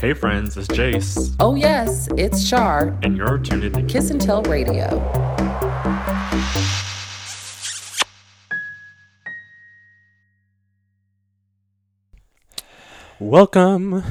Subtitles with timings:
[0.00, 2.98] Hey friends, it's Jace, Oh, yes, it's Char.
[3.02, 4.88] and you're tuned in to Kiss and Tell Radio.
[13.18, 14.02] Welcome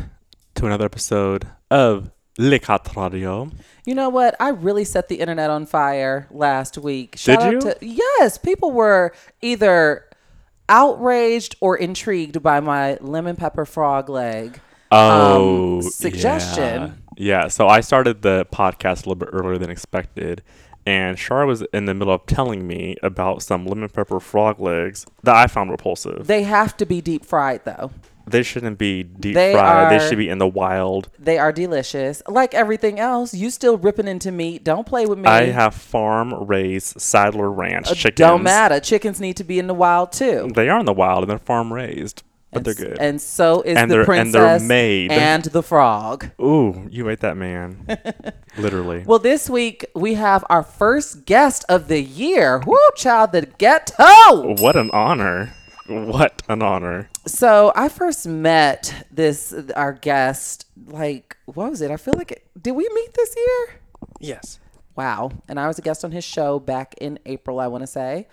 [0.55, 3.49] to another episode of Le Cat Radio.
[3.85, 4.35] You know what?
[4.39, 7.15] I really set the internet on fire last week.
[7.17, 7.59] Shout Did you?
[7.61, 10.05] To, yes, people were either
[10.67, 14.59] outraged or intrigued by my lemon pepper frog leg.
[14.91, 16.93] Oh, Um, suggestion.
[17.17, 17.41] Yeah.
[17.43, 20.41] yeah, so I started the podcast a little bit earlier than expected,
[20.85, 25.05] and Shar was in the middle of telling me about some lemon pepper frog legs
[25.23, 26.25] that I found repulsive.
[26.27, 27.91] They, They have to be deep fried, though.
[28.25, 29.85] They shouldn't be deep They fried.
[29.85, 31.09] are- They should be in the wild.
[31.17, 32.21] They are delicious.
[32.27, 34.63] Like everything else, you still ripping into meat.
[34.63, 35.25] Don't play with me.
[35.27, 38.17] I have farm raised Sadler Ranch Uh, chickens.
[38.17, 38.79] Don't matter.
[38.79, 40.51] Chickens need to be in the wild, too.
[40.53, 42.21] They are in the wild and they're farm raised,
[42.51, 42.97] but and, they're good.
[42.99, 45.11] And so is And the princess and they're made.
[45.11, 46.31] and the frog.
[46.41, 47.85] Ooh, you ate that man.
[48.57, 49.03] Literally.
[49.05, 52.61] Well, this week we have our first guest of the year.
[52.65, 54.55] Woo, child, the ghetto.
[54.61, 55.53] What an honor.
[55.87, 57.09] What an honor.
[57.25, 60.65] So I first met this our guest.
[60.87, 61.91] Like, what was it?
[61.91, 63.79] I feel like it, did we meet this year?
[64.19, 64.59] Yes.
[64.95, 65.31] Wow.
[65.47, 68.27] And I was a guest on his show back in April, I want to say.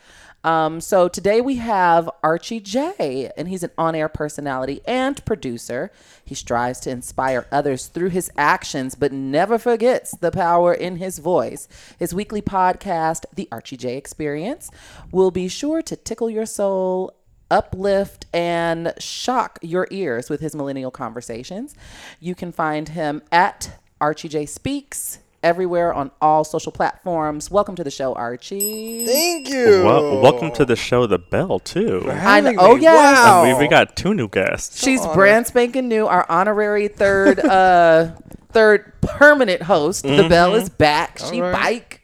[0.46, 5.90] Um, so today we have Archie J, and he's an on air personality and producer.
[6.24, 11.18] He strives to inspire others through his actions, but never forgets the power in his
[11.18, 11.66] voice.
[11.98, 14.70] His weekly podcast, The Archie J Experience,
[15.10, 17.16] will be sure to tickle your soul
[17.50, 21.74] uplift and shock your ears with his millennial conversations.
[22.20, 27.52] You can find him at Archie J Speaks everywhere on all social platforms.
[27.52, 29.06] Welcome to the show, Archie.
[29.06, 29.84] Thank you.
[29.84, 32.10] Well, welcome to the show, The Bell, too.
[32.10, 32.52] I know.
[32.58, 32.82] Oh, me.
[32.82, 33.16] yes.
[33.16, 33.44] Wow.
[33.44, 34.82] We, we got two new guests.
[34.82, 38.10] She's brand spanking new, our honorary third uh
[38.50, 40.02] third permanent host.
[40.02, 41.18] The Bell is back.
[41.18, 41.52] She right.
[41.52, 41.95] bike.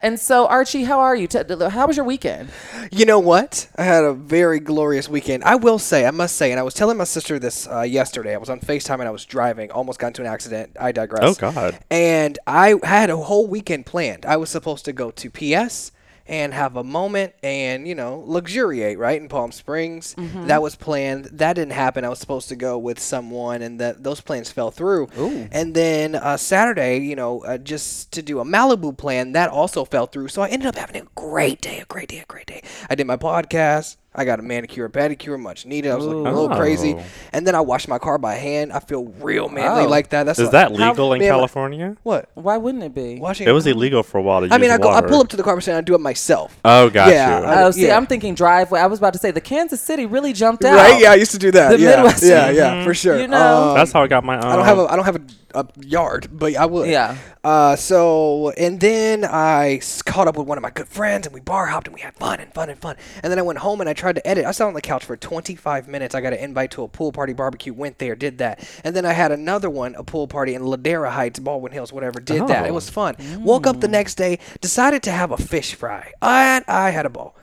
[0.00, 1.26] And so, Archie, how are you?
[1.70, 2.50] How was your weekend?
[2.92, 3.68] You know what?
[3.76, 5.42] I had a very glorious weekend.
[5.42, 8.34] I will say, I must say, and I was telling my sister this uh, yesterday.
[8.34, 10.76] I was on FaceTime and I was driving, almost got into an accident.
[10.80, 11.22] I digress.
[11.24, 11.78] Oh, God.
[11.90, 14.24] And I had a whole weekend planned.
[14.24, 15.90] I was supposed to go to PS
[16.28, 20.14] and have a moment and, you know, luxuriate, right, in Palm Springs.
[20.46, 21.24] That was planned.
[21.26, 22.04] That didn't happen.
[22.04, 25.08] I was supposed to go with someone and that those plans fell through.
[25.18, 25.48] Ooh.
[25.50, 29.84] And then uh, Saturday, you know, uh, just to do a Malibu plan, that also
[29.84, 30.28] fell through.
[30.28, 32.62] So I ended up having a great day, a great day, a great day.
[32.90, 33.96] I did my podcast.
[34.18, 35.90] I got a manicure, a pedicure, much needed.
[35.92, 36.94] I was looking a little crazy.
[36.98, 37.02] Oh.
[37.32, 38.72] And then I washed my car by hand.
[38.72, 39.88] I feel real manly Oh.
[39.88, 40.24] like that.
[40.24, 41.96] That's Is what- that legal in man, California?
[42.02, 42.28] what?
[42.34, 43.18] Why wouldn't it be?
[43.20, 45.08] Washing It was illegal for a while to use I mean, I go, I water.
[45.08, 46.58] pull up to the car and I do it myself.
[46.64, 47.44] Oh, got Yeah, you.
[47.46, 47.96] I- Oh, see, yeah.
[47.96, 48.80] I'm thinking driveway.
[48.80, 50.74] I was about to say the Kansas City really jumped out.
[50.76, 51.00] Right?
[51.00, 51.70] Yeah, I used to do that.
[51.70, 52.22] The yeah, Midwest.
[52.24, 53.18] yeah, yeah, for sure.
[53.18, 53.68] You know?
[53.70, 54.44] Um, That's how I got my own.
[54.44, 55.20] I don't have a I don't have a,
[55.54, 56.88] a yard, but I would.
[56.88, 57.16] Yeah.
[57.42, 61.40] Uh, so and then I caught up with one of my good friends and we
[61.40, 62.96] bar hopped and we had fun and fun and fun.
[63.22, 64.44] And then I went home and I tried to edit.
[64.44, 66.14] I sat on the couch for 25 minutes.
[66.14, 67.72] I got an invite to a pool party barbecue.
[67.72, 68.66] Went there, did that.
[68.84, 72.20] And then I had another one, a pool party in Ladera Heights, Baldwin Hills, whatever.
[72.20, 72.66] Did that.
[72.66, 72.74] It Oh.
[72.74, 73.16] was fun.
[73.38, 77.10] Woke up the next day, decided to have a fish fry, and I had a
[77.10, 77.34] ball.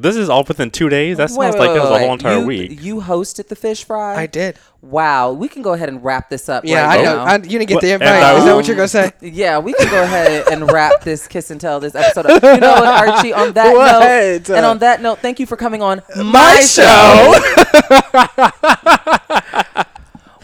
[0.00, 1.18] This is all within two days?
[1.18, 2.82] That sounds Wait, like wait, it was wait, a whole entire you, week.
[2.82, 4.16] You hosted the fish fry.
[4.22, 4.56] I did.
[4.80, 6.64] Wow, we can go ahead and wrap this up.
[6.64, 7.16] Yeah, right I know.
[7.16, 7.24] now.
[7.24, 8.08] I, you didn't get What- the invite.
[8.08, 9.12] I Is that what you're gonna say?
[9.20, 12.26] Yeah, we can go ahead and wrap this kiss and tell this episode.
[12.26, 12.42] Up.
[12.42, 13.34] You know what, Archie?
[13.34, 14.48] On that What?
[14.48, 17.34] note, and on that note, thank you for coming on my, My show.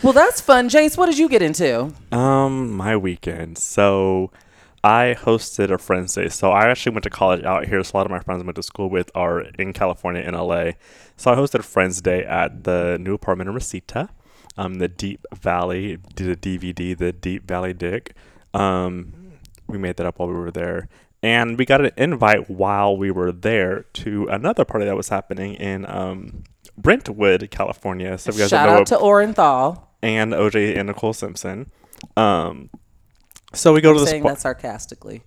[0.02, 0.96] Well, that's fun, Jace.
[0.96, 1.92] What did you get into?
[2.12, 3.58] Um, my weekend.
[3.58, 4.30] So,
[4.86, 6.28] I hosted a Friends Day.
[6.28, 7.82] So I actually went to college out here.
[7.82, 10.34] So a lot of my friends I went to school with are in California, in
[10.34, 10.72] LA.
[11.16, 14.10] So I hosted a Friends Day at the new apartment in Reseda,
[14.56, 18.14] um, the Deep Valley, the DVD, the Deep Valley Dick.
[18.54, 19.32] Um,
[19.66, 20.88] we made that up while we were there.
[21.20, 25.54] And we got an invite while we were there to another party that was happening
[25.54, 26.44] in um,
[26.78, 28.16] Brentwood, California.
[28.18, 29.82] So if you guys Shout know out to Orenthal.
[30.00, 31.72] and OJ and Nicole Simpson.
[32.16, 32.70] Um,
[33.56, 34.10] so we go to I'm this.
[34.10, 35.22] saying par- that sarcastically.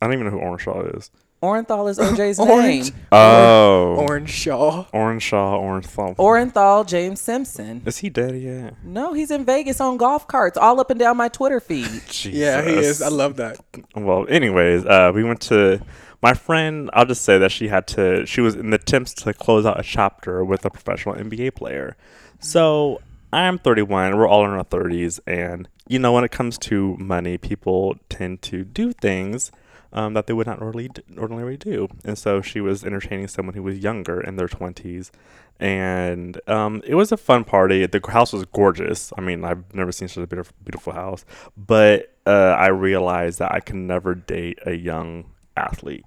[0.00, 0.66] I don't even know who Orange
[0.96, 1.10] is.
[1.42, 2.90] Orenthal is OJ's Orange.
[2.92, 3.00] name.
[3.12, 4.86] Oh, Orange Shaw.
[4.92, 7.82] Orange Shaw, Orenthal James Simpson.
[7.84, 8.74] is he dead yet?
[8.82, 11.84] No, he's in Vegas on golf carts, all up and down my Twitter feed.
[12.08, 12.26] Jesus.
[12.32, 13.02] Yeah, he is.
[13.02, 13.58] I love that.
[13.94, 15.82] Well, anyways, uh, we went to
[16.22, 16.88] my friend.
[16.94, 18.24] I'll just say that she had to.
[18.24, 21.96] She was in the attempts to close out a chapter with a professional NBA player.
[22.40, 23.02] So
[23.34, 24.16] I'm 31.
[24.16, 28.42] We're all in our 30s, and you know when it comes to money, people tend
[28.42, 29.50] to do things
[29.92, 31.88] um, that they would not ordinarily d- ordinarily do.
[32.04, 35.10] And so she was entertaining someone who was younger in their twenties,
[35.58, 37.84] and um, it was a fun party.
[37.86, 39.12] The house was gorgeous.
[39.18, 41.24] I mean, I've never seen such a beautiful, beautiful house.
[41.56, 46.04] But uh, I realized that I can never date a young athlete.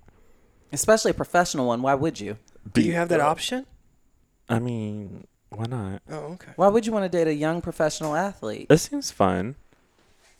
[0.71, 1.81] Especially a professional one.
[1.81, 2.37] Why would you?
[2.71, 3.65] Do you have that option?
[4.47, 6.01] I mean, why not?
[6.09, 6.51] Oh, okay.
[6.55, 8.67] Why would you want to date a young professional athlete?
[8.69, 9.55] It seems fun.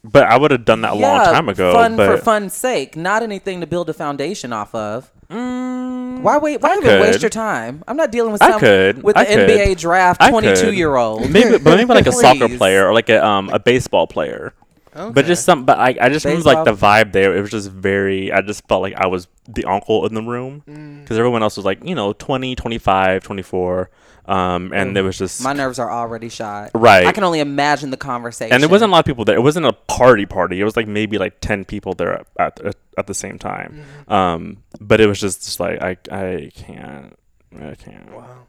[0.03, 1.73] But I would have done that a long time ago.
[1.73, 5.11] Fun but for fun's sake, not anything to build a foundation off of.
[5.29, 6.61] Mm, Why wait?
[6.61, 7.83] Why I even waste your time?
[7.87, 9.03] I'm not dealing with I could.
[9.03, 9.49] with I the could.
[9.49, 10.75] NBA draft I 22 could.
[10.75, 11.29] year old.
[11.29, 14.53] maybe, but maybe like a soccer player or like a um a baseball player.
[14.93, 17.35] But just some, but I, I just remember like the vibe there.
[17.37, 18.31] It was just very.
[18.31, 21.01] I just felt like I was the uncle in the room Mm.
[21.01, 23.89] because everyone else was like you know 20, 25, 24.
[24.27, 26.71] Um, and it was just My nerves are already shot.
[26.75, 27.07] Right.
[27.07, 28.53] I can only imagine the conversation.
[28.53, 29.37] and there wasn't a lot of people there.
[29.37, 30.59] It wasn't a party party.
[30.59, 33.83] It was like maybe like ten people there at at, at the same time.
[34.07, 34.13] Mm-hmm.
[34.13, 37.17] Um, but it was just, just like I I can't
[37.57, 38.11] I can't.
[38.11, 38.39] Wow.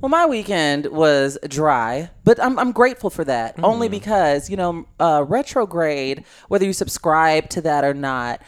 [0.00, 3.62] Well, my weekend was dry, but I'm, I'm grateful for that Mm.
[3.64, 8.40] only because, you know, uh, retrograde, whether you subscribe to that or not,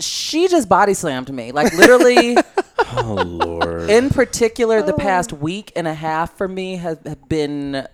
[0.00, 1.52] she just body slammed me.
[1.52, 2.36] Like, literally,
[2.78, 3.90] Oh lord.
[3.90, 4.98] in particular, the oh.
[4.98, 7.86] past week and a half for me has have been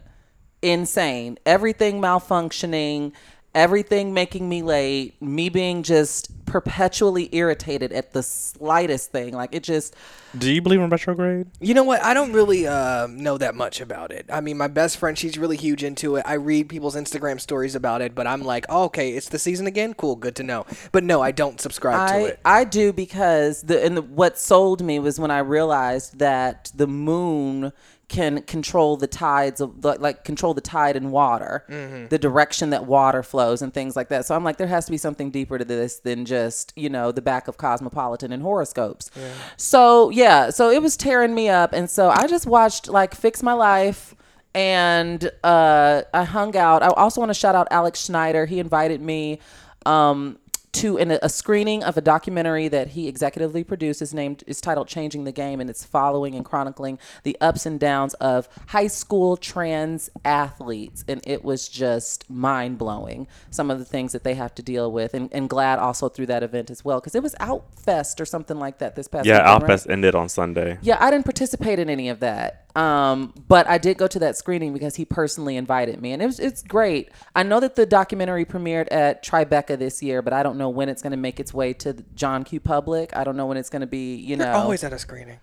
[0.63, 1.39] insane.
[1.47, 3.13] Everything malfunctioning,
[3.55, 9.35] everything making me late, me being just perpetually irritated at the slightest thing.
[9.35, 9.95] Like, it just.
[10.37, 11.47] Do you believe in retrograde?
[11.61, 12.03] You know what?
[12.03, 14.27] I don't really uh, know that much about it.
[14.33, 16.25] I mean, my best friend, she's really huge into it.
[16.27, 19.67] I read people's Instagram stories about it, but I'm like, oh, okay, it's the season
[19.67, 19.95] again.
[19.95, 20.67] Cool, good to know.
[20.93, 22.41] But no, I don't subscribe to it.
[22.45, 26.87] I do because the and the, what sold me was when I realized that the
[26.87, 27.73] moon
[28.09, 32.09] can control the tides of like, like control the tide in water, Mm-hmm.
[32.09, 34.27] the direction that water flows and things like that.
[34.27, 37.13] So I'm like, there has to be something deeper to this than just you know
[37.13, 39.11] the back of Cosmopolitan and horoscopes.
[39.57, 43.43] So yeah, so it was tearing me up, and so I just watched like Fix
[43.43, 44.15] My Life
[44.55, 46.83] and uh, I hung out.
[46.83, 48.47] I also want to shout out Alex Schmider.
[48.47, 49.41] He invited me
[49.87, 50.39] um,
[50.75, 54.03] to in a, screening of a documentary that he executively produced.
[54.03, 57.81] Is named is titled "Changing the Game," and it's following and chronicling the ups and
[57.81, 61.05] downs of high school trans athletes.
[61.09, 63.27] And it was just mind blowing.
[63.51, 66.27] Some of the things that they have to deal with, and, and glad also through
[66.27, 69.39] that event as well because it was Outfest or something like that this past Yeah,
[69.39, 69.79] weekend, right?
[69.79, 70.79] Outfest ended on Sunday.
[70.83, 72.65] Yeah, I didn't participate in any of that.
[72.77, 76.27] Um, but I did go to that screening because he personally invited me, and it
[76.27, 77.11] was it's great.
[77.35, 80.89] I know that the documentary premiered at Tribeca this year, but I don't know when
[80.89, 82.61] it's going to make its way to the John Q.
[82.61, 83.17] Public.
[83.17, 84.15] I don't know when it's going to be.
[84.17, 85.39] You know, You're always at a screening.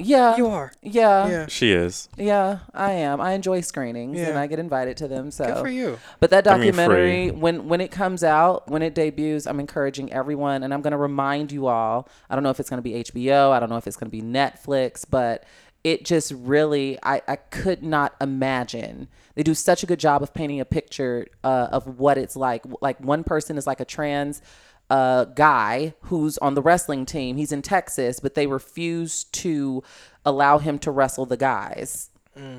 [0.00, 0.72] yeah, You are.
[0.80, 1.30] Yeah, Yeah.
[1.30, 2.08] yeah, She is.
[2.16, 3.20] Yeah, I am.
[3.20, 5.30] I enjoy screenings, and I get invited to them.
[5.32, 5.98] So Good for you.
[6.20, 10.12] but that I mean, documentary, when when it comes out, when it debuts, I'm encouraging
[10.12, 12.08] everyone, and I'm going to remind you all.
[12.30, 13.50] I don't know if it's going to be HBO.
[13.50, 15.44] I don't know if it's going to be Netflix, but
[15.84, 19.08] it just really, I I could not imagine.
[19.34, 22.64] They do such a good job of painting a picture uh, of what it's like.
[22.80, 24.42] Like one person is like a trans
[24.90, 27.36] uh, guy who's on the wrestling team.
[27.36, 29.82] He's in Texas, but they refuse to
[30.24, 32.10] allow him to wrestle the guys.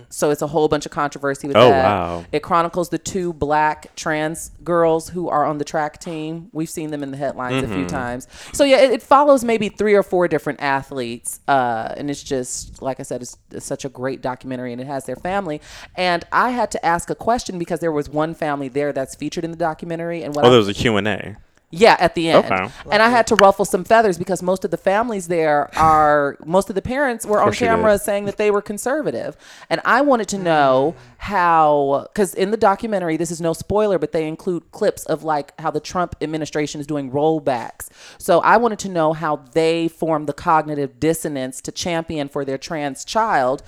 [0.09, 1.83] So it's a whole bunch of controversy with Oh, that.
[1.85, 2.25] wow.
[2.33, 6.49] It chronicles the two black trans girls who are on the track team.
[6.51, 8.27] We've seen them in the headlines a few times.
[8.51, 12.81] So yeah, it, it follows maybe three or four different athletes, uh, and it's just
[12.81, 15.61] like I said, it's, it's such a great documentary, and it has their family.
[15.95, 19.45] And I had to ask a question because there was one family there that's featured
[19.45, 21.37] in the documentary, and what Oh, I there was a Q&A.
[21.71, 22.45] Yeah, at the end.
[22.45, 22.67] Okay.
[22.91, 26.69] And I had to ruffle some feathers because most of the families there are, most
[26.69, 29.37] of the parents were on camera saying that they were conservative.
[29.69, 34.13] And I wanted to know how, because in the documentary, this is no spoiler, but
[34.13, 37.89] they include clips of like how the Trump administration is doing rollbacks.
[38.17, 42.57] So I wanted to know how they form the cognitive dissonance to champion for their
[42.57, 43.61] trans child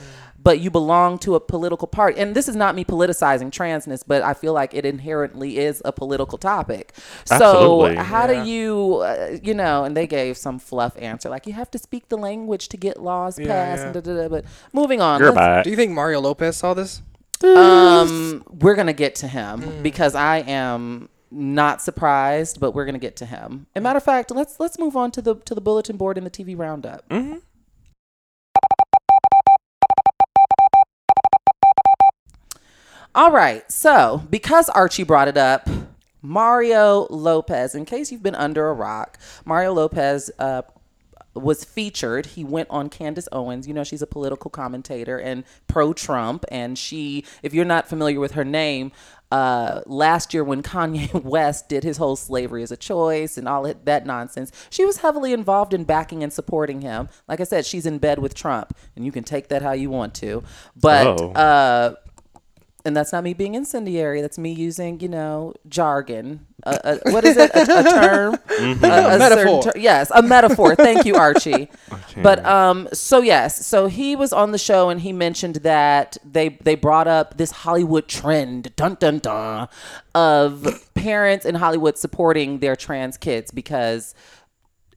[0.43, 2.19] but you belong to a political party.
[2.19, 5.91] And this is not me politicizing transness, but I feel like it inherently is a
[5.91, 6.93] political topic.
[7.29, 7.95] Absolutely.
[7.97, 8.43] So how Yeah.
[8.43, 11.77] do you, uh, you know, and they gave some fluff answer like you have to
[11.77, 13.79] speak the language to get laws Yeah, passed.
[13.81, 13.85] yeah.
[13.85, 15.63] And da, da, da, but moving on, You're back.
[15.63, 17.01] Do you think Mario Lopez saw this?
[17.43, 19.83] um, we're gonna get to him Mm.
[19.83, 23.65] because I am not surprised, but we're gonna get to him.
[23.75, 26.17] As a matter of fact, let's let's move on to the to the bulletin board
[26.17, 27.07] and the TV roundup.
[27.09, 27.37] Mm-hmm.
[33.13, 33.69] All right.
[33.71, 35.67] So, because Archie brought it up,
[36.21, 40.61] Mario Lopez, in case you've been under a rock, Mario Lopez uh,
[41.33, 42.25] was featured.
[42.27, 43.67] He went on Candace Owens.
[43.67, 46.45] You know, she's a political commentator and pro Trump.
[46.51, 48.91] And she, if you're not familiar with her name,
[49.31, 53.63] uh, last year when Kanye West did his whole slavery as a choice and all
[53.63, 57.09] that- nonsense, she was heavily involved in backing and supporting him.
[57.27, 59.89] Like I said, she's in bed with Trump, and you can take that how you
[59.89, 60.43] want to.
[60.79, 61.31] But Oh.
[61.31, 61.95] uh,
[62.85, 64.21] and that's not me being incendiary.
[64.21, 66.45] That's me using, you know, jargon.
[66.63, 67.51] Uh, uh, what is it?
[67.55, 68.37] A, a term?
[68.61, 68.83] Mm-hmm.
[68.85, 69.63] A, a certain Metaphor.
[69.63, 70.75] ter- yes, a metaphor.
[70.75, 71.69] Thank you, Archie.
[72.21, 76.49] But um, so yes, so he was on the show and he mentioned that they
[76.61, 79.69] they brought up this Hollywood trend, dun dun dun,
[80.13, 84.13] of parents in Hollywood supporting their trans kids because.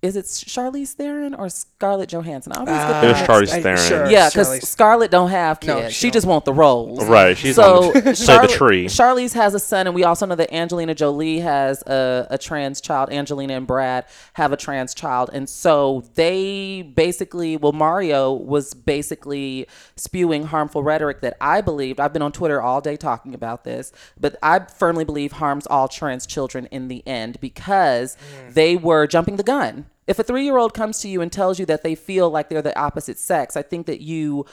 [0.04, 2.52] Is it Charlize Theron or Scarlett Johansson?
[2.52, 3.88] I always get uh, It was Charlize Theron.
[3.88, 4.10] sure.
[4.10, 5.82] yeah, because Scarlett don't have kids.
[5.82, 7.04] No, she she just want the roles.
[7.06, 8.84] Right, she's so on the- play the tree.
[8.84, 12.82] Charlize has a son, and we also know that Angelina Jolie has a, a trans
[12.82, 13.10] child.
[13.10, 19.66] Angelina and Brad have a trans child, and so they basically, well, Mario was basically
[19.96, 21.98] spewing harmful rhetoric that I believed.
[21.98, 25.88] I've been on Twitter all day talking about this, but I firmly believe harms all
[25.88, 28.52] trans children in the end because mm.
[28.52, 29.86] they were jumping the gun.
[30.06, 32.48] If a three year old comes to you and tells you that they feel like
[32.48, 34.46] they're the opposite sex, I think that you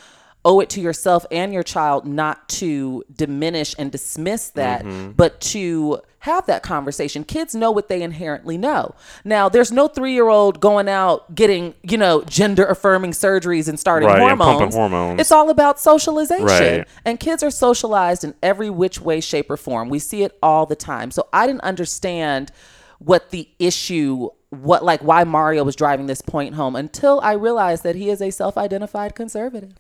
[0.43, 5.12] owe it to yourself and your child not to diminish and dismiss that, mm-hmm.
[5.12, 7.24] but to have that conversation.
[7.24, 8.93] Kids know what they inherently know.
[9.24, 13.79] Now, there's no three year old going out getting, you know, gender affirming surgeries and
[13.79, 14.75] starting Right, and hormones.
[14.75, 15.22] pumping hormones.
[15.22, 16.46] It's all about socialization.
[16.46, 16.88] Right.
[17.05, 19.89] And kids are socialized in every which way, shape, or form.
[19.89, 21.12] We see it all the time.
[21.12, 22.51] So I didn't understand
[23.00, 27.84] what the issue what like why Mario was driving this point home until I realized
[27.84, 29.75] that he is a self-identified conservative.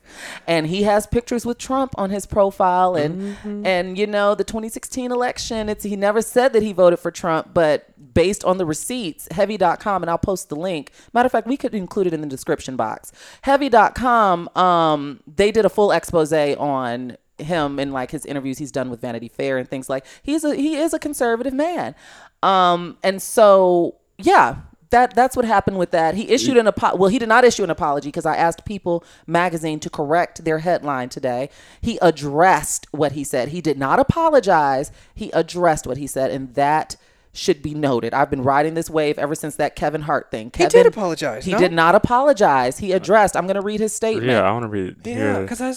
[0.47, 3.35] And he has pictures with Trump on his profile and
[3.67, 7.53] and you know the 2016 election it's he never said that he voted for Trump
[7.53, 10.91] but based on the receipts heavy.com and I'll post the link.
[11.13, 13.11] Matter of fact, we could include it in the description box.
[13.41, 18.89] Heavy.com um they did a full expose on him in like his interviews he's done
[18.89, 21.93] with Vanity Fair and things like he's a he is a conservative man.
[22.41, 24.57] Um and so yeah,
[24.89, 26.15] that that's what happened with that.
[26.15, 29.03] He issued an apo- well, he did not issue an apology because I asked People
[29.25, 31.49] magazine to correct their headline today.
[31.81, 33.49] He addressed what he said.
[33.49, 34.91] He did not apologize.
[35.15, 36.97] He addressed what he said and that
[37.33, 38.13] should be noted.
[38.13, 40.51] I've been riding this wave ever since that Kevin Hart thing.
[40.53, 41.59] He did apologize, He no?
[41.59, 42.79] did not apologize.
[42.79, 43.37] He addressed.
[43.37, 44.27] I'm going to read his statement.
[44.27, 44.97] Yeah, I want to read.
[45.05, 45.71] Yeah, Yeah, because I,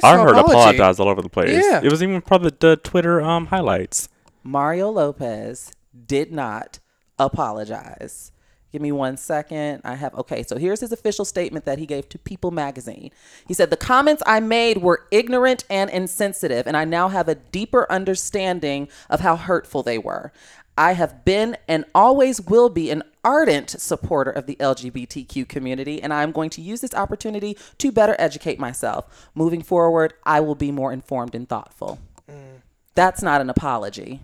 [0.00, 0.52] saw heard apology.
[0.52, 1.64] apologize all over the place.
[1.66, 1.80] Yeah.
[1.82, 4.10] it was even probably the Twitter um highlights.
[4.44, 5.72] Mario Lopez
[6.06, 6.78] did not
[7.26, 8.32] apologize.
[8.72, 9.82] Give me one second.
[9.84, 13.10] I have, okay, so here's his official statement that he gave to People magazine.
[13.46, 17.34] He said, The comments I made were ignorant and insensitive, and I now have a
[17.34, 20.32] deeper understanding of how hurtful they were.
[20.78, 26.14] I have been and always will be an ardent supporter of the LGBTQ community, and
[26.14, 29.30] I'm going to use this opportunity to better educate myself.
[29.34, 32.00] Moving forward, I will be more informed and thoughtful.
[32.26, 32.62] Mm.
[32.94, 34.20] That's not an apology.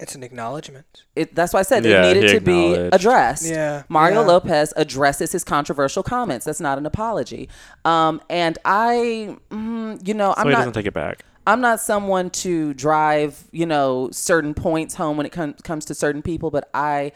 [0.00, 1.02] It's an acknowledgement.
[1.16, 3.46] It, that's why I said Yeah, it needed to be addressed.
[3.50, 4.26] Yeah, Mario yeah.
[4.28, 6.44] Lopez addresses his controversial comments.
[6.46, 7.48] That's not an apology.
[7.84, 10.58] Um, and I, mm, you know, So I'm he not.
[10.58, 11.24] doesn't take it back.
[11.48, 15.94] I'm not someone to drive, you know, certain points home when it com- comes to
[15.94, 17.10] certain people, but I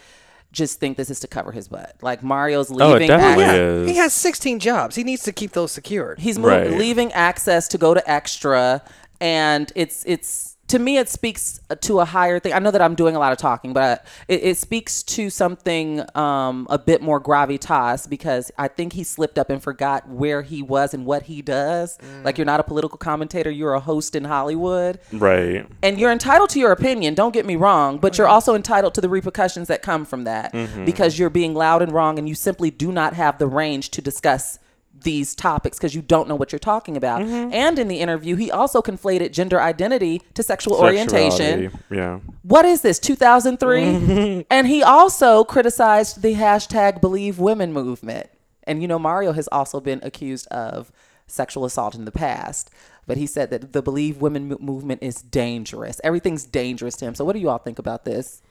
[0.52, 1.94] just think this is to cover his butt.
[2.02, 3.08] Like Mario's it leaving.
[3.08, 3.88] definitely ac- is.
[3.90, 4.96] He has 16 jobs.
[4.96, 6.18] He needs to keep those secured.
[6.18, 6.78] He's moving, Right.
[6.78, 8.82] leaving access to go to extra,
[9.20, 12.54] and it's it's to me it speaks uh, to a higher thing.
[12.54, 15.28] I know that I'm doing a lot of talking, but uh, it, it speaks to
[15.28, 20.40] something um, a bit more gravitas because I think he slipped up and forgot where
[20.40, 21.98] he was and what he does.
[21.98, 22.24] Mm.
[22.24, 25.66] Like you're not a political commentator, you're a host in Hollywood Right.
[25.82, 29.00] and you're entitled to your opinion don't get me wrong but you're also entitled to
[29.00, 30.84] the repercussions that come from that mm-hmm.
[30.84, 34.00] because you're being loud and wrong and you simply do not have the range to
[34.00, 34.58] discuss
[35.02, 37.22] these topics because you don't know what you're talking about.
[37.22, 37.52] Mm-hmm.
[37.52, 41.70] And in the interview he also conflated gender identity to sexual orientation.
[41.90, 42.20] Yeah.
[42.42, 44.40] what is this 2003 mm-hmm.
[44.50, 48.28] and he also criticized the hashtag believe women movement.
[48.64, 50.92] And you know mario has also been accused of
[51.26, 52.70] sexual assault in the past
[53.06, 56.00] but he said that the believe women mo- movement is dangerous.
[56.04, 57.14] Everything's dangerous to him.
[57.14, 58.42] So what do you all think about this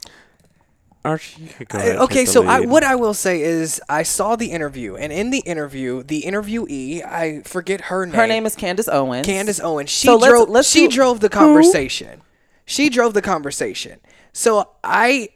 [1.04, 4.36] Archie, you could go Uh, okay, so I, what I will say is I saw
[4.36, 8.16] the interview, and in the interview, the interviewee, I forget her name.
[8.16, 9.90] her name is candace owens Candace Owens.
[9.90, 10.50] She So let's- drove.
[10.50, 12.22] let's she do- drove the conversation.
[12.66, 14.00] She drove the conversation.
[14.34, 15.30] So I,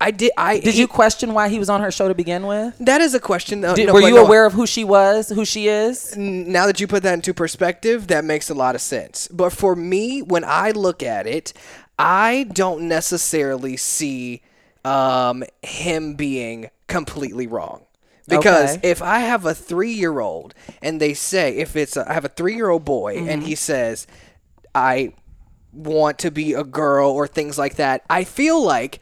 [0.00, 0.32] I did.
[0.36, 3.14] I did you question why he was on her show to begin with That is
[3.14, 3.64] a question.
[3.64, 6.66] Uh, Did, no, were you no, aware of who she was who she is now
[6.66, 9.26] that you put that into perspective, that makes a lot of sense.
[9.32, 11.52] But for me, when I look at it,
[11.98, 14.42] I don't necessarily see
[14.84, 17.84] um, him being completely wrong.
[18.26, 18.90] Because Okay.
[18.90, 22.24] if I have a three year old and they say, if it's, a, I have
[22.24, 24.06] a three year old boy and he says,
[24.74, 25.12] I
[25.72, 28.02] want to be a girl or things like that.
[28.08, 29.00] I feel like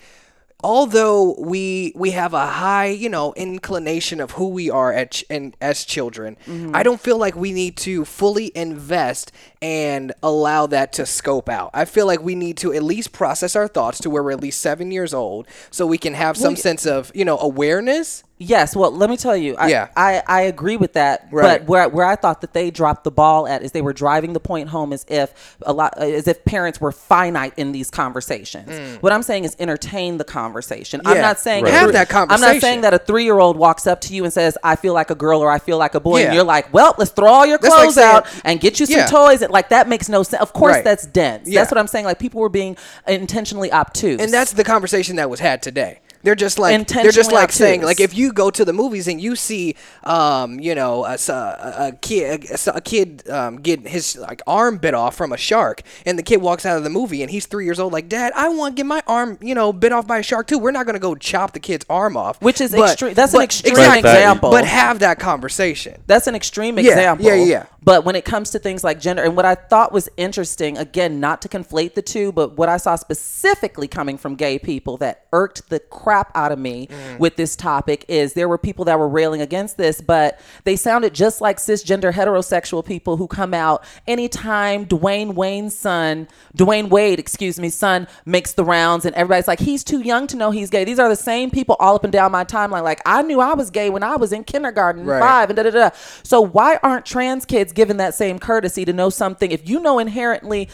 [0.63, 5.25] although we we have a high you know inclination of who we are at ch-
[5.29, 6.75] and as children mm-hmm.
[6.75, 11.71] i don't feel like we need to fully invest and allow that to scope out.
[11.73, 14.41] I feel like we need to at least process our thoughts to where we're at
[14.41, 18.75] least seven years old so we can have some sense of you know awareness Yes,
[18.75, 19.89] well, let me tell you, I, Yeah.
[19.97, 21.29] I, I agree with that.
[21.31, 21.61] Right.
[21.61, 24.33] But where where I thought that they dropped the ball at is they were driving
[24.33, 28.99] the point home as if a lot as if parents were finite in these conversations.
[29.03, 31.01] What I'm saying is entertain the conversation.
[31.05, 31.11] Yeah.
[31.11, 31.21] I'm Mm.
[31.23, 31.73] Not saying Right.
[31.73, 34.25] Have three- that I'm not saying that a three year old walks up to you
[34.25, 36.27] and says, "I feel like a girl" or "I feel like a boy," Yeah.
[36.27, 38.87] and you're like, "Well, let's throw all your like clothes saying- out and get you
[38.87, 39.07] some Yeah.
[39.07, 40.43] toys." And like that makes no sense.
[40.43, 40.85] Of course, Right.
[40.85, 41.49] that's dense.
[41.49, 41.61] Yeah.
[41.61, 42.05] That's what I'm saying.
[42.07, 46.01] Like people were being intentionally obtuse, and that's the conversation that was had today.
[46.25, 49.21] They're just like they're just like saying like if you go to the movies and
[49.21, 49.75] you see
[50.05, 54.95] um you know a a kid a, a kid um get his like arm bit
[54.95, 57.65] off from a shark and the kid walks out of the movie and he's three
[57.65, 60.19] years old like dad I want to get my arm you know bit off by
[60.19, 62.91] a shark too we're not gonna go chop the kid's arm off Which is But-
[62.93, 64.11] extreme- that's an extreme exactly.
[64.11, 64.51] example.
[64.51, 67.27] but have that conversation That's an extreme Yeah, example.
[67.27, 67.67] yeah, yeah.
[67.85, 71.19] But when it comes to things like gender, and what I thought was interesting, again,
[71.19, 75.27] not to conflate the two, but what I saw specifically coming from gay people that
[75.33, 77.19] irked the crap out of me Mm.
[77.19, 81.15] with this topic is there were people that were railing against this, but they sounded
[81.15, 87.59] just like cisgender heterosexual people who come out anytime Dwayne Wayne's son, Dwyane Wade, excuse
[87.59, 90.85] me, son makes the rounds, and everybody's like, he's too young to know he's gay.
[90.85, 92.83] These are the same people all up and down my timeline.
[92.83, 95.21] Like, I knew I was gay when I was in kindergarten, Right.
[95.21, 95.91] five, and da da da.
[96.23, 99.51] So why aren't trans kids given that same courtesy to know something?
[99.51, 100.69] If you know inherently.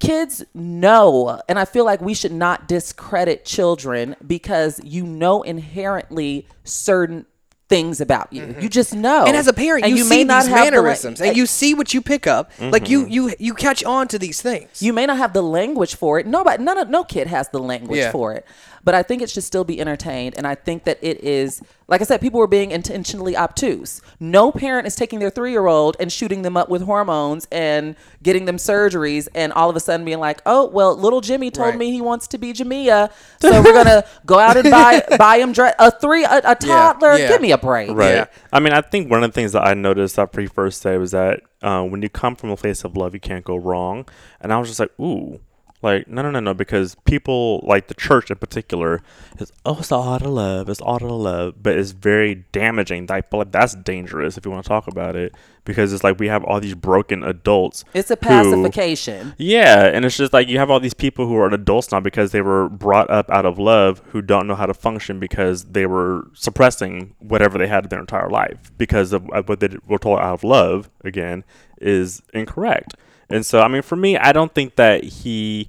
[0.00, 6.46] Kids know, and I feel like we should not discredit children because you know inherently
[6.64, 7.26] certain
[7.68, 8.54] things about you.
[8.60, 9.24] You just know.
[9.24, 11.46] and as a parent you, may see not these have the mannerisms and eh, you
[11.46, 13.10] see what you pick up like you mm-hmm.
[13.10, 16.26] you you catch on to these things you may not have the language for it.
[16.26, 18.12] Nobody, none of, no kid has the language Yeah.
[18.12, 18.46] for it.
[18.84, 22.02] But I think it should still be entertained, and I think that it is, like
[22.02, 24.02] I said, people were being intentionally obtuse.
[24.20, 28.56] No parent is taking their three-year-old and shooting them up with hormones and getting them
[28.58, 31.78] surgeries, and all of a sudden being like, "Oh, well, little Jimmy told Right.
[31.78, 33.10] me he wants to be Jamia,
[33.40, 37.16] so we're gonna go out and buy buy him dress a three a, a toddler.
[37.16, 37.28] yeah.
[37.28, 38.14] Give me a break." Right.
[38.16, 38.26] Yeah.
[38.52, 40.98] I mean, I think one of the things that I noticed that pretty first day
[40.98, 44.06] was that uh, when you come from a place of love, you can't go wrong.
[44.42, 45.40] And I was just like, ooh,
[45.84, 49.02] like no, no, no, no, because people like the church in particular
[49.38, 52.44] is oh, it's all out of love, it's all out of love, but it's very
[52.52, 53.06] damaging.
[53.06, 56.28] Like, but that's dangerous if you want to talk about it because it's like we
[56.28, 57.84] have all these broken adults.
[57.94, 59.34] It's a who- pacification.
[59.38, 62.32] yeah, and it's just like you have all these people who are adults now because
[62.32, 65.86] they were brought up out of love who don't know how to function because they
[65.86, 70.18] were suppressing whatever they had their entire life because of of what they were told
[70.18, 71.44] out of love again
[71.80, 72.94] is incorrect.
[73.30, 75.68] And so, I mean, for me, I don't think that he.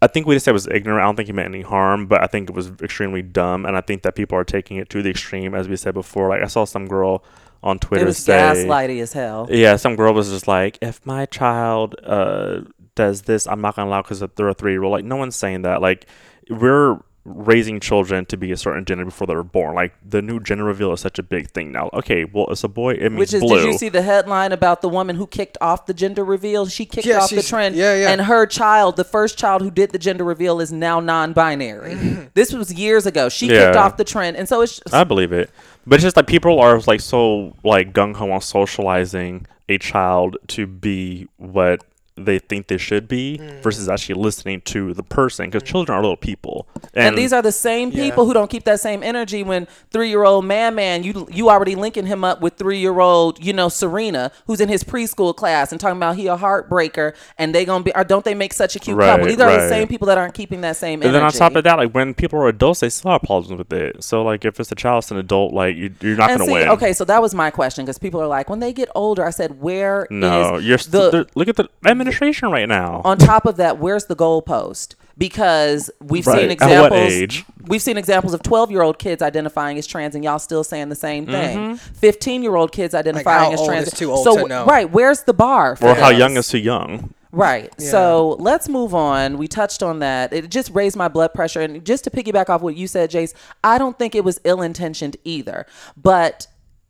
[0.00, 1.00] I think we just said was ignorant.
[1.00, 3.76] I don't think he meant any harm, but I think it was extremely dumb, and
[3.76, 6.28] I think that people are taking it to the extreme, as we said before.
[6.28, 7.22] Like I saw some girl
[7.62, 9.46] on Twitter It was say, gaslighty as hell.
[9.48, 12.62] yeah, some girl was just like, if my child uh,
[12.96, 14.90] does this, I'm not gonna allow because they're a three year old.
[14.90, 15.80] Like, no one's saying that.
[15.80, 16.06] Like,
[16.50, 19.74] we're raising children to be a certain gender before they're born.
[19.76, 21.88] Like, the new gender reveal is such a big thing now.
[21.92, 22.94] Okay, well, it's a boy.
[22.94, 23.58] It means Which is, blue.
[23.60, 26.66] did you see the headline about the woman who kicked off the gender reveal?
[26.66, 28.10] She kicked Yeah, off the trend, yeah, yeah.
[28.10, 31.94] and her child, the first child who did the gender reveal, is now non-binary.
[32.34, 33.28] this was years ago.
[33.28, 35.50] She kicked off the trend, and so it's just, I believe it,
[35.86, 40.36] but it's just like people are like so like gung ho on socializing a child
[40.48, 41.84] to be what
[42.16, 43.62] they think they should be Mm.
[43.62, 47.52] versus actually listening to the person because children are little people, and, these are the
[47.52, 51.74] same people who don't keep that same energy when three-year-old man, man, you you already
[51.74, 55.96] linking him up with three-year-old, you know, Serena, who's in his preschool class, and talking
[55.96, 58.98] about he a heartbreaker, and they gonna be, or don't they make such a cute
[58.98, 59.26] couple?
[59.26, 61.06] These are the same people that aren't keeping that same energy.
[61.08, 63.56] And then on top of that, like when people are adults, they still have problems
[63.56, 64.02] with it.
[64.04, 65.52] So like if it's a child, it's an adult.
[65.52, 66.68] Like you, you're not and gonna see, win.
[66.68, 69.30] okay, so that was my question because people are like, when they get older, I
[69.30, 71.68] said, where No, is you're the st- look at the
[72.02, 73.00] administration right now.
[73.04, 74.94] on top of that, where's the goalpost?
[75.18, 76.38] Because we've Right.
[76.38, 77.12] seen At what examples.
[77.12, 77.44] age?
[77.66, 81.26] We've seen examples of twelve-year-old kids identifying as trans, and y'all still saying the same
[81.26, 81.58] thing.
[81.58, 81.74] Mm-hmm.
[81.74, 83.88] Fifteen-year-old kids identifying how as old trans.
[83.88, 84.64] is too old so to know?
[84.64, 85.76] right, where's the bar?
[85.76, 87.12] For or how young is too young.
[87.30, 87.72] Right.
[87.80, 89.38] So let's move on.
[89.38, 90.32] We touched on that.
[90.34, 91.60] It just raised my blood pressure.
[91.62, 93.32] And just to piggyback off what you said, Jace,
[93.64, 95.64] I don't think it was ill intentioned either.
[95.96, 96.46] But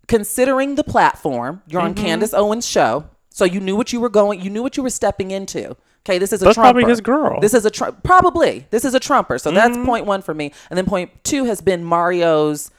[0.09, 3.05] considering the platform, you're on Candace Owens' show.
[3.33, 5.77] So you knew what you were going, you knew what you were stepping into.
[6.05, 7.41] Okay, this is a That's probably his girl.
[7.41, 9.39] This is a tr- probably this is a trumper.
[9.39, 10.53] So that's point one for me.
[10.69, 12.71] And then point two has been Mario's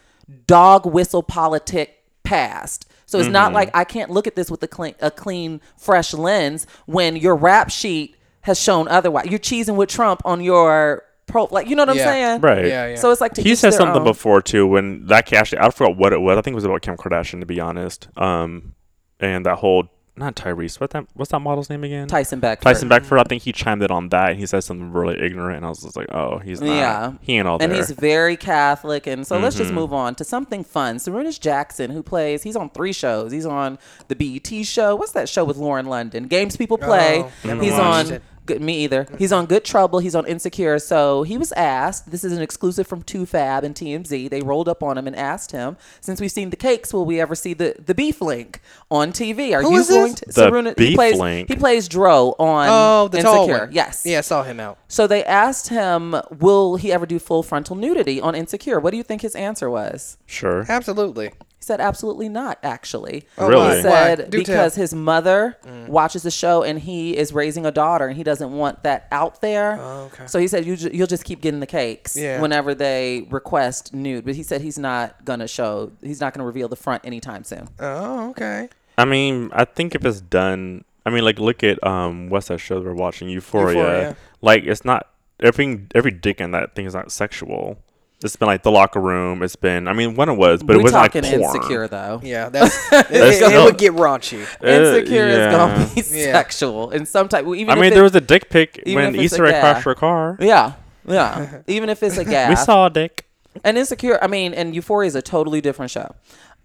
[0.47, 2.85] dog whistle politic past.
[3.05, 6.13] So it's not like I can't look at this with a clean, a clean, fresh
[6.13, 9.27] lens when your rap sheet has shown otherwise.
[9.27, 12.03] You're cheesing with Trump on your pro, like you know what I'm Yeah.
[12.05, 12.41] saying?
[12.41, 12.65] Right.
[12.65, 12.95] Yeah, yeah.
[12.95, 14.03] So it's like to he said their something own.
[14.03, 16.37] before too when that ca- actually I forgot what it was.
[16.37, 18.07] I think it was about Kim Kardashian to be honest.
[18.17, 18.73] Um,
[19.19, 20.79] and that whole not Tyrese.
[20.79, 21.05] What that?
[21.13, 22.07] What's that model's name again?
[22.07, 22.63] Tyson Beckford.
[22.63, 23.17] Tyson Beckford.
[23.19, 24.29] I think he chimed in on that.
[24.31, 26.67] and He said something really ignorant, and I was just like, oh, he's not.
[26.67, 27.13] Yeah.
[27.21, 27.79] He ain't all and there.
[27.79, 29.07] And he's very Catholic.
[29.07, 29.75] And so let's just Mm-hmm.
[29.79, 30.97] move on to something fun.
[30.97, 33.31] Sarunas Jackson, who plays, he's on three shows.
[33.31, 34.95] He's on the BET show.
[34.95, 36.27] What's that show with Lauren London?
[36.27, 37.23] Games People Play.
[37.45, 38.11] Oh, he's on.
[38.11, 38.23] it.
[38.45, 39.07] Good, me either.
[39.17, 39.99] He's on Good Trouble.
[39.99, 40.77] He's on Insecure.
[40.79, 42.11] So he was asked.
[42.11, 44.29] This is an exclusive from 2Fab and TMZ.
[44.29, 47.21] They rolled up on him and asked him, since we've seen the cakes, will we
[47.21, 48.59] ever see the, the beef link
[48.91, 49.53] on TV?
[49.55, 50.19] Are Who you is going this?
[50.19, 51.47] to The Serena, he beef plays link?
[51.49, 53.65] he plays Dro on Oh, the tall Insecure.
[53.67, 53.71] one.
[53.73, 54.03] Yes.
[54.05, 54.77] Yeah, I saw him out.
[54.89, 58.79] So they asked him, will he ever do full frontal nudity on Insecure?
[58.79, 60.17] What do you think his answer was?
[60.25, 60.65] sure.
[60.67, 61.31] Absolutely.
[61.63, 63.25] He said, absolutely not, actually.
[63.37, 63.61] Oh, Really?
[63.63, 63.81] He why?
[63.81, 64.25] said Why?
[64.25, 64.81] Because tell.
[64.81, 68.83] his mother watches the show and he is raising a daughter and he doesn't want
[68.83, 69.77] that out there.
[69.79, 70.27] Oh, okay.
[70.27, 72.41] So he said, you, you'll just keep getting the cakes Yeah.
[72.41, 74.25] whenever they request nude.
[74.25, 77.05] But he said he's not going to show, he's not going to reveal the front
[77.05, 77.69] anytime soon.
[77.79, 78.67] Oh, okay.
[78.97, 82.57] I mean, I think if it's done, I mean, like look at um, what's that
[82.57, 83.77] show that we're watching, Euphoria.
[83.77, 84.15] Euphoria.
[84.41, 85.07] Like it's not
[85.39, 85.87] everything.
[85.95, 87.77] Every dick in that thing is not sexual.
[88.23, 89.43] It's been like the locker room.
[89.43, 89.87] It's been.
[89.87, 91.55] I mean, when it was, but we it wasn't like talking porn.
[91.57, 92.21] insecure, though.
[92.23, 94.43] Yeah, that's it, it, no- would get raunchy.
[94.63, 96.31] Uh, Insecure is going to be Yeah.
[96.33, 96.91] sexual.
[96.91, 99.45] And sometimes, even I mean, there was a dick pic when if it's a Easter
[99.45, 100.37] egg crashed her car.
[100.39, 100.73] Yeah,
[101.07, 101.61] yeah.
[101.67, 102.49] Even if it's a gas.
[102.49, 103.25] We saw a dick.
[103.63, 104.17] and insecure.
[104.23, 106.15] I mean, and Euphoria is a totally different show.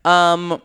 [0.05, 0.63] Um,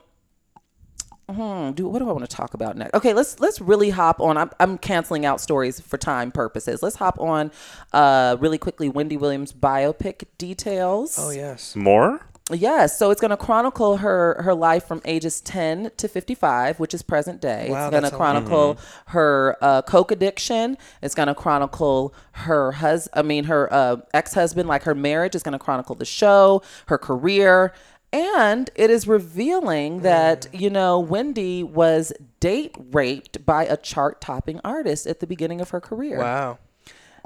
[1.29, 2.93] hmm, do what do I want to talk about next?
[2.93, 4.38] Okay, let's let's really hop on.
[4.38, 6.83] I'm, I'm canceling out stories for time purposes.
[6.83, 7.51] Let's hop on,
[7.93, 8.89] uh, really quickly.
[8.89, 11.17] Wendy Williams biopic details.
[11.19, 11.75] Oh yes.
[11.75, 12.21] More.
[12.51, 16.93] Yes, so it's going to chronicle her her life from ages 10 to 55, which
[16.93, 17.69] is present day.
[17.69, 18.17] Wow, it's going to that's a lot.
[18.17, 20.77] chronicle her uh, coke addiction.
[21.01, 25.36] It's going to chronicle her hus I mean her uh, ex-husband like her marriage.
[25.36, 27.73] is going to chronicle the show, her career,
[28.13, 35.08] and it is revealing that, you know, Wendy was date raped by a chart-topping artist
[35.08, 36.19] at the beginning of her career.
[36.19, 36.60] Wow.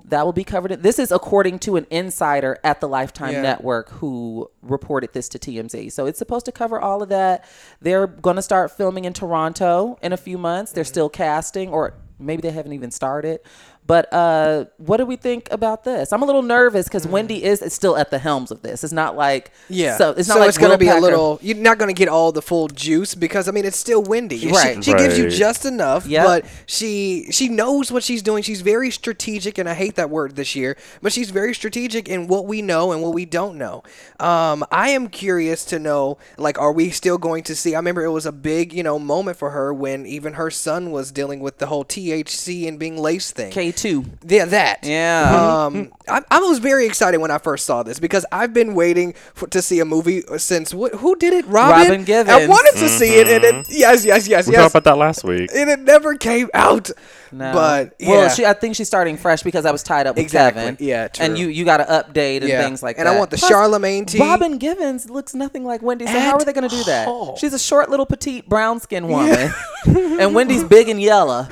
[0.05, 0.71] That will be covered.
[0.71, 3.41] In, this is according to an insider at the Lifetime Yeah.
[3.41, 5.91] Network who reported this to TMZ.
[5.91, 7.43] So it's supposed to cover all of that.
[7.81, 10.71] They're going to start filming in Toronto in a few months.
[10.71, 10.75] Mm-hmm.
[10.75, 13.41] They're still casting, or maybe they haven't even started.
[13.87, 16.11] But uh, what do we think about this?
[16.11, 18.83] I'm a little nervous because Wendy is, is still at the helms of this.
[18.83, 19.51] It's not like Mm.
[19.69, 19.97] Yeah.
[19.97, 21.39] So it's not so like it's gonna Will be a little.
[21.41, 24.37] You're not gonna get all the full juice because I mean it's still windy.
[24.39, 24.83] She- Right.
[24.83, 26.25] She, gives you just enough, Yep.
[26.25, 28.43] but she she knows what she's doing.
[28.43, 32.27] She's very strategic, and I hate that word this year, but she's very strategic in
[32.27, 33.83] what we know and what we don't know.
[34.19, 37.75] Um, I am curious to know, like, are we still going to see?
[37.75, 40.91] I remember it was a big, you know, moment for her when even her son
[40.91, 43.51] was dealing with the whole THC and being laced thing.
[43.77, 44.31] K2.
[44.31, 44.79] Yeah, that.
[44.83, 45.65] Yeah.
[45.65, 49.13] Um, I, I was very excited when I first saw this because I've been waiting
[49.33, 50.93] for, to see a movie since what?
[50.95, 51.45] Who did it?
[51.47, 51.81] Robin.
[51.87, 52.29] Robin Givens.
[52.29, 54.97] I wanted to see it, and it yes, yes, yes, We yes, talked about that
[54.97, 55.49] last week.
[55.53, 56.89] and it never came out.
[57.31, 57.51] No.
[57.51, 58.09] But yeah.
[58.09, 60.61] well, she, I think she's starting fresh because I was tied up with Exactly.
[60.61, 60.77] Kevin.
[60.79, 62.61] Yeah, And you you got to update and Yeah.
[62.63, 63.01] things like that.
[63.01, 63.15] And that.
[63.15, 64.19] I want the Plus, Charlemagne tea.
[64.19, 66.05] Robin Givens looks nothing like Wendy.
[66.05, 67.07] So how At are they going to do that?
[67.09, 67.35] all.
[67.35, 69.51] She's a short, little, petite, brown skinned woman,
[69.85, 71.47] and Wendy's big and yellow.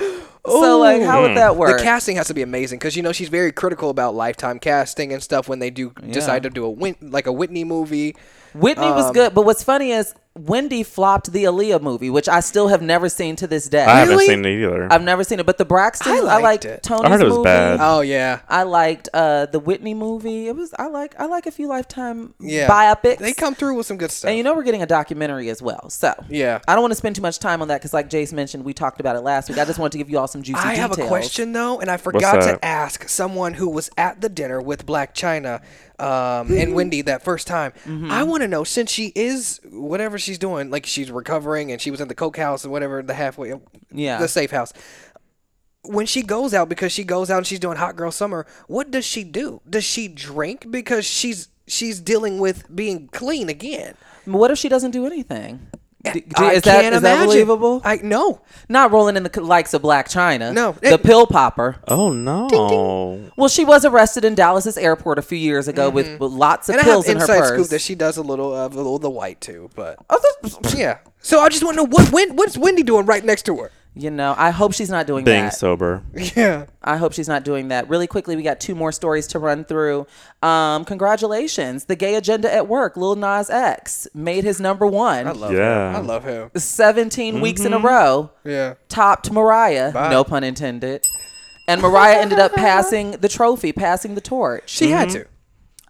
[0.47, 1.77] So like, how would that work?
[1.77, 5.11] the casting has to be amazing because you know she's very critical about lifetime casting
[5.13, 8.15] and stuff when they do decide to do a Whit- like a Whitney movie.
[8.53, 12.41] Whitney was um, good, but what's funny is Wendy flopped the Aaliyah movie, which I
[12.41, 13.85] still have never seen to this day.
[13.85, 14.27] I haven't Really?
[14.27, 14.91] seen it either.
[14.91, 16.83] I've never seen it, but the Braxton, I I, liked liked it.
[16.83, 17.43] Tony's I heard it was movie.
[17.45, 17.79] bad.
[17.81, 20.47] Oh yeah, I liked uh, the Whitney movie.
[20.47, 22.67] It was I like I like a few Lifetime yeah.
[22.67, 23.19] biopics.
[23.19, 24.27] They come through with some good stuff.
[24.27, 25.89] And you know we're getting a documentary as well.
[25.89, 26.59] So Yeah.
[26.67, 28.73] I don't want to spend too much time on that because, like Jace mentioned, we
[28.73, 29.57] talked about it last week.
[29.57, 30.97] I just wanted to give you all some juicy I details.
[30.97, 32.59] have a question though, and I forgot that?
[32.59, 35.61] to ask someone who was at the dinner with Blac Chyna
[35.97, 37.71] um, and Wendy that first time.
[37.85, 38.11] Mm-hmm.
[38.11, 41.91] I want to know since she is whatever she's doing, like she's recovering and she
[41.91, 43.53] was in the coke house and whatever the halfway,
[43.91, 44.17] Yeah.
[44.19, 44.73] the safe house.
[45.83, 48.89] When she goes out because she goes out and she's doing hot girl summer, what
[48.91, 49.61] does she do?
[49.69, 53.93] Does she drink because she's she's dealing with being clean again?
[54.25, 55.67] What if she doesn't do anything?
[56.13, 57.25] D- I is that can't is that imagine.
[57.27, 57.81] believable?
[57.83, 58.41] I no.
[58.69, 60.53] Not rolling in the likes of Blac Chyna.
[60.53, 60.73] No.
[60.73, 61.77] the It- pill popper.
[61.87, 63.31] oh no.
[63.37, 66.75] Well, she was arrested in Dallas's airport a few years ago with, with lots of
[66.75, 66.79] Mm-hmm.
[66.79, 67.49] And I have pills in her inside purse.
[67.49, 70.19] scoop that she does a little of a the white too, but Oh,
[70.75, 70.99] yeah.
[71.21, 73.71] So I just want to know what when, what's Wendy doing right next to her?
[73.95, 75.31] You know, I hope she's not doing that.
[75.31, 75.53] Being that.
[75.55, 76.03] sober.
[76.35, 76.65] Yeah.
[76.83, 77.87] I hope she's not doing that.
[77.89, 80.05] Really quickly, we got two more stories to run through.
[80.43, 81.85] Um, congratulations.
[81.85, 85.27] The gay agenda at work, Lil Nas X, made his number one.
[85.27, 85.89] I love Yeah.
[85.91, 85.95] him.
[85.95, 86.51] I love him.
[86.55, 87.85] 17 weeks in a Mm-hmm.
[87.87, 88.31] row.
[88.43, 88.73] Yeah.
[88.89, 90.09] Topped Mariah, Bye.
[90.11, 91.05] no pun intended.
[91.67, 94.69] and Mariah ended up passing the trophy, passing the torch.
[94.69, 95.25] She had to.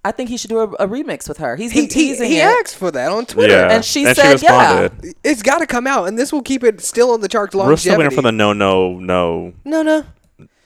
[0.05, 1.55] I think he should do a, a remix with her.
[1.55, 2.43] He's He, been he, teasing he it.
[2.43, 3.53] asked for that on Twitter.
[3.53, 4.89] Yeah, And she said, yeah.
[5.23, 7.61] It's got to come out, and this will keep it still on the charts We're
[7.63, 7.81] longevity.
[7.81, 9.53] still waiting for the no, no, no.
[9.65, 10.03] no, no.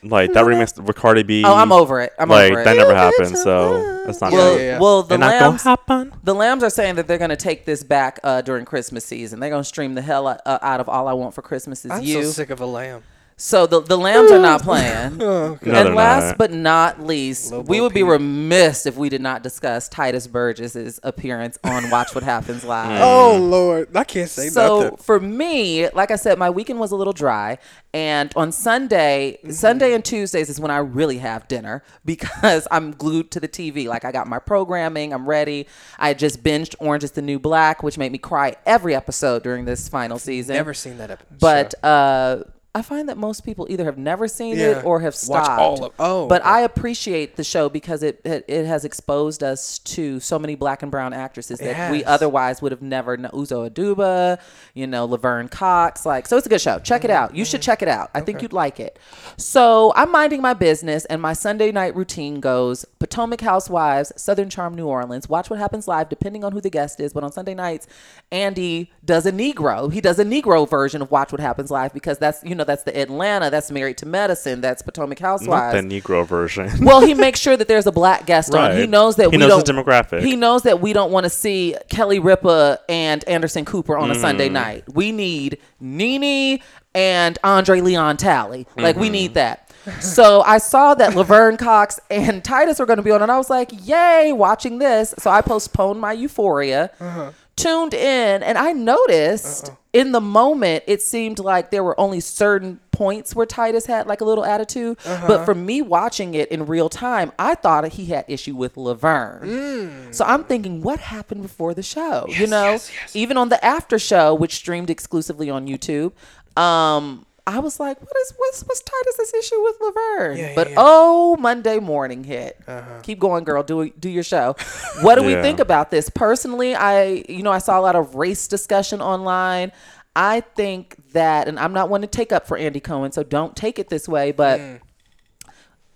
[0.02, 1.44] Like that remix with Cardi B.
[1.46, 2.14] Oh, I'm over it.
[2.18, 2.64] I'm like over it.
[2.64, 4.62] that never happened, so that's not well, good.
[4.62, 4.80] yeah, yeah.
[4.80, 6.14] well, the They're not gonna lambs, happen.
[6.24, 9.42] the lambs are saying that they're going to take this back uh, during Christmas season.
[9.42, 11.84] They're going to stream the hell out, uh, out of "All I Want for Christmas
[11.84, 13.04] Is I'm You." so sick of a lamb.
[13.42, 15.22] So the the lambs are not playing.
[15.30, 16.38] Oh, No, and last not.
[16.38, 21.00] but not least, Lobo we would be remiss if we did not discuss Tituss Burgess's
[21.04, 23.02] appearance on Watch What Happens Live.
[23.02, 24.98] Oh Lord, I can't say so nothing.
[24.98, 27.58] for me, like I said, my weekend was a little dry,
[27.94, 33.32] and on Sunday, Sunday and Tuesdays is when I really have dinner because I'm glued
[33.32, 33.88] to the TV.
[33.88, 35.66] Like I got my programming, I'm ready.
[35.98, 39.64] I just binged Orange Is the New Black, which made me cry every episode during
[39.66, 40.56] this final season.
[40.56, 41.40] Never seen that episode.
[41.40, 42.44] But uh,
[42.76, 44.80] I find that most people either have never seen Yeah.
[44.80, 45.50] it or have stopped.
[45.50, 46.50] Watch all of- oh, but okay.
[46.52, 50.84] I appreciate the show because it, it it has exposed us to so many black
[50.84, 53.32] and brown actresses that we otherwise would have never known.
[53.32, 54.40] Uzo Aduba,
[54.76, 56.06] you know, Laverne Cox.
[56.06, 56.78] Like, so it's a good show.
[56.78, 57.36] Check it out.
[57.36, 57.66] You should mm-hmm.
[57.66, 58.12] check it out.
[58.14, 59.00] I think you'd like it.
[59.38, 64.76] So I'm minding my business, and my Sunday night routine goes Potomac Housewives, Southern Charm,
[64.76, 65.28] New Orleans.
[65.28, 67.14] Watch what happens live, depending on who the guest is.
[67.14, 67.88] But on Sunday nights,
[68.32, 69.92] Andy does a Negro.
[69.92, 72.84] He does a Negro version of Watch What Happens Live because that's you know that's
[72.84, 75.74] the Atlanta, that's Married to Medicine, that's Potomac Housewives.
[75.76, 76.70] Not the Negro version.
[76.86, 78.78] well, he makes sure that there's a black guest on.
[78.78, 80.22] He knows that He we knows don't demographic.
[80.22, 84.16] He knows that we don't want to see Kelly Ripa and Anderson Cooper on a
[84.16, 84.22] Mm.
[84.22, 84.84] Sunday night.
[84.94, 86.60] We need Nene
[86.96, 88.68] and Andre Leon Talley.
[88.78, 89.12] Like we Mm-hmm.
[89.14, 89.66] need that.
[90.02, 93.38] So I saw that Laverne Cox and Tituss were going to be on, and I
[93.38, 97.32] was like, "Yay, watching this!" So I postponed my euphoria, Uh-huh.
[97.56, 102.80] tuned in, and I noticed in the moment it seemed like there were only certain
[102.92, 104.98] points where Tituss had like a little attitude.
[105.06, 105.28] Uh-huh.
[105.28, 109.48] But for me watching it in real time, I thought he had issue with Laverne.
[109.48, 110.16] Mm.
[110.16, 112.26] So I'm thinking, what happened before the show?
[112.28, 112.78] you know,
[113.14, 116.12] even on the after show, which streamed exclusively on YouTube.
[116.60, 120.38] Um, I was like, what is what's what's Tituss's issue with Laverne?
[120.38, 120.76] Yeah, yeah, but yeah.
[120.78, 122.60] oh, Monday morning hit.
[122.68, 123.00] Uh-huh.
[123.02, 123.64] Keep going, girl.
[123.64, 124.56] Do do your show.
[125.02, 126.10] What do we think about this?
[126.10, 129.72] Personally, I you know I saw a lot of race discussion online.
[130.16, 133.56] I think that, and I'm not one to take up for Andy Cohen, so don't
[133.56, 134.60] take it this way, but.
[134.60, 134.80] Mm.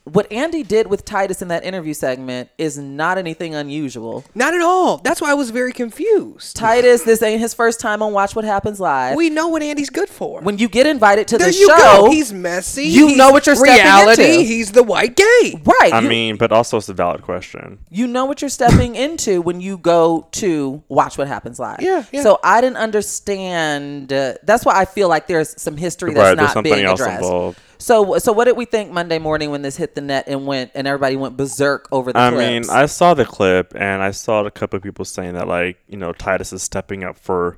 [0.05, 4.25] What Andy did with Tituss in that interview segment is not anything unusual.
[4.35, 4.97] Not at all.
[4.97, 6.57] That's why I was very confused.
[6.57, 9.15] Tituss, this ain't his first time on Watch What Happens Live.
[9.15, 10.41] We know what Andy's good for.
[10.41, 12.11] when you get invited to there the you show, go.
[12.11, 12.83] He's messy.
[12.83, 14.23] you he's know what you're stepping reality.
[14.33, 14.43] into.
[14.45, 15.61] He's the white gay.
[15.63, 15.93] right.
[15.93, 17.79] I you, mean, but also it's a valid question.
[17.89, 21.77] you know what you're stepping into when you go to watch what happens live.
[21.79, 22.23] Yeah, yeah.
[22.23, 24.11] So I didn't understand.
[24.11, 26.85] Uh, that's why I feel like there's some history that's Right, there's not something being
[26.85, 27.23] else addressed.
[27.23, 27.59] involved.
[27.77, 30.71] So, so what did we think Monday morning when this hit the net and went
[30.75, 32.67] and everybody went berserk over the I clips?
[32.69, 35.77] mean, I saw the clip and I saw a couple of people saying that like
[35.88, 37.57] you know Tituss is stepping up for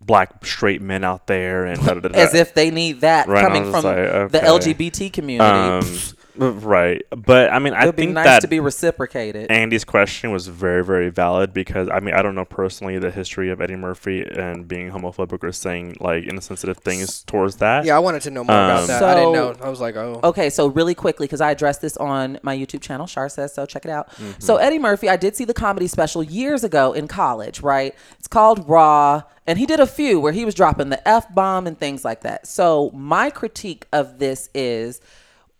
[0.00, 3.44] black straight men out there and da, da, da, as if they need that Right,
[3.44, 4.38] coming from like, the.
[4.38, 5.44] LGBT community.
[5.44, 5.98] um,
[6.38, 7.02] right.
[7.10, 9.50] But I mean, I It would be think nice that to be reciprocated.
[9.50, 13.50] Andy's question was very, very valid because I mean I don't know personally the history
[13.50, 17.84] of Eddie Murphy and being homophobic or saying like insensitive things towards that.
[17.84, 18.98] Yeah, I wanted to know more Um, about that.
[19.00, 19.56] So, I didn't know.
[19.62, 20.20] I was like, oh.
[20.24, 23.66] Okay, so really quickly, because I addressed this on my YouTube channel, Shar says so.
[23.66, 24.10] Check it out.
[24.12, 24.40] Mm-hmm.
[24.40, 27.94] So Eddie Murphy, I did see the comedy special years ago in college, right?
[28.18, 31.66] It's called Raw, and he did a few where he was dropping the f bomb
[31.66, 32.46] and things like that.
[32.46, 35.00] So my critique of this is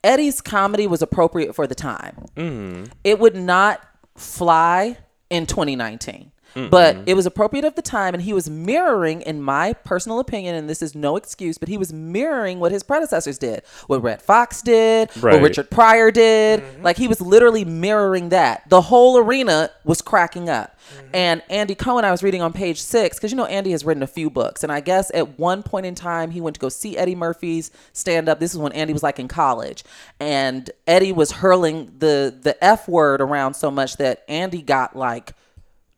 [0.05, 2.27] Eddie's comedy was appropriate for the time.
[2.37, 2.85] Mm-hmm.
[3.05, 3.81] It would not
[4.17, 4.99] fly
[5.31, 6.33] in 2019.
[6.67, 7.05] But mm-hmm.
[7.07, 10.69] it was appropriate of the time, and he was mirroring, in my personal opinion, and
[10.69, 14.63] this is no excuse, but he was mirroring what his predecessors did, what Redd Foxx
[14.63, 16.61] did, what Richard Pryor did.
[16.61, 16.83] Mm-hmm.
[16.83, 18.69] Like he was literally mirroring that.
[18.69, 20.77] The whole arena was cracking up.
[20.89, 21.09] Mm-hmm.
[21.15, 24.03] And Andy Cohen, I was reading on page six, because you know Andy has written
[24.03, 26.69] a few books, and I guess at one point in time he went to go
[26.69, 28.41] see Eddie Murphy's stand up.
[28.41, 29.85] This is when Andy was like in college,
[30.19, 35.35] and Eddie was hurling the the f word around so much that Andy got like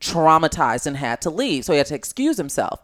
[0.00, 1.64] traumatized and had to leave.
[1.64, 2.80] So he had to excuse himself.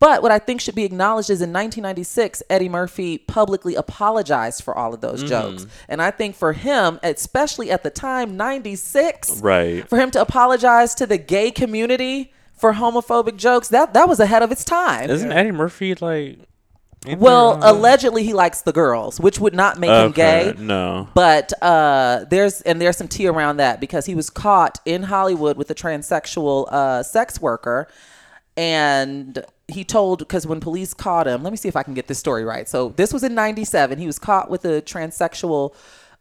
[0.00, 4.74] But what I think should be acknowledged is in 1996, Eddie Murphy publicly apologized for
[4.74, 5.28] all of those mm-hmm.
[5.28, 5.66] jokes.
[5.90, 9.86] And I think for him, especially at the time, 96, Right.
[9.86, 14.42] for him to apologize to the gay community for homophobic jokes, that, that was ahead
[14.42, 15.10] of its time.
[15.10, 16.38] Isn't Eddie Murphy like?
[17.06, 20.62] Ain't well, allegedly he likes the girls, which would not make him okay, gay.
[20.62, 21.08] No.
[21.14, 25.56] But uh, there's and there's some tea around that because he was caught in Hollywood
[25.56, 27.88] with a transsexual uh, sex worker,
[28.56, 32.06] and he told because when police caught him, let me see if I can get
[32.06, 32.68] this story right.
[32.68, 33.98] So this was in '97.
[33.98, 35.74] He was caught with a transsexual.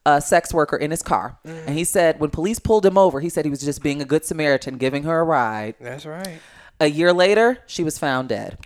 [0.06, 3.28] Uh, sex worker in his car, and he said when police pulled him over, he
[3.28, 5.76] said he was just being a good Samaritan, giving her a ride.
[5.80, 6.40] That's right.
[6.80, 8.58] A year later, she was found dead.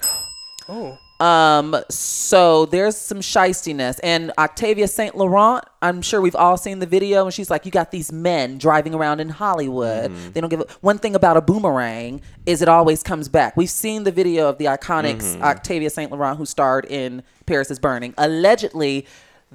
[0.70, 1.00] Oh.
[1.20, 4.00] Um, so there's some shystiness.
[4.04, 5.16] And Octavia St.
[5.16, 8.58] Laurent, I'm sure we've all seen the video, and she's like, You got these men
[8.58, 10.12] driving around in Hollywood.
[10.34, 13.56] They don't give a one thing about a boomerang is it always comes back.
[13.56, 16.12] We've seen the video of the iconic Octavia St.
[16.12, 18.14] Laurent who starred in Paris is Burning.
[18.18, 19.06] Allegedly,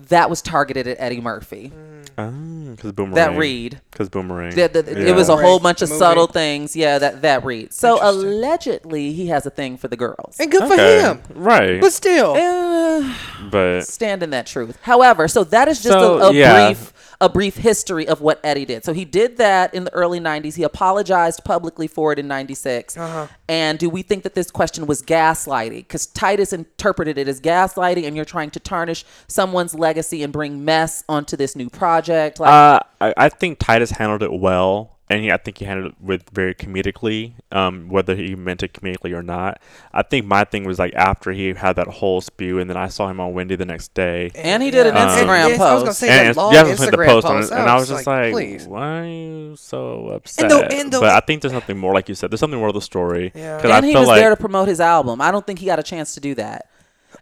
[0.08, 1.72] that was targeted at Eddie Murphy.
[2.16, 3.14] Because boomerang.
[3.14, 3.80] That read.
[3.92, 4.54] Because boomerang.
[4.54, 5.10] The- the- Yeah.
[5.10, 6.74] It was a whole bunch of subtle things.
[6.74, 7.72] Yeah, that that read.
[7.72, 10.36] So allegedly, he has a thing for the girls.
[10.40, 11.22] And good for him.
[11.34, 11.80] Right.
[11.80, 12.34] But still.
[12.34, 13.14] Uh,
[13.50, 14.78] but stand in that truth.
[14.82, 16.66] However, so that is just So, a, a yeah.
[16.68, 18.84] brief a brief history of what Eddie did.
[18.84, 20.54] So he did that in the early 90s.
[20.54, 22.96] He apologized publicly for it in 96.
[22.96, 23.26] Uh-huh.
[23.48, 25.78] And do we think that this question was gaslighting?
[25.78, 30.64] Because Tituss interpreted it as gaslighting and you're trying to tarnish someone's legacy and bring
[30.64, 32.38] mess onto this new project.
[32.38, 35.92] Like, Uh, I, I think Tituss handled it well, and he, I think he handled
[35.92, 39.60] it with very comedically, um, whether he meant it comedically or not.
[39.92, 42.88] I think my thing was like after he had that whole spew, and then I
[42.88, 44.30] saw him on Wendy the next day.
[44.34, 45.06] and he did an Yeah.
[45.08, 46.98] Instagram And- yes, I was gonna say and that long yeah, I was looking at
[47.00, 47.52] Instagram the post, on post.
[47.52, 48.66] it, and I was just like, please.
[48.66, 52.08] "Why are you so upset?" the- and the- but I think there's something more, like
[52.08, 52.30] you said.
[52.30, 53.32] There's something more to the story.
[53.34, 53.56] Yeah.
[53.56, 55.20] 'Cause and I he was like there to promote his album.
[55.20, 56.66] I don't think he got a chance to do that.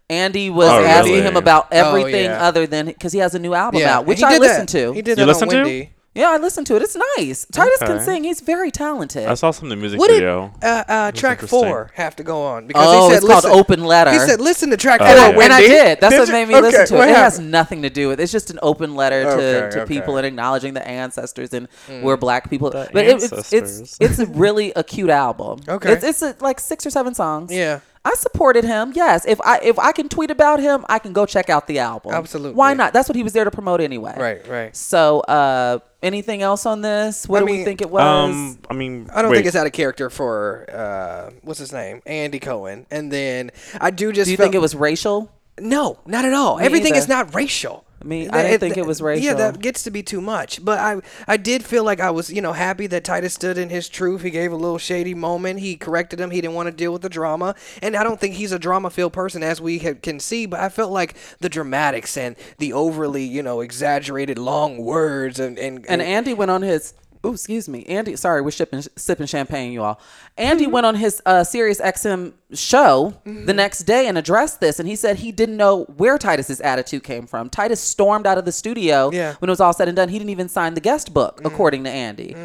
[0.09, 1.25] Andy was Oh, asking really?
[1.27, 2.41] him about everything yeah.
[2.45, 4.77] other than because he has a new album Yeah, out, which I listened that.
[4.79, 4.93] to.
[4.93, 5.87] He did You that on listened to?
[6.17, 6.21] Wendy.
[6.21, 6.81] Yeah, I listened to it.
[6.81, 7.45] It's nice.
[7.45, 8.03] Tituss can Okay.
[8.03, 8.23] sing.
[8.23, 9.27] He's very talented.
[9.27, 10.51] I saw some of the music What did video.
[10.63, 11.47] uh, uh, track interesting.
[11.47, 12.67] four have to go on?
[12.67, 14.11] Because oh, he said, it's called listen, Open Letter.
[14.11, 15.25] He said, "Listen to track Oh, four." yeah.
[15.27, 15.99] and I Wendy." did.
[16.01, 16.33] That's what you?
[16.33, 16.97] made me Okay, listen to it.
[16.97, 17.51] what It has happened?
[17.51, 18.19] nothing to do with.
[18.19, 19.85] It's just an open letter to, Okay, to okay.
[19.87, 22.01] people and acknowledging the ancestors and Mm.
[22.01, 22.69] we're black people.
[22.71, 23.97] The but it, it's it's ancestors.
[23.99, 25.59] it's really a cute album.
[25.67, 25.93] Okay.
[25.93, 27.51] it's it's a, like six or seven songs.
[27.53, 27.79] Yeah.
[28.07, 28.93] I supported him.
[28.95, 31.79] Yes, if I if I can tweet about him, I can go check out the
[31.79, 32.13] album.
[32.13, 32.55] Absolutely.
[32.55, 32.93] Why not?
[32.93, 34.15] That's what he was there to promote anyway.
[34.17, 34.75] Right, right.
[34.75, 37.27] So, uh, anything else on this?
[37.27, 38.03] What I do we think it was?
[38.03, 39.37] Um, I mean, I don't wait.
[39.37, 42.85] think it's out of character for uh, what's his name, Andy Cohen.
[42.89, 44.27] And then I do just.
[44.27, 45.29] do you felt- think it was racial?
[45.59, 46.57] No, not at all.
[46.57, 47.83] Me Everything is not racial.
[48.03, 49.23] Me- I didn't think it was racist.
[49.23, 50.63] Yeah, that gets to be too much.
[50.63, 53.69] But I, I did feel like I was, you know, happy that Tituss stood in
[53.69, 54.21] his truth.
[54.21, 55.59] He gave a little shady moment.
[55.59, 56.31] He corrected him.
[56.31, 57.55] He didn't want to deal with the drama.
[57.81, 60.45] And I don't think he's a drama-filled person, as we ha- can see.
[60.45, 65.57] But I felt like the dramatics and the overly, you know, exaggerated long words and
[65.57, 66.93] and, And Andy went on his.
[67.27, 68.15] Oh, excuse me, Andy.
[68.15, 69.99] Sorry, we're sipping sipping champagne, you all.
[70.37, 70.71] Andy Mm-hmm.
[70.73, 74.95] went on his uh, Sirius XM show the next day and addressed this, and he
[74.95, 77.49] said he didn't know where Tituss's attitude came from.
[77.49, 79.35] Tituss stormed out of the studio Yeah.
[79.39, 80.07] When it was all said and done.
[80.09, 82.35] He didn't even sign the guest book, according to Andy.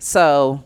[0.00, 0.64] So.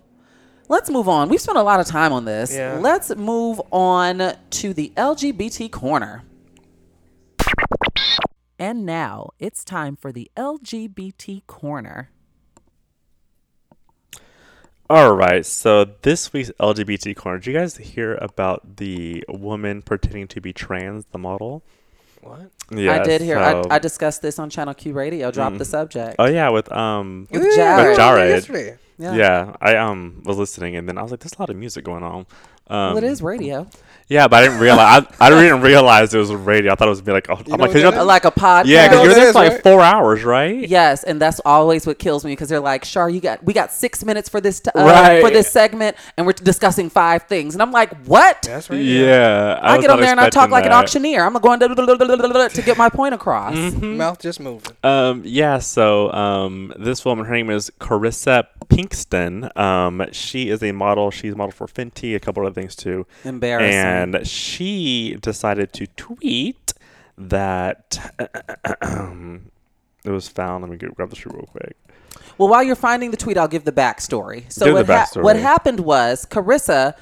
[0.68, 1.28] Let's move on.
[1.28, 2.52] We've spent a lot of time on this.
[2.52, 2.78] Yeah.
[2.80, 6.24] Let's move on to the LGBT corner.
[8.58, 12.10] And now it's time for the LGBT corner.
[14.88, 17.38] All right, so this week's LGBT corner.
[17.38, 21.64] Did you guys hear about the woman pretending to be trans, the model?
[22.22, 22.50] what?
[22.70, 23.36] Yeah, I did hear.
[23.36, 25.30] so- I, I discussed this on Channel Q Radio.
[25.32, 26.16] Drop the subject.
[26.18, 28.44] Oh yeah, with um, With Yeah, Jared.
[28.44, 28.78] Jared.
[28.98, 29.14] Yeah.
[29.14, 29.56] yeah.
[29.60, 32.02] I um was listening, and then I was like, "There's a lot of music going
[32.02, 32.26] on."
[32.68, 33.66] Um, well, it is radio.
[34.08, 35.04] Yeah, but I didn't realize.
[35.18, 36.70] I, I didn't realize it was radio.
[36.70, 38.06] I thought it was be like, oh, I'm like, you're that the- is?
[38.06, 38.66] Like a podcast.
[38.66, 39.62] yeah, because know you're there for like right?
[39.64, 40.68] four hours, right?
[40.68, 43.72] Yes, and that's always what kills me because they're like, "Shar, you got we got
[43.72, 45.20] six minutes for this t- uh, Right.
[45.20, 48.78] for this segment, and we're discussing five things." And I'm like, "What?" That's right.
[48.80, 51.24] Yeah, I, was get on there and I talk expecting like an auctioneer.
[51.24, 53.56] I'm going to get my point across.
[53.56, 53.96] Mm-hmm.
[53.96, 54.70] Mouth just moving.
[54.84, 59.56] Um, yeah, so um, this woman, her name is Carissa Pinkston.
[59.56, 61.10] Um, she is a model.
[61.10, 63.06] She's a model for Fenty, a couple other things too.
[63.24, 64.14] Embarrassing.
[64.14, 66.72] And she decided to tweet
[67.16, 67.98] that
[70.04, 70.62] it was found.
[70.62, 71.76] Let me get, grab the shoe real quick.
[72.38, 74.50] Well, while you're finding the tweet, I'll give the backstory.
[74.52, 75.22] So Give what, the hap- backstory.
[75.22, 76.94] what happened was Carissa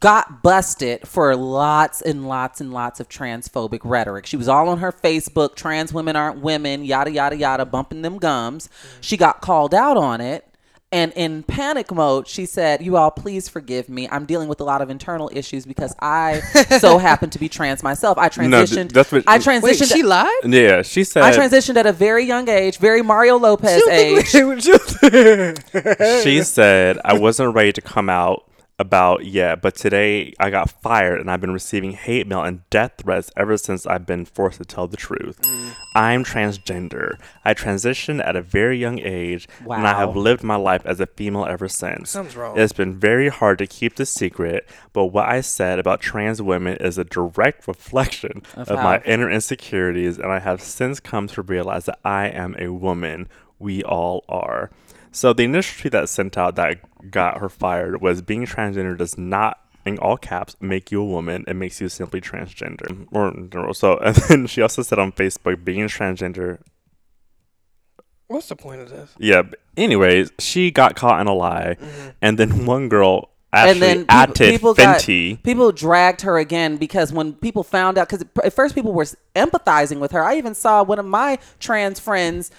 [0.00, 4.26] got busted for lots and lots and lots of transphobic rhetoric.
[4.26, 8.18] She was all on her Facebook, trans women aren't women, yada yada yada, bumping them
[8.18, 8.68] gums.
[8.68, 8.98] Mm.
[9.00, 10.46] She got called out on it.
[10.92, 14.08] And in panic mode, she said, You all, please forgive me.
[14.10, 16.40] I'm dealing with a lot of internal issues because I
[16.80, 18.18] so happen to be trans myself.
[18.18, 18.28] I No,
[18.64, 18.90] transitioned.
[18.92, 19.62] that's what- I transitioned.
[19.62, 20.28] Wait, she lied?
[20.44, 24.26] Yeah, she said I transitioned at a very young age, very Mario Lopez age.
[26.24, 28.44] she said I wasn't ready to come out
[28.80, 32.94] about yet, but today I got fired and I've been receiving hate mail and death
[32.96, 35.38] threats ever since I've been forced to tell the truth.
[35.42, 35.72] Mm.
[35.94, 37.18] I'm transgender.
[37.44, 41.06] I transitioned at a very young age and I have lived my life as a
[41.06, 42.08] female ever since.
[42.08, 42.58] Something's wrong.
[42.58, 46.78] It's been very hard to keep the secret, but what I said about trans women
[46.78, 51.42] is a direct reflection Of of, my inner insecurities, and I have since come to
[51.42, 53.28] realize that I am a woman.
[53.58, 54.70] We all are.
[55.12, 59.18] So the initial tweet that sent out that got her fired was being transgender does
[59.18, 61.44] not in all caps make you a woman.
[61.48, 63.06] It makes you simply transgender.
[63.12, 66.58] Or so and then she also said on facebook being transgender
[68.28, 69.12] What's the point of this?
[69.18, 69.42] yeah
[69.76, 71.76] anyways she got caught in a lie.
[71.80, 72.08] Mm-hmm.
[72.22, 75.42] And then one girl and actually then peop- added people got fenty.
[75.42, 79.98] people dragged her again because when people found out because at first people were empathizing
[79.98, 80.22] with her.
[80.22, 82.52] I even saw one of my trans friends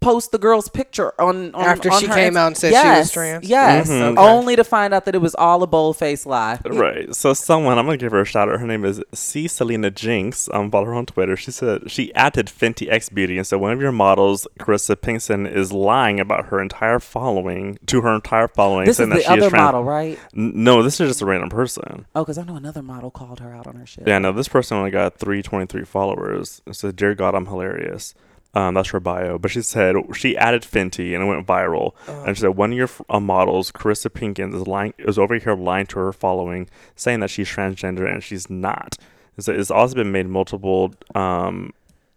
[0.00, 2.68] post the girl's picture on, on After on she her came Inst- out and said
[2.70, 3.48] she was yes, trans?
[3.48, 4.12] yes Mhm.
[4.18, 4.20] Okay.
[4.22, 7.14] only to find out that it was all a bold-faced lie Right.
[7.14, 8.60] So someone I'm gonna give her a shout out.
[8.60, 10.48] Her name is C Selena Jinx.
[10.52, 11.36] Um, follow her on Twitter.
[11.36, 15.50] She said she added Fenty X Beauty, and so one of your models, Carissa Pinkston,
[15.52, 19.28] is lying about her entire following to her entire following, this is the that she
[19.28, 19.62] other is trans.
[19.62, 22.06] model right No, this is just a random person.
[22.14, 24.48] oh because i know another model called her out on her shit Yeah, no, this
[24.48, 26.62] person only got 323 followers.
[26.66, 28.14] It says, Dear God, I'm hilarious.
[28.54, 29.38] Um, that's her bio.
[29.38, 31.92] But she said she added Fenty and it went viral.
[32.06, 35.54] And she said one of your uh, models, Carissa Pinkston, is lying is over here
[35.54, 38.96] lying to her following, saying that she's transgender and she's not.
[39.38, 41.72] It's, it's also been made multiple um,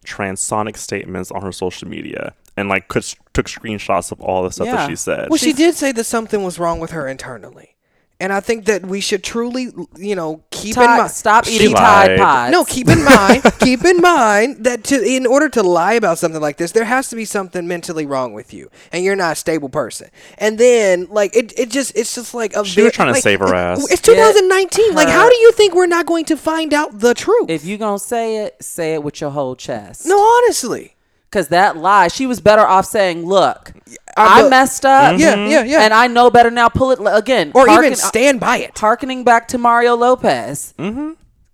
[0.05, 4.67] transphobic statements on her social media and like could, took screenshots of all the stuff
[4.67, 4.75] Yeah.
[4.75, 5.29] that she said.
[5.29, 7.75] Well, she did say that something was wrong with her internally.
[8.19, 11.11] And I think that we should truly, you know, keep in mind.
[11.11, 15.49] stop eating tide pods No, keep in mind, keep in mind that to in order
[15.49, 18.69] to lie about something like this, there has to be something mentally wrong with you,
[18.91, 20.09] and you're not a stable person.
[20.37, 23.21] And then, like, it, it just it's just like a She was bit- trying to
[23.21, 23.91] save her ass.
[23.91, 24.95] It's 2019.
[24.95, 27.49] Like, how do you think we're not going to find out the truth?
[27.49, 30.93] if you're gonna say it say it with your whole chest no, honestly.
[31.29, 33.73] Because that lie, she was better off saying, "Look,
[34.17, 35.19] I I, will- messed up.
[35.19, 35.81] Yeah, yeah, yeah.
[35.81, 36.69] and I know better now.
[36.69, 38.77] Pull it again, or Harken- even stand by it.
[38.77, 40.73] Harkening back to Mario Lopez.
[40.79, 41.11] Mm-hmm.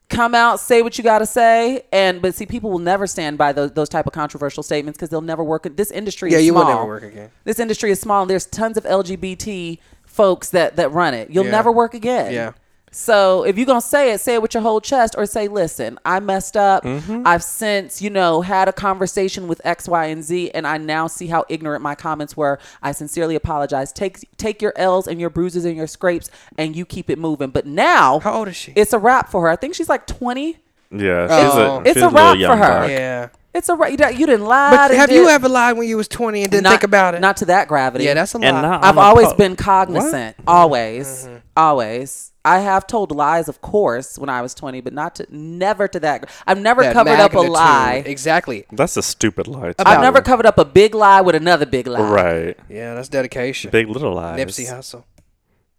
[0.09, 3.38] Come out, say what you got to say, and but see, people will never stand
[3.38, 5.66] by those those type of controversial statements because they'll never work.
[5.78, 7.30] This industry, Yeah, is you will never work again.
[7.45, 11.30] This industry is small, and there's tons of LGBT folks that that run it.
[11.30, 11.51] You'll Yeah.
[11.51, 12.34] never work again.
[12.34, 12.51] Yeah.
[12.94, 15.98] So if you're gonna say it, say it with your whole chest, or say, "Listen,
[16.04, 16.84] I messed up.
[16.84, 17.24] Mm-hmm.
[17.26, 21.08] I've since, you know, had a conversation with X, Y, and Z, and I now
[21.08, 22.60] see how ignorant my comments were.
[22.84, 23.94] I sincerely apologize.
[23.94, 27.50] Take take your L's and your bruises and your scrapes, and you keep it moving.
[27.52, 28.74] But now, How old is she?
[28.76, 29.48] it's a wrap for her.
[29.50, 30.58] I think she's like 20.
[30.92, 31.78] yeah, she's Oh.
[31.78, 32.80] a, It's a a wrap for her.
[32.82, 32.89] buck.
[32.89, 33.30] yeah.
[33.54, 33.91] It's a wrap.
[33.91, 34.72] You, you didn't lie.
[34.72, 37.16] But and have you ever lied when you was 20 and didn't not, think about
[37.16, 37.22] it?
[37.22, 38.06] Not to that gravity.
[38.06, 38.47] yeah, that's a lie.
[38.47, 40.38] And now I've a always po- been cognizant.
[40.47, 41.36] Always, Mm-hmm.
[41.58, 42.32] always.
[42.43, 45.99] I have told lies, of course, when I was twenty, but not to never to
[45.99, 46.28] that.
[46.47, 48.02] I've never That covered up a lie.
[48.06, 48.66] Exactly.
[48.72, 49.74] That's a stupid lie.
[49.74, 49.84] too.
[49.86, 52.02] I've never covered up a big lie with another big lie.
[52.02, 52.58] Right.
[52.70, 53.70] Yeah, that's dedication.
[53.70, 54.39] Big little lies.
[54.39, 55.04] Nipsey Hussle.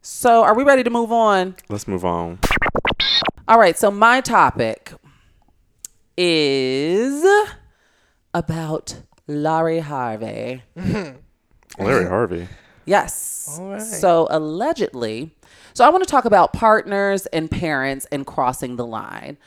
[0.02, 1.56] So, are we ready to move on?
[1.68, 2.38] Let's move on.
[3.48, 3.76] All right.
[3.78, 4.92] So, my topic
[6.16, 7.24] is
[8.34, 10.62] about Lori Harvey.
[11.78, 12.48] Lori Harvey.
[12.84, 13.56] Yes.
[13.58, 13.82] All right.
[13.82, 15.34] So allegedly,
[15.74, 19.38] so I want to talk about partners and parents and crossing the line.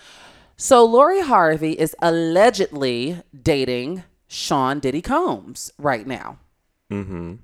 [0.58, 6.40] So Lori Harvey is allegedly dating Sean Diddy Combs right now.
[6.90, 7.36] Mm-hmm.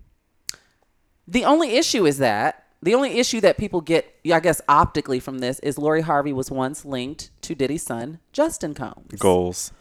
[1.28, 5.39] The only issue is that the only issue that people get, I guess, optically from
[5.39, 9.20] this is Lori Harvey was once linked to Diddy's son, Justin Combs.
[9.20, 9.72] Goals.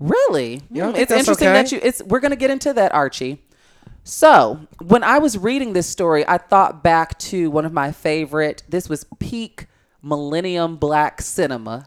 [0.00, 0.58] Really?
[0.58, 1.62] Hmm, it's interesting okay?
[1.62, 3.42] that you it's we're going to get into that Archie.
[4.04, 8.62] So, when I was reading this story, I thought back to one of my favorite.
[8.66, 9.66] This was peak
[10.00, 11.84] millennium black cinema,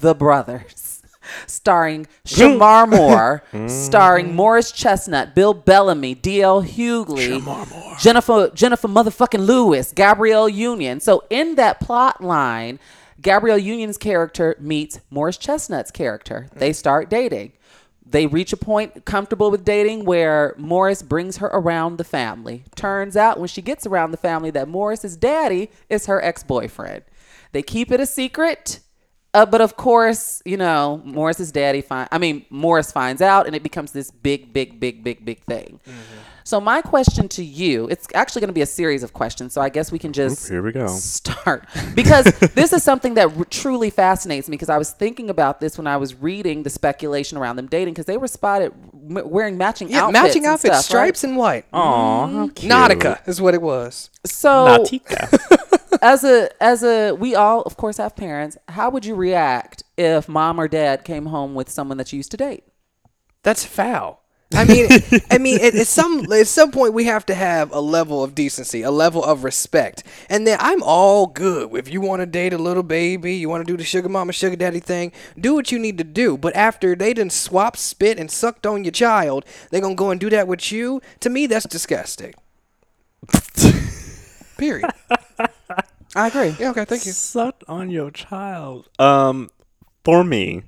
[0.00, 1.02] The Brothers,
[1.46, 2.86] starring Shemar
[3.54, 6.62] Moore, starring Morris Chestnut, Bill Bellamy, D.L.
[6.62, 7.40] Hughley,
[7.98, 11.00] Jennifer Jennifer motherfucking Lewis, Gabrielle Union.
[11.00, 12.80] So, in that plot line,
[13.20, 16.48] Gabrielle Union's character meets Morris Chestnut's character.
[16.54, 17.52] They start dating.
[18.04, 22.64] They reach a point comfortable with dating where Morris brings her around the family.
[22.74, 27.04] Turns out when she gets around the family that Morris's daddy is her ex-boyfriend.
[27.52, 28.80] They keep it a secret.
[29.34, 33.56] Uh, but of course, you know, Morris's daddy find I mean, Morris finds out and
[33.56, 35.80] it becomes this big, big, big, big, big thing.
[36.44, 39.52] So my question to you, it's actually going to be a series of questions.
[39.52, 40.86] So I guess we can just Here we go.
[40.88, 42.24] start because
[42.54, 45.86] this is something that r- truly fascinates me because I was thinking about this when
[45.86, 49.88] I was reading the speculation around them dating because they were spotted m- wearing matching
[49.90, 51.64] Yeah, outfits matching and outfits, stuff, stripes and white.
[51.72, 52.48] Aw, how mm-hmm.
[52.48, 52.72] cute.
[52.72, 54.10] Nautica is what it was.
[54.24, 55.78] So Nautica.
[56.02, 58.56] as a as a we all of course have parents.
[58.68, 62.30] How would you react if mom or dad came home with someone that you used
[62.32, 62.64] to date?
[63.42, 64.21] That's foul.
[64.54, 64.88] I mean,
[65.30, 68.34] I mean, at, at some at some point we have to have a level of
[68.34, 71.74] decency, a level of respect, and then I'm all good.
[71.74, 74.32] If you want to date a little baby, you want to do the sugar mama,
[74.32, 76.36] sugar daddy thing, do what you need to do.
[76.36, 80.20] But after they done swap, spit, and sucked on your child, they gonna go and
[80.20, 81.00] do that with you.
[81.20, 82.34] To me, that's disgusting.
[84.58, 84.90] Period.
[86.14, 86.54] I agree.
[86.58, 86.70] Yeah.
[86.70, 86.84] Okay.
[86.84, 87.12] Thank you.
[87.12, 88.88] Sucked on your child.
[88.98, 89.48] Um,
[90.04, 90.62] for me,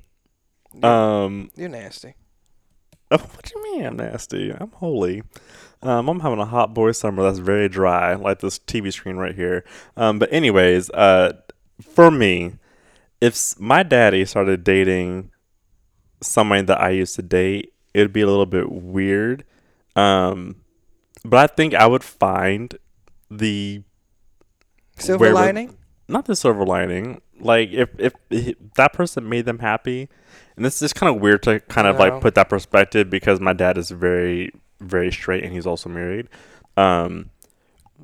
[0.82, 2.14] um, You're nasty.
[3.14, 4.50] Oh, what do you mean I'm nasty?
[4.50, 5.22] I'm holy.
[5.82, 9.34] Um, I'm having a hot boy summer that's very dry, like this TV screen right
[9.34, 9.64] here.
[9.96, 11.34] Um, but anyways, uh,
[11.82, 12.54] for me,
[13.20, 15.30] if my daddy started dating
[16.22, 19.44] somebody that I used to date, it'd be a little bit weird.
[19.94, 20.56] Um,
[21.24, 22.74] but I think I would find
[23.30, 23.82] the
[24.98, 25.76] Silver lining.
[26.08, 27.20] not the silver lining.
[27.40, 30.08] Like if if, if that person made them happy,
[30.56, 33.52] and this is kind of weird to kind of like put that perspective because my
[33.52, 36.28] dad is very very straight and he's also married.
[36.76, 37.30] Um,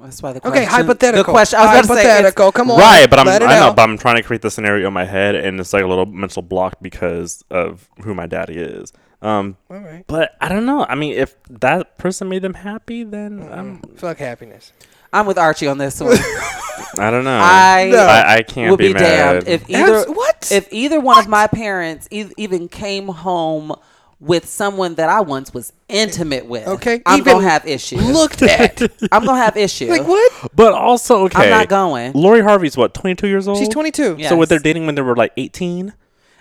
[0.01, 1.25] That's why the Okay, question, hypothetical.
[1.25, 2.53] The question I was about to say, it's- hypothetical.
[2.53, 2.79] Come on.
[2.81, 3.77] right, but I'm let it I know, out.
[3.77, 6.07] but I'm trying to create the scenario in my head, and it's like a little
[6.07, 8.93] mental block because of who my daddy is.
[9.23, 10.05] Um, All right.
[10.07, 10.87] but I don't know.
[10.89, 14.73] I mean, if that person made them happy, then I'm, Fuck happiness.
[15.13, 16.17] I'm with Archie on this one.
[16.99, 17.39] I don't know.
[17.41, 19.45] I I, I can't would be, be, mad.
[19.45, 20.49] damned if either Abs- what?
[20.53, 23.73] if either one of my parents e- even came home
[24.19, 26.67] with someone that I once was intimate with.
[26.67, 28.05] Okay, I'm even gonna have issues.
[28.07, 28.81] Looked at.
[29.13, 29.89] I'm gonna have issues.
[29.89, 30.51] like what?
[30.55, 31.45] but also okay.
[31.45, 32.13] I'm not going.
[32.13, 33.59] Lori Harvey's what 22 years old.
[33.59, 34.17] She's 22.
[34.19, 34.29] Yeah.
[34.29, 34.49] So what Yes.
[34.51, 35.95] they're dating when they were like 18?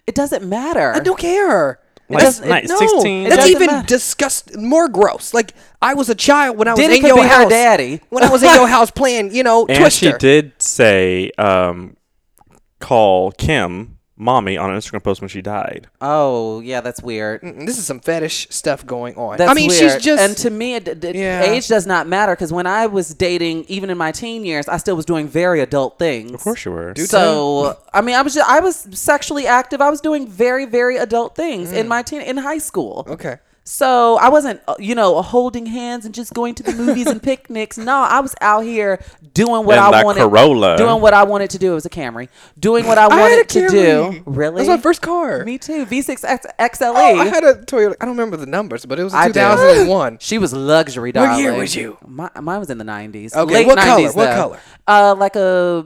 [0.07, 0.93] It doesn't matter.
[0.93, 1.79] I don't care.
[2.09, 3.29] Like, doesn't- it- No, 16.
[3.29, 3.85] That's even matter.
[3.87, 5.33] disgust more gross.
[5.33, 7.49] Like I was a child when I was Diddy in could your be her house.
[7.49, 8.01] daddy.
[8.09, 10.11] When I was in your house playing, you know, and Twister.
[10.13, 11.95] she did say, um,
[12.79, 15.87] call Kim mommy on an Instagram post when she died.
[16.01, 17.41] Oh yeah, that's weird.
[17.41, 19.37] Mm, This is some fetish stuff going on.
[19.37, 19.79] That's I mean, weird.
[19.93, 21.41] she's just and to me, it, it- Yeah.
[21.43, 24.77] age does not matter because when I was dating, even in my teen years, I
[24.77, 26.33] still was doing very adult things.
[26.33, 26.93] Of course you were.
[26.93, 27.09] Dude.
[27.09, 29.79] So I mean, I was just, I was sexually active.
[29.81, 31.77] I was doing very very adult things Mm.
[31.77, 33.05] in my teen in high school.
[33.09, 33.37] okay.
[33.71, 37.21] So I wasn't, uh, you know, holding hands and just going to the movies and
[37.31, 37.77] picnics.
[37.77, 38.99] No, I was out here
[39.35, 40.21] doing what In I wanted.
[40.21, 40.75] Corolla.
[40.75, 41.73] Doing what I wanted to do.
[41.73, 42.29] It was a Camry.
[42.59, 44.23] Doing what I I wanted to do.
[44.25, 44.55] Really?
[44.55, 45.45] That was my first car.
[45.45, 45.85] Me too.
[45.85, 46.93] V6 X- XLE.
[46.95, 47.93] Oh, I had a Toyota.
[48.01, 49.33] I don't remember the numbers, but it was a I do.
[49.33, 50.17] 2001.
[50.19, 51.31] She was luxury, darling.
[51.33, 51.99] What year was you?
[52.07, 53.35] My, mine was in the nineties.
[53.35, 54.01] Okay, Late what color?
[54.07, 54.59] 90s, What color?
[54.87, 55.85] Uh, like a.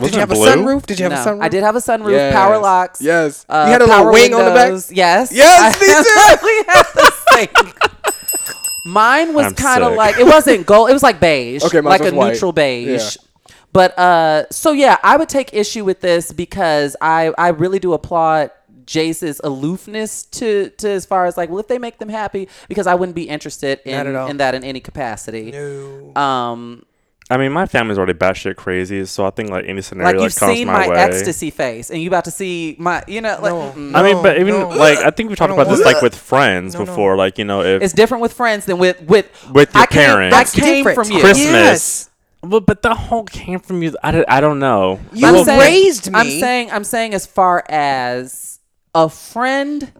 [0.00, 0.84] Did you have it a sunroof?
[0.84, 1.42] Did you have no, a sunroof?
[1.44, 2.32] I did have a sunroof, Yes.
[2.34, 3.00] power locks.
[3.00, 3.46] Yes.
[3.48, 4.70] uh, you had a little wing on the back.
[4.90, 5.30] Yes.
[5.32, 7.16] Yes, I me too.
[7.40, 7.74] we had
[8.04, 8.92] the same.
[8.92, 9.98] Mine was I'm kind of sick.
[9.98, 10.90] like it wasn't gold.
[10.90, 12.32] It was like beige, Okay, mine like was a white.
[12.32, 13.16] neutral beige.
[13.16, 13.54] Yeah.
[13.72, 17.92] But uh, so yeah, I would take issue with this because I I really do
[17.92, 18.50] applaud
[18.86, 22.86] Jace's aloofness to to as far as like, well, if they make them happy, because
[22.88, 24.28] I wouldn't be interested Not in at all.
[24.28, 25.52] in that in any capacity.
[25.52, 26.12] No.
[26.20, 26.84] Um,
[27.30, 30.22] I mean, my family's already batshit crazy, so I think like any scenario like that
[30.24, 30.96] you've comes seen my, my way.
[30.96, 33.72] ecstasy face, and you about to see my, you know, like No.
[33.76, 33.94] mm.
[33.94, 34.68] I mean, but even no.
[34.70, 36.86] like I think we talked about this like with friends No, no.
[36.86, 39.86] before, like you know if it's different with friends than with with With your I
[39.86, 40.34] came, parents.
[40.34, 40.96] I That's came different.
[41.06, 41.20] from you.
[41.22, 41.46] Christmas.
[41.52, 42.10] Yes.
[42.42, 43.94] Well, but the whole came from you.
[44.02, 44.98] I, don't- I don't know.
[45.12, 48.58] You I'm Well, saying, raised I'm saying I'm saying as far as
[48.94, 49.92] a friend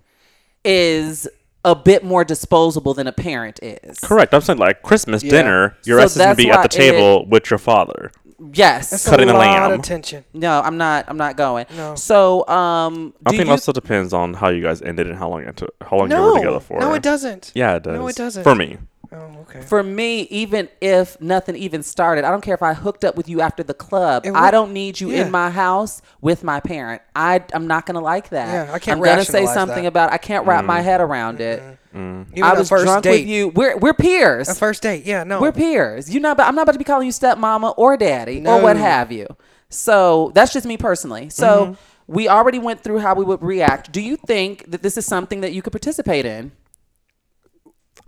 [0.64, 1.28] is
[1.64, 3.98] a bit more disposable than a parent is.
[4.00, 4.32] Correct.
[4.34, 5.30] I'm saying like Christmas Yeah.
[5.30, 8.10] dinner, your So ass is gonna be at the table with your father.
[8.54, 8.88] Yes.
[8.90, 9.72] That's Cutting a the lot lamb.
[9.72, 10.24] of tension.
[10.32, 11.04] no, I'm not.
[11.08, 11.66] I'm not going.
[11.76, 11.94] No.
[11.94, 15.28] So, um, I do think you, also depends on how you guys ended and how
[15.28, 16.80] long it took, how long you were together for.
[16.80, 17.52] No, it doesn't.
[17.54, 17.98] Yeah, it does.
[17.98, 18.42] No, it doesn't.
[18.42, 18.78] For me,
[19.12, 19.60] Oh, okay.
[19.62, 23.28] for me, even if nothing even started, I don't care if I hooked up with
[23.28, 24.24] you after the club.
[24.24, 25.24] It I don't need you yeah.
[25.24, 27.02] in my house with my parent.
[27.16, 28.68] I I'm not gonna like that.
[28.68, 29.88] Yeah, I can't I'm gonna say something that.
[29.88, 30.12] about.
[30.12, 30.84] I can't wrap my mm.
[30.84, 31.60] head around it.
[31.60, 31.76] Mm-hmm.
[31.98, 32.26] Mm.
[32.32, 33.22] Even I a was first drunk date.
[33.22, 33.48] with you.
[33.48, 34.48] We're we're peers.
[34.48, 35.04] A first date.
[35.04, 35.40] Yeah, no.
[35.40, 36.12] We're peers.
[36.12, 36.36] You not.
[36.36, 39.26] But I'm not about to be calling you stepmama or daddy or what have you.
[39.70, 41.30] So that's just me personally.
[41.30, 42.12] So Mm-hmm.
[42.12, 43.90] we already went through how we would react.
[43.92, 46.52] Do you think that this is something that you could participate in?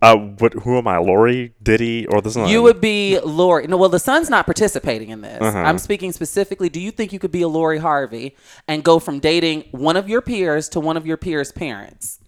[0.03, 0.53] Uh, what?
[0.55, 0.99] Who am I?
[0.99, 2.49] Lori, Diddy, or the son?
[2.49, 3.67] You would be Lori.
[3.69, 5.41] No, well, the son's not participating in this.
[5.41, 5.59] Uh-huh.
[5.59, 6.69] I'm speaking specifically.
[6.69, 8.37] Do you think you could be a Lori Harvey
[8.67, 12.19] and go from dating one of your peers to one of your peers' parents?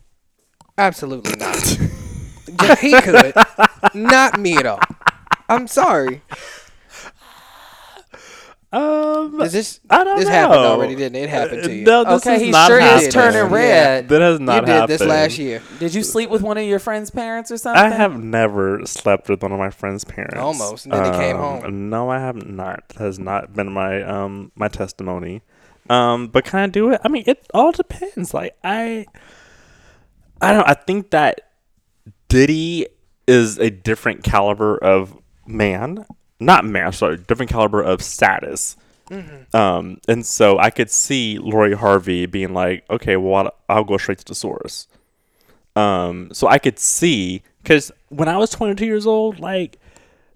[0.79, 1.79] Absolutely not.
[2.63, 3.35] Yeah, he could.
[3.95, 4.79] not me at all.
[5.49, 6.23] I'm sorry.
[8.75, 10.33] Um, Is this I don't this know.
[10.33, 11.25] happened already, didn't it?
[11.25, 11.85] It happened to you.
[11.85, 14.09] No, this Okay, is he not sure is turning red.
[14.09, 15.63] That has not you did this last year.
[15.79, 17.81] Did you sleep with one of your friend's parents or something?
[17.83, 20.37] I have never slept with one of my friend's parents.
[20.37, 21.91] Almost, and then he came Um, home.
[21.91, 22.89] No, I have not.
[22.89, 25.43] That has not been my um my testimony.
[25.89, 27.01] Um, but can I do it?
[27.05, 28.35] I mean, it all depends.
[28.35, 29.07] Like I,
[30.41, 30.69] I don't.
[30.69, 31.51] I think that
[32.29, 32.87] Diddy
[33.27, 35.17] is a different caliber of
[35.47, 36.07] man,
[36.45, 36.93] not man.
[36.93, 38.77] Sorry, different caliber of status.
[39.11, 39.55] Mm-hmm.
[39.57, 43.97] Um, and so I could see Lori Harvey being like, okay, well, I'll- I'll go
[43.99, 44.87] straight to the source.
[45.77, 49.79] Um, so I could see because when I was 22 years old, like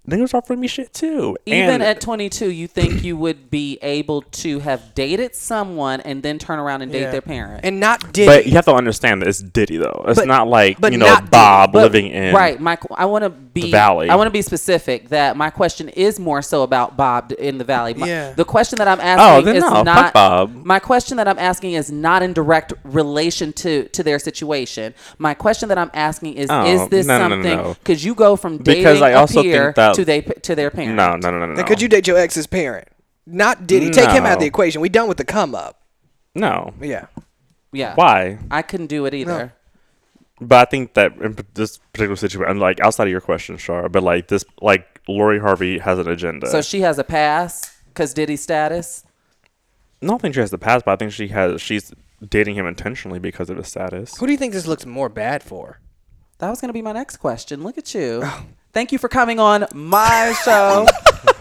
[0.08, 1.36] niggas offering me shit too.
[1.46, 6.22] Even And- at 22, you think you would be able to have dated someone and
[6.22, 7.10] then turn around and date Yeah.
[7.10, 7.60] their parent?
[7.64, 8.26] And not Diddy.
[8.26, 10.04] but you have to understand that it's Diddy though.
[10.08, 11.16] It's But- not like but you know.
[11.30, 12.80] Bob But- living in right, Mike.
[12.96, 14.08] I want to be the Valley.
[14.08, 17.64] I want to be specific that my question is more so about Bob in the
[17.64, 17.94] Valley.
[17.94, 18.32] My- Yeah.
[18.34, 20.64] The question that I'm Oh, asking then is no, not Bob.
[20.64, 24.94] My question that I'm asking is not in direct relation to to their situation.
[25.18, 27.58] My question that I'm asking is: Oh, Is this no, no, no, something?
[27.58, 27.94] no.
[28.08, 30.70] You go from dating Because I a also peer think that- to they to their
[30.70, 30.94] parent?
[30.94, 31.54] No, no, no, no, no.
[31.54, 32.86] Now, could you date your ex's parent?
[33.26, 33.90] Not Diddy.
[33.90, 34.48] Take him out of the No.
[34.48, 34.80] equation.
[34.80, 35.82] We done with the come up.
[36.34, 36.72] No.
[36.80, 37.06] Yeah.
[37.72, 37.94] Yeah.
[37.96, 38.38] Why?
[38.50, 39.52] I couldn't do it either.
[40.40, 43.88] But I think that in p- this particular situation, like outside of your question, Shar,
[43.88, 46.46] but like this, like Lori Harvey has an agenda.
[46.48, 49.04] So she has a pass because Diddy status.
[50.00, 51.60] no, I don't think she has the pass, but I think she has.
[51.60, 51.92] She's
[52.26, 54.16] dating him intentionally because of his status.
[54.18, 55.80] Who do you think this looks more bad for?
[56.38, 57.64] That was going to be my next question.
[57.64, 58.20] Look at you.
[58.22, 58.44] Oh.
[58.78, 60.86] Thank you for coming on my show.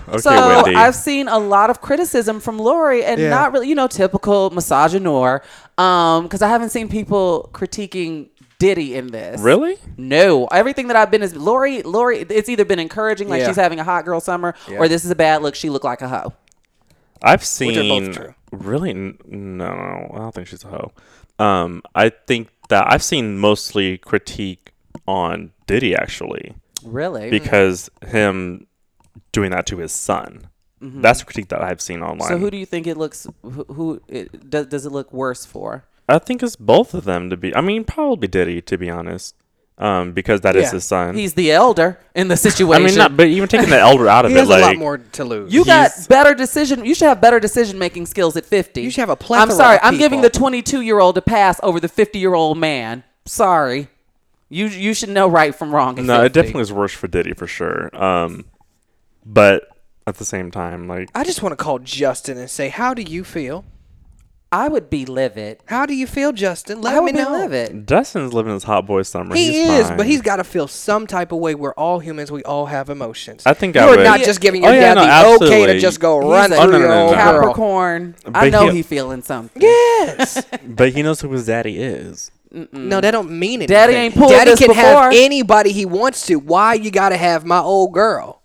[0.07, 0.31] Okay, so
[0.63, 0.73] Wendy.
[0.75, 3.29] I've seen a lot of criticism from Lori, and Yeah.
[3.29, 5.41] not really, you know, typical misogynoir.
[5.77, 9.39] Um, because I haven't seen people critiquing Diddy in this.
[9.39, 9.77] really?
[9.97, 11.83] No, everything that I've been is Lori.
[11.83, 13.49] Lori, it's either been encouraging, like Yeah.
[13.49, 14.79] she's having a hot girl summer, Yeah.
[14.79, 15.53] or this is a bad look.
[15.53, 16.33] She looked like a hoe.
[17.21, 18.33] I've are both seen true.
[18.51, 20.91] really no, no, I don't think she's a hoe.
[21.37, 24.71] Um, I think that I've seen mostly critique
[25.07, 26.55] on Diddy actually
[26.87, 27.29] Really?
[27.29, 28.67] because him
[29.31, 30.47] doing that to his son.
[30.79, 32.19] That's a critique that I've seen online.
[32.19, 32.33] Mm-hmm.
[32.35, 33.25] so who do you think it looks?
[33.41, 35.85] Who, who it, does does it look worse for?
[36.07, 37.55] I think it's both of them to be.
[37.55, 39.33] I mean, probably Diddy to be honest,
[39.79, 40.71] um, because that is Yeah.
[40.73, 41.15] his son.
[41.15, 42.83] He's the elder in the situation.
[42.83, 44.77] I mean, not, but even taking the elder out of He it, has a lot
[44.77, 45.51] more to lose.
[45.51, 46.85] You got better decision.
[46.85, 48.81] You should have better decision making skills at fifty.
[48.83, 49.77] You should have a I'm sorry.
[49.77, 53.03] of I'm giving the 22 year old a pass over the 50 year old man.
[53.25, 53.87] Sorry.
[54.49, 55.97] You you should know right from wrong.
[55.99, 57.89] At no, it definitely is worse for Diddy for sure.
[57.95, 58.45] Um,
[59.25, 59.67] but
[60.05, 63.01] at the same time, like I just want to call Justin and say, how do
[63.01, 63.65] you feel?
[64.49, 65.59] I would be livid.
[65.65, 66.79] How do you feel, Justin?
[66.79, 67.33] Let I would me be know.
[67.37, 67.85] livid.
[67.85, 69.35] Justin's living his hot boy summer.
[69.35, 69.97] He He's is, fine.
[69.97, 71.53] but he's got to feel some type of way.
[71.53, 72.31] We're all humans.
[72.31, 73.43] We all have emotions.
[73.45, 74.03] I think I You're would.
[74.05, 76.53] not just giving your Oh, yeah, dad no, the okay to just go He's run
[76.53, 77.17] a through no, no, your no, old no.
[77.17, 78.15] Capricorn.
[78.27, 79.61] I But know he- he feeling something.
[79.61, 80.45] Yes.
[80.65, 82.31] But he knows who his daddy is.
[82.71, 83.67] No, that don't mean anything.
[83.73, 84.83] Daddy ain't pulled Daddy this can before.
[84.83, 86.35] have anybody he wants to.
[86.37, 88.41] Why you got to have my old girl?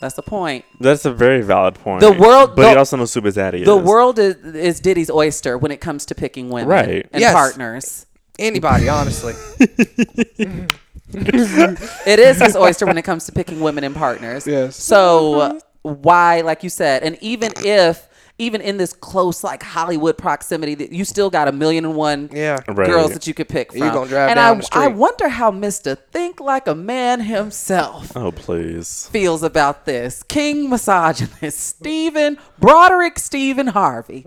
[0.00, 0.64] That's the point.
[0.78, 2.00] That's a very valid point.
[2.00, 3.82] The world- but he also knows who his daddy The is.
[3.82, 7.08] world is, is Diddy's oyster when it comes to picking women Right.
[7.12, 7.32] and Yes.
[7.32, 8.06] partners.
[8.38, 9.32] Anybody, honestly.
[11.08, 14.46] It is his oyster when it comes to picking women and partners.
[14.46, 14.76] Yes.
[14.76, 18.08] So uh, why, like you said, and even if,
[18.38, 22.28] even in this close like Hollywood proximity, that you still got a million and one
[22.32, 22.58] Yeah.
[22.68, 22.86] Right.
[22.86, 23.82] girls that you could pick from.
[23.82, 24.80] You gonna drive and down I, the street.
[24.82, 29.08] I wonder how Mister Think Like a Man himself Oh please.
[29.10, 30.22] feels about this.
[30.24, 34.26] King misogynist Stephen Broderick Stephen Harvey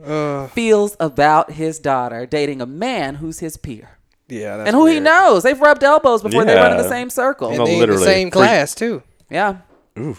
[0.53, 3.97] feels about his daughter dating a man who's his peer.
[4.28, 4.57] Yeah.
[4.57, 5.43] That's and who he knows.
[5.43, 7.49] They've rubbed elbows before they run in the same circle.
[7.49, 9.01] And No, they in the same class, too.
[9.30, 9.57] Yeah.
[9.97, 10.18] Ooh.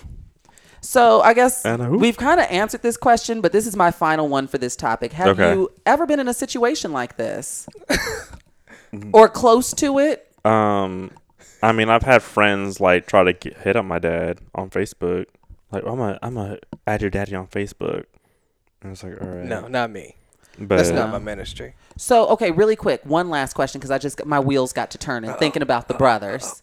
[0.80, 4.46] So I guess we've kind of answered this question, but this is my final one
[4.46, 5.12] for this topic.
[5.12, 5.52] Have Okay.
[5.54, 7.68] you ever been in a situation like this,
[9.12, 10.26] or close to it?
[10.44, 11.10] Um,
[11.62, 15.26] I mean, I've had friends like try to get, hit up my dad on Facebook.
[15.70, 18.04] Like, I'm a, I'm a add your daddy on Facebook.
[18.82, 19.44] And it's like, all right.
[19.44, 20.16] No, not me.
[20.58, 21.74] but That's not my ministry.
[21.98, 25.32] So okay, really quick, one last question because I just my wheels got to turning
[25.34, 26.62] thinking about the brothers.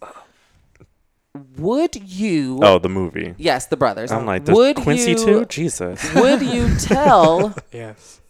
[1.58, 2.60] Would you?
[2.64, 3.34] oh, the movie.
[3.38, 4.12] Yes, the brothers.
[4.12, 5.46] I'm like, there's would Quincy you, too.
[5.46, 6.14] Jesus.
[6.16, 7.56] Would you tell?
[7.72, 8.22] Yes.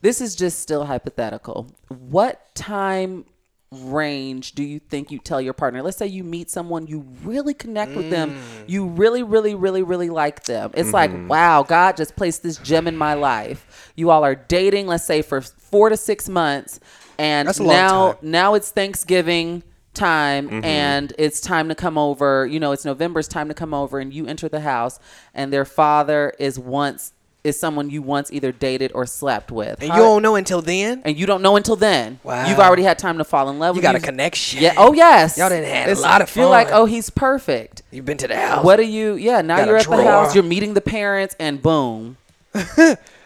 [0.00, 1.66] this is just still hypothetical.
[1.88, 3.24] What time
[3.70, 5.82] range do you think you tell your partner?
[5.82, 8.36] Let's say you meet someone, you really connect with them, Mm.
[8.68, 10.70] you really, really, really, really like them.
[10.74, 10.94] It's Mm-hmm.
[11.22, 13.92] like, wow, God just placed this gem in my life.
[13.96, 16.80] You all are dating, let's say for four to six months,
[17.18, 18.18] and That's a long now time.
[18.22, 19.62] now it's Thanksgiving
[19.94, 20.64] time Mm-hmm.
[20.64, 23.98] and it's time to come over you know it's november it's time to come over
[23.98, 24.98] and you enter the house
[25.34, 27.12] and their father is once
[27.44, 29.82] is someone you once either dated or slept with.
[29.82, 31.02] And How- you don't know until then.
[31.04, 32.20] and you don't know until then.
[32.22, 32.46] Wow.
[32.48, 34.62] You've already had time to fall in love You with got a connection.
[34.62, 34.74] Yeah.
[34.76, 35.36] Oh yes.
[35.38, 37.82] Y'all didn't have a It's- lot of fun You're like, oh, he's perfect.
[37.90, 38.64] You've been to the house.
[38.64, 39.14] What are you?
[39.16, 39.40] Yeah.
[39.42, 40.36] Now Got you're at the house.
[40.36, 42.16] You're meeting the parents, and boom.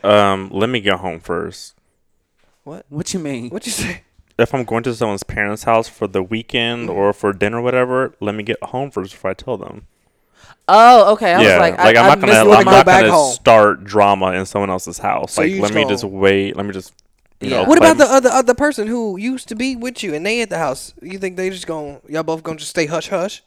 [0.02, 1.74] Um, let me go home first.
[2.64, 3.50] what What you mean?
[3.50, 4.00] What you say?
[4.38, 6.94] If I'm going to someone's parents' house for the weekend mm.
[6.94, 9.86] or for dinner, or whatever, let me get home first before I tell them.
[10.68, 11.32] Oh, okay.
[11.32, 13.00] I yeah, was like, like I, I'm I not gonna, missed I'm go not back
[13.02, 13.32] gonna home.
[13.32, 15.34] start drama in someone else's house.
[15.34, 16.56] So like, let me go- just wait.
[16.56, 16.92] Let me just,
[17.40, 17.62] you Yeah.
[17.62, 17.68] know.
[17.68, 20.42] What play- about the other other person who used to be with you and they
[20.42, 20.92] at the house?
[21.00, 23.42] You think they just gonna y'all both gonna just stay hush hush?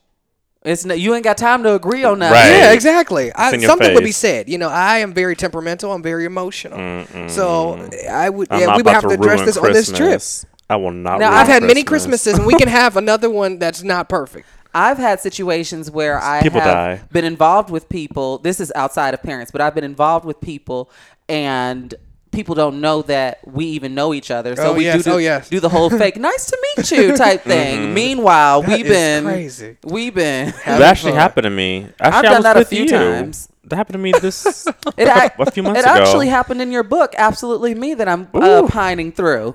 [0.64, 2.32] It's no, you ain't got time to agree on that.
[2.32, 2.50] Right.
[2.50, 3.32] Yeah, exactly.
[3.34, 4.50] I, in your something would be said.
[4.50, 5.92] You know, I am very temperamental.
[5.92, 7.06] I'm very emotional.
[7.30, 8.48] So I would.
[8.52, 10.22] I'm yeah, we would have to address ruin this on this trip.
[10.70, 10.82] Christmas.
[10.82, 11.20] I will not.
[11.20, 12.24] Now, I've had many Christmas.
[12.24, 14.48] Christmases, and we can have another one that's not perfect.
[14.74, 17.02] I've had situations where I People have die.
[17.12, 18.38] been involved with people.
[18.38, 20.92] This is outside of parents, but I've been involved with people,
[21.28, 21.94] and
[22.32, 24.56] people don't know that we even know each other.
[24.56, 24.98] So Oh, we yes.
[25.04, 25.50] do, do, Oh, yes.
[25.50, 27.80] do the whole fake "nice to meet you" type thing.
[27.80, 27.94] Mm-hmm.
[27.94, 29.78] Meanwhile, That we've been crazy.
[29.84, 30.54] We've been.
[30.66, 31.88] That actually happened to me.
[32.00, 32.88] Actually, I done was that a few you.
[32.90, 33.50] times.
[33.66, 34.66] That happened to me this
[34.98, 35.94] It, ac- a few months it ago.
[35.94, 39.52] actually happened in your book, absolutely me, that I'm uh, pining through,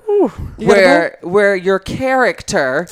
[0.57, 2.87] where where your character,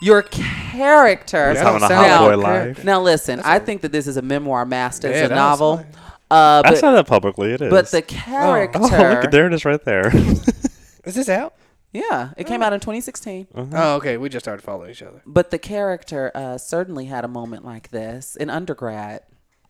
[0.00, 1.52] your character.
[1.52, 2.84] Yeah, having a sound hot like boy a life.
[2.84, 5.08] now listen, I think that this is a memoir master.
[5.10, 5.76] Yeah, It's a novel.
[5.78, 5.86] fine.
[6.32, 7.52] Uh, I but, said that publicly.
[7.52, 7.70] It is.
[7.70, 10.08] but the character, oh, look, there it is, right there.
[11.04, 11.54] Is this out?
[11.92, 13.48] yeah, it came out in 2016.
[13.54, 14.16] Oh, okay.
[14.16, 15.20] We just started following each other.
[15.26, 19.20] But the character uh, certainly had a moment like this in undergrad,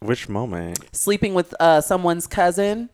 [0.01, 0.79] Which moment?
[0.95, 2.91] sleeping with uh, someone's cousin.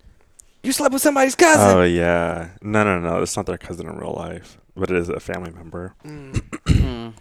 [0.62, 1.76] You slept with somebody's cousin.
[1.76, 2.50] Oh yeah.
[2.62, 3.22] No, no, no.
[3.22, 5.94] It's not their cousin in real life, but it is a family member.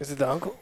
[0.00, 0.58] Is it the uncle?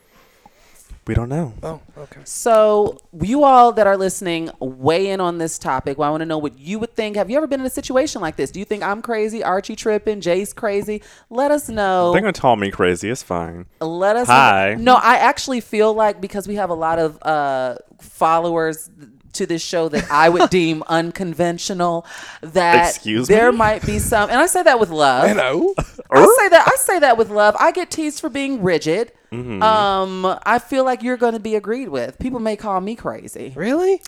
[1.07, 1.55] We don't know.
[1.63, 2.21] Oh, okay.
[2.25, 5.99] So, you all that are listening, weigh in on this topic.
[5.99, 7.15] Well, I want to know what you would think.
[7.15, 8.51] Have you ever been in a situation like this?
[8.51, 11.03] Do you think I'm crazy, Archie tripping, Jay's crazy?
[11.31, 12.11] Let us know.
[12.11, 13.09] They're gonna call me crazy.
[13.09, 13.67] It's fine.
[13.81, 14.75] Let us Hi.
[14.79, 18.91] No, I actually feel like because we have a lot of uh, followers
[19.35, 22.05] to this show that I would deem unconventional,
[22.41, 23.59] that Excuse there me?
[23.59, 25.29] might be some, and I say that with love.
[25.29, 25.73] Hello.
[26.11, 27.55] I say that I say that with love.
[27.61, 29.13] I get teased for being rigid.
[29.33, 29.63] Mm-hmm.
[29.63, 32.19] Um, I feel like you're going to be agreed with.
[32.19, 33.53] People may call me crazy.
[33.57, 34.01] Really?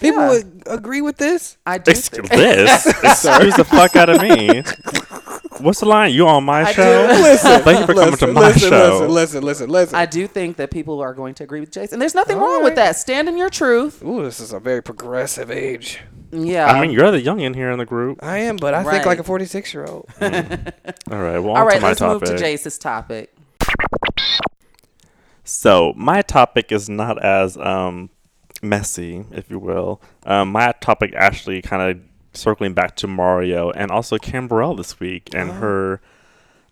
[0.00, 0.28] People Yeah.
[0.28, 1.56] would agree with this?
[1.66, 1.90] I do.
[1.90, 2.86] Excuse this.
[3.02, 4.62] Excuse the fuck out of me.
[5.60, 6.12] What's the line?
[6.12, 7.06] You on my I show?
[7.08, 7.12] do.
[7.22, 9.06] Listen, Thank you for coming to listen, my listen, show.
[9.08, 9.94] Listen, listen, listen, listen.
[9.96, 11.98] I do think that people are going to agree with Jason.
[11.98, 12.94] There's nothing All wrong with that.
[12.96, 14.00] Stand in your truth.
[14.04, 16.00] Ooh, this is a very progressive age.
[16.30, 16.66] Yeah.
[16.66, 18.22] I mean, you're the young in here in the group.
[18.22, 18.92] I am, but I Right.
[18.94, 20.06] think like a 46 year old.
[20.20, 21.38] All right.
[21.40, 21.74] Well, all on right.
[21.76, 22.28] to my Let's topic.
[22.28, 23.34] move to Jace's topic.
[25.48, 28.10] So my topic is not as um,
[28.62, 30.00] messy, if you will.
[30.26, 32.02] Um, my topic actually kind of
[32.34, 36.00] circling back to Mario and also Kim Burrell this week and her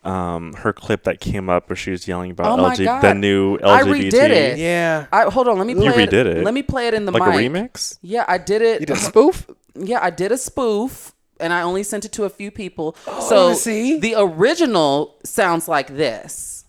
[0.05, 3.57] um, her clip that came up where she was yelling about Oh LG, the new
[3.59, 3.67] LGBT.
[3.69, 4.59] I redid it.
[4.59, 5.07] yeah.
[5.11, 5.57] I hold on.
[5.59, 6.45] Let me play You play redid it.
[6.45, 7.51] Let me play it in the Like a mic.
[7.51, 7.99] remix?
[8.03, 8.81] Yeah, I did it.
[8.81, 9.51] You did a spoof?
[9.75, 12.95] Yeah, I did a spoof, and I only sent it to a few people.
[13.07, 13.99] Oh, so see?
[13.99, 16.65] the original sounds like this.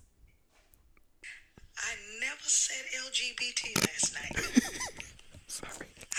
[1.78, 4.62] I never said LGBT last night.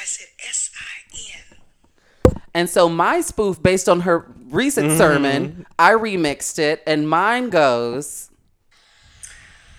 [0.00, 2.37] I said S I N.
[2.54, 4.98] And so my spoof, based on her recent Mm-hmm.
[4.98, 8.30] sermon, I remixed it, and mine goes.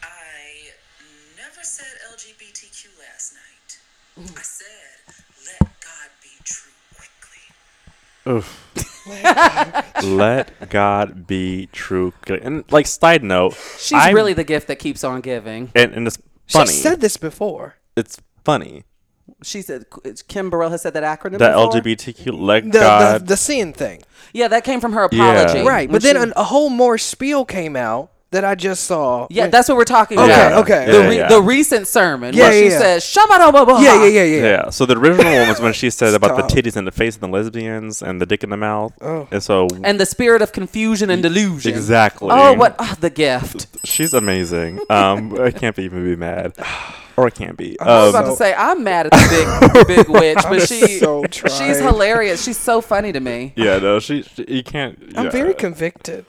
[0.04, 0.08] I
[1.38, 3.80] never said LGBTQ last night.
[4.38, 5.16] I said,
[5.46, 6.72] let God be true
[8.26, 8.38] quickly.
[8.38, 10.04] Oof.
[10.04, 12.14] Let God be true.
[12.28, 15.72] And like side note, She's I- really the gift that keeps on giving.
[15.76, 16.72] and, and it's She funny.
[16.72, 17.76] said this before.
[17.96, 18.84] it's funny.
[19.44, 19.86] She said
[20.28, 21.40] Kim Burrell has said that acronym.
[21.40, 21.72] The before?
[21.82, 23.28] LGBTQ let The, the, God.
[23.28, 24.02] the sin thing.
[24.34, 25.32] Yeah, that came from her Yeah.
[25.42, 25.66] apology.
[25.68, 25.92] Right.
[25.92, 29.26] But then she- an, a whole more spiel came out that I just saw.
[29.32, 30.52] yeah, when- that's what we're talking Okay, about.
[30.62, 30.86] okay.
[30.86, 31.28] The, Yeah, re- yeah.
[31.30, 32.80] the recent sermon Yeah, where she yeah, yeah.
[32.80, 34.42] says, "Shabba Yeah, yeah, yeah, yeah.
[34.44, 34.70] Yeah.
[34.70, 37.24] So the original one was when she said about the titties in the face and
[37.24, 38.94] the lesbians and the dick in the mouth.
[39.02, 39.28] Oh.
[39.32, 41.74] And so and the spirit of confusion and delusion.
[41.74, 42.30] exactly.
[42.32, 43.66] Oh, what oh, the gift!
[43.84, 44.80] She's amazing.
[44.92, 46.54] Um, I can't even be mad,
[47.20, 47.80] or I can't be.
[47.80, 51.00] I was Um, about to say I'm mad at the big big witch, but she
[51.00, 52.44] so she's hilarious.
[52.44, 53.54] She's so funny to me.
[53.56, 54.98] yeah, no, she, she- you can't.
[55.16, 55.32] I'm yeah.
[55.32, 56.26] very convicted.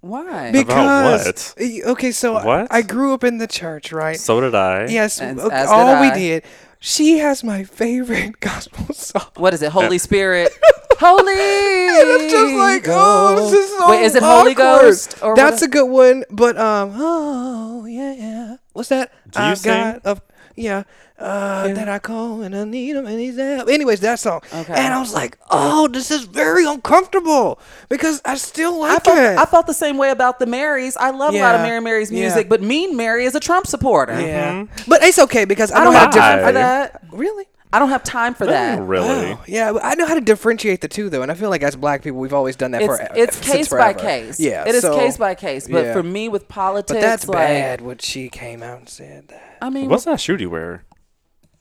[0.00, 0.52] Why?
[0.52, 1.88] Because what?
[1.92, 2.68] okay, so I- What?
[2.70, 4.18] I grew up in the church, right?
[4.20, 4.86] So did I.
[4.88, 6.44] yes, As- okay, as did all we did.
[6.78, 9.30] She has my favorite gospel song.
[9.36, 9.72] what is it?
[9.72, 10.52] Holy Spirit.
[11.00, 11.32] Holy.
[11.96, 14.52] And I'm just like, oh, this is so Wait, is it Holy.
[14.54, 18.56] Ghost or That's a good one, but um, oh yeah, yeah.
[18.72, 19.12] What's that?
[19.30, 19.72] Do you I've sing?
[19.72, 20.22] got a-
[20.56, 20.84] yeah,
[21.18, 23.68] uh, that I call and I need him and he's there.
[23.68, 24.40] Anyways, that song.
[24.52, 24.72] Okay.
[24.74, 29.18] And I was like, oh, this is very uncomfortable because I still I like felt,
[29.18, 29.38] it.
[29.38, 30.96] I felt the same way about the Marys.
[30.96, 32.20] I love a lot of Mary Mary's Yeah.
[32.20, 34.18] music, but Mean Mary is a Trump supporter.
[34.20, 37.02] yeah, but it's okay because I, I don't how have to time for that.
[37.12, 37.44] Really?
[37.74, 38.80] I don't have time for that.
[38.80, 39.34] really?
[39.34, 39.42] Wow.
[39.48, 42.02] Yeah, I know how to differentiate the two though, and I feel like as black
[42.02, 44.38] people, we've always done that It's, for it's since case by case.
[44.38, 45.66] Yeah, it is so- case by case.
[45.66, 45.92] But yeah.
[45.92, 47.80] for me, with politics, But that's like, bad.
[47.80, 49.58] What she came out and said that.
[49.60, 50.84] I mean, What's that shoe you wear?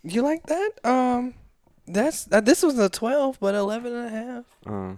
[0.04, 0.72] You like that?
[0.84, 1.34] Um,
[1.88, 4.46] that's uh, this was a twelve, but 11 and a half.
[4.66, 4.96] Uh,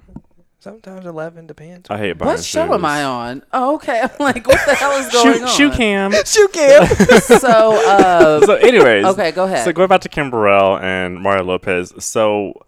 [0.65, 1.91] Sometimes eleven depends.
[1.91, 2.83] I hate buying what show am shoes.
[2.83, 3.43] I on?
[3.53, 4.01] Oh, okay.
[4.03, 5.47] I'm like, what the hell is going Shoe, on?
[5.55, 6.11] shoe cam.
[6.25, 6.87] Shoe cam.
[7.21, 9.63] So, uh, so, anyways, Okay, go ahead.
[9.63, 11.93] So, going back to Kim Burrell and Mario Lopez.
[12.03, 12.65] So,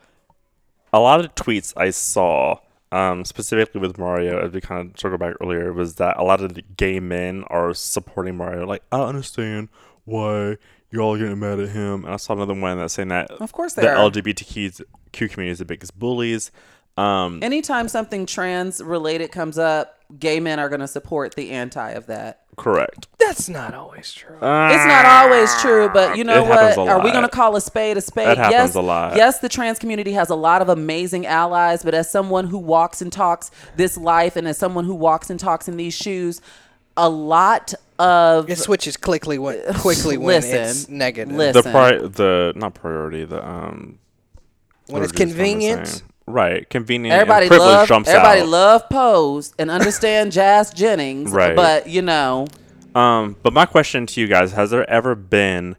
[0.94, 2.60] a lot of tweets I saw,
[2.92, 6.44] um, specifically with Mario, as we kind of circled back earlier, was that a lot
[6.44, 8.68] of the gay men are supporting Mario.
[8.68, 9.70] Like, I don't understand
[10.06, 10.58] why
[10.92, 12.06] you're all getting mad at him.
[12.06, 13.96] And I saw another one that's saying that Of course the are.
[14.12, 14.86] LGBTQ
[15.32, 16.52] community is the biggest bullies.
[16.98, 21.92] Um, anytime something trans related comes up, gay men are going to support the anti
[21.92, 22.42] of that.
[22.56, 23.08] correct.
[23.20, 24.36] That's not always true.
[24.36, 24.42] It's
[24.86, 26.78] not always true, but you know what?
[26.78, 28.28] Are we going to call a spade a spade?
[28.28, 29.16] That happens yes, a lot.
[29.18, 33.02] Yes, the trans community has a lot of amazing allies, but as someone who walks
[33.02, 36.42] and talks this life, and as someone who walks and talks in these shoes,
[36.96, 41.36] a lot of It switches quickly when quickly when Listen, it's negative.
[41.36, 41.64] listen.
[41.64, 44.00] The pri- the not priority, the um
[44.88, 46.04] When it's are these numbers convenient.
[46.28, 47.14] Right, convenient.
[47.14, 48.48] everybody and privilege love everybody out.
[48.48, 51.56] love Pose and understand Jazz Jennings, Right.
[51.56, 52.48] But you know,
[52.94, 55.78] Um, but my question to you guys: Has there ever been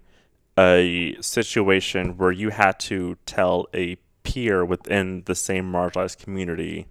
[0.59, 6.87] a situation where you had to tell a peer within the same marginalized community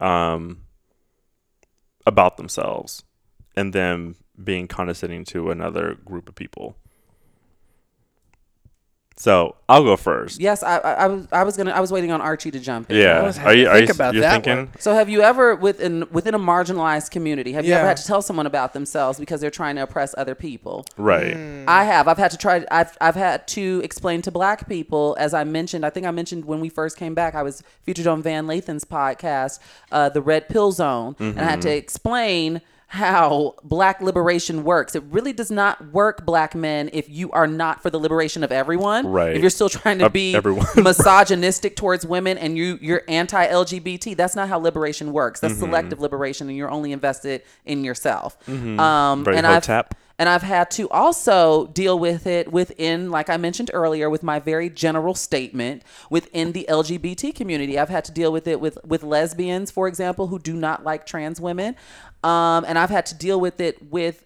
[0.00, 0.62] um,
[2.06, 3.04] about themselves,
[3.56, 6.76] and them being condescending to another group of people?
[9.18, 10.40] So I'll go first.
[10.40, 12.88] yes, I, I, I was I was gonna I was waiting on Archie to jump
[12.88, 12.98] in.
[12.98, 13.68] Yeah, are you?
[13.68, 13.94] Are think you?
[13.94, 14.56] about you're that thinking?
[14.56, 14.70] one.
[14.78, 18.22] So have you ever within within a marginalized community have you ever had to tell
[18.22, 20.86] someone about themselves because they're trying to oppress other people?
[20.96, 21.36] Right.
[21.66, 22.06] I have.
[22.06, 22.64] I've had to try.
[22.70, 25.84] I've I've had to explain to Black people, as I mentioned.
[25.84, 27.34] I think I mentioned when we first came back.
[27.34, 29.58] I was featured on Van Lathan's podcast,
[29.90, 34.94] uh, the Red Pill Zone, and I had to explain how Black liberation works.
[34.94, 38.50] It really does not work, Black men, if you are not for the liberation of
[38.50, 39.06] everyone.
[39.06, 39.36] Right.
[39.36, 40.66] If you're still trying to be everyone.
[40.76, 45.40] misogynistic towards women and you you're anti-LGBT, that's not how liberation works.
[45.40, 45.48] Mm-hmm.
[45.48, 48.38] That's selective liberation, and you're only invested in yourself.
[48.48, 49.94] Um, Very and I've hotep.
[50.18, 54.38] and I've had to also deal with it within, like I mentioned earlier, with my
[54.38, 57.78] very general statement within the LGBT community.
[57.78, 61.04] I've had to deal with it with with lesbians, for example, who do not like
[61.04, 61.76] trans women,
[62.24, 64.24] um, and I've had to deal with it with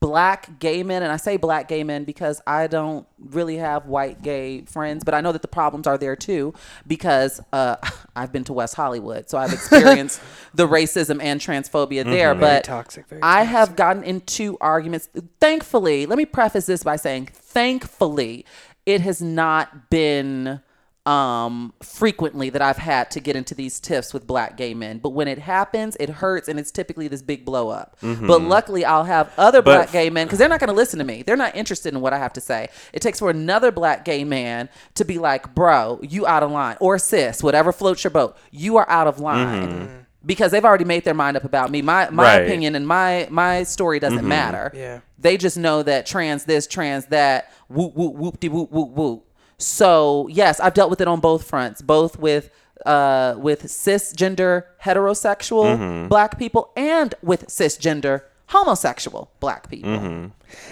[0.00, 1.02] black gay men.
[1.02, 5.14] And i say black gay men because i don't really have white gay friends but
[5.14, 6.52] i know that the problems are there too
[6.86, 7.76] because uh,
[8.16, 9.28] i've been to west hollywood.
[9.30, 10.20] So i've experienced
[10.54, 12.34] the racism and transphobia there.
[12.34, 15.08] But toxic, very i have gotten into arguments.
[15.40, 18.44] Thankfully let me preface this by saying thankfully
[18.84, 20.60] it has not been
[21.06, 24.98] um frequently that I've had to get into these tiffs with black gay men.
[24.98, 27.96] But when it happens, it hurts and it's typically this big blow up.
[28.02, 28.26] Mm-hmm.
[28.26, 30.98] But luckily I'll have other But- black gay men because they're not going to listen
[30.98, 31.22] to me.
[31.22, 32.68] They're not interested in what I have to say.
[32.92, 36.76] It takes for another black gay man to be like, "Bro, you out of line."
[36.80, 38.36] Or sis, whatever floats your boat.
[38.50, 39.68] You are out of line.
[39.68, 39.96] Mm-hmm.
[40.24, 41.82] Because they've already made their mind up about me.
[41.82, 42.42] My my Right.
[42.42, 44.28] opinion and my my story doesn't mm-hmm.
[44.28, 44.72] matter.
[44.74, 45.00] Yeah.
[45.18, 49.25] They just know that trans this, trans that, whoop whoop whoop de whoop whoop whoop.
[49.58, 52.50] So yes, I've dealt with it on both fronts, both with
[52.84, 59.90] uh with cisgender heterosexual black people and with cisgender homosexual black people.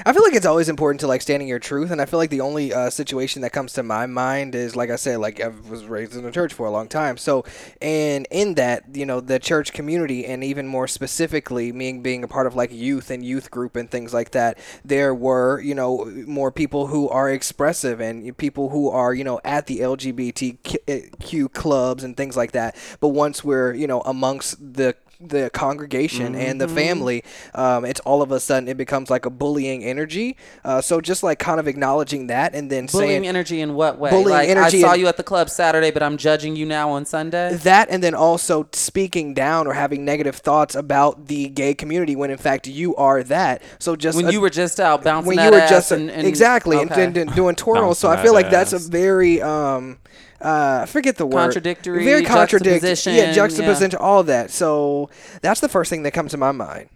[0.06, 2.30] I feel like it's always important to like standing your truth, and I feel like
[2.30, 5.48] the only uh, situation that comes to my mind is like I said, like I
[5.48, 7.44] was raised in a church for a long time, so
[7.82, 12.28] and in that you know the church community, and even more specifically, me being a
[12.28, 16.04] part of like youth and youth group and things like that, there were you know
[16.26, 22.04] more people who are expressive and people who are you know at the LGBTQ clubs
[22.04, 22.76] and things like that.
[23.00, 28.22] But once we're you know amongst the the congregation and the family, um, it's all
[28.22, 30.36] of a sudden it becomes like a bullying energy.
[30.64, 33.98] Uh, so just like kind of acknowledging that and then Bullying saying energy in what
[33.98, 34.10] way?
[34.10, 36.66] Bullying like energy I saw in- you at the club Saturday, but I'm judging you
[36.66, 37.54] now on Sunday.
[37.54, 42.30] that, and then also speaking down or having negative thoughts about the gay community when
[42.30, 43.62] in fact you are that.
[43.78, 45.92] So just When a- you were just out bouncing when that you were ass just
[45.92, 47.04] and, and exactly and, okay.
[47.04, 47.98] and, and doing twirls.
[47.98, 49.98] So I feel that like that's a very um
[50.44, 53.32] uh forget the word Contradictory, very contradictory juxtaposition, yeah yeah.
[53.32, 54.50] juxtaposition to all that.
[54.50, 55.08] So
[55.42, 56.88] that's the first thing that comes to my mind.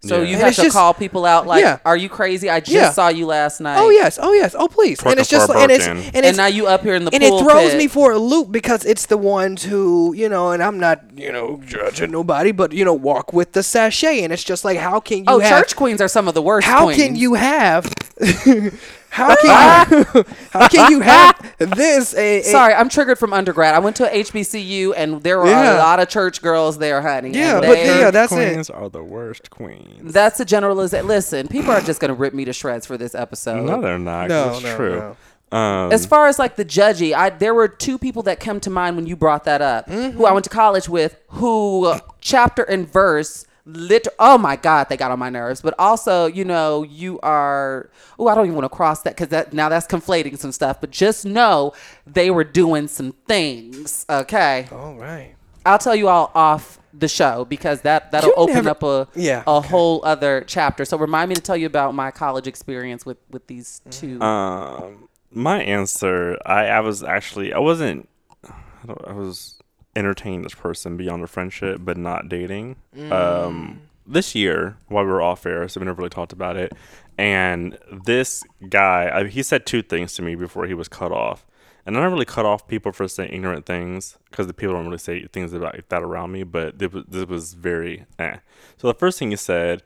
[0.00, 0.28] So Yeah.
[0.28, 1.78] you And have to just- call people out like, Yeah.
[1.84, 2.48] "Are you crazy?
[2.48, 2.92] I just Yeah.
[2.92, 5.00] saw you last night." Oh yes, oh yes, oh please.
[5.00, 6.94] Twerking and it's just for a and it's and And it's now you up here
[6.94, 7.16] in the pool.
[7.16, 7.50] and it pulpit.
[7.50, 11.00] throws me for a loop because it's the ones who you know, and I'm not
[11.16, 14.78] you know judging nobody, but you know, walk with the sachet, and it's just like
[14.78, 16.68] how can you Oh, have church queens are some of the worst.
[16.68, 17.02] how queens.
[17.02, 17.92] can you have
[19.10, 23.74] how can you, how can you have this a, a Sorry, I'm triggered from undergrad.
[23.74, 25.76] I went to a HBCU and there were Yeah.
[25.76, 27.30] a lot of church girls there, honey.
[27.30, 28.52] Yeah, and but they- yeah, that's it.
[28.52, 30.12] queens are the worst queens.
[30.12, 31.06] That's a generalization.
[31.08, 33.64] Listen, people are just gonna rip me to shreds for this episode.
[33.64, 34.28] No, they're not.
[34.28, 35.16] No, it's no, true.
[35.50, 38.70] Um, As far as like the judgy, I there were two people that come to
[38.70, 42.86] mind when you brought that up, who I went to college with, who chapter and
[42.86, 44.08] verse lit.
[44.18, 45.60] Oh my God, they got on my nerves.
[45.60, 47.90] But also, you know, you are.
[48.18, 50.80] Oh, I don't even want to cross that because that now that's conflating some stuff.
[50.80, 51.72] But just know
[52.06, 54.04] they were doing some things.
[54.10, 55.34] Okay, all right.
[55.66, 59.08] I'll tell you all off the show because that that'll You open never- up a
[59.14, 59.68] Yeah, a okay.
[59.68, 60.84] whole other chapter.
[60.86, 64.20] So remind me to tell you about my college experience with with these two.
[64.22, 68.08] Um, my answer, I, I was actually, I wasn't,
[68.48, 69.57] I, don't, I was
[69.98, 72.76] entertaining this person beyond a friendship, but not dating.
[73.12, 76.72] Um, this year, while we were off air, so we never really talked about it.
[77.18, 81.44] And this guy, I, he said two things to me before he was cut off.
[81.84, 84.84] And I don't really cut off people for saying ignorant things because the people don't
[84.84, 86.42] really say things about that around me.
[86.44, 88.36] But this was, this was very eh.
[88.76, 89.82] So the first thing he said,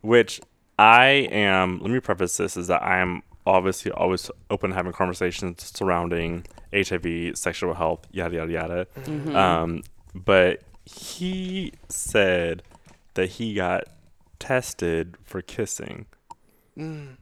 [0.00, 0.40] which
[0.78, 4.92] I am, let me preface this, is that I am obviously always open to having
[4.92, 6.44] conversations surrounding
[6.74, 8.86] HIV, sexual health, yada, yada, yada.
[9.38, 9.82] Um,
[10.14, 12.62] but he said
[13.14, 13.84] that he got
[14.38, 16.06] tested for kissing.
[16.76, 17.16] Mm.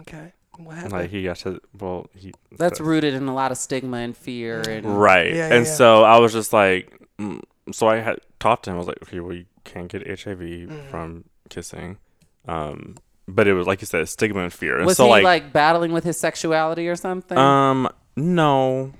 [0.00, 0.32] Okay.
[0.58, 0.92] What happened?
[0.92, 2.32] Like he got to, well, he.
[2.56, 5.32] That's rooted in a lot of stigma and fear and Right.
[5.34, 5.76] Yeah, and yeah, yeah.
[5.76, 7.42] so I was just like, mm.
[7.72, 8.76] so I had talked to him.
[8.76, 10.88] I was like, okay, well, you can't get HIV Mm-hmm.
[10.90, 11.98] from kissing.
[12.46, 12.96] Um,
[13.26, 14.76] but it was like you said, stigma and fear.
[14.76, 17.36] And was so he like, like, battling with his sexuality or something?
[17.38, 18.92] um, no,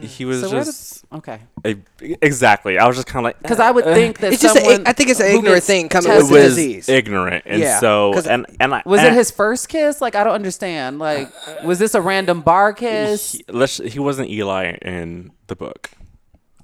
[0.00, 1.76] he was So where just okay, e-
[2.20, 2.78] exactly.
[2.78, 4.86] I was just kind of like, because I would think that It's just a- someone
[4.86, 6.88] I think it's an ignorant thing coming it with tested- the disease.
[6.88, 10.00] ignorant, and Yeah, so 'cause- and and I Was and it his first kiss?
[10.00, 10.98] Like I don't understand.
[10.98, 11.30] Like
[11.64, 13.32] was this a random bar kiss?
[13.32, 15.90] He, let's, he wasn't Eli in the book.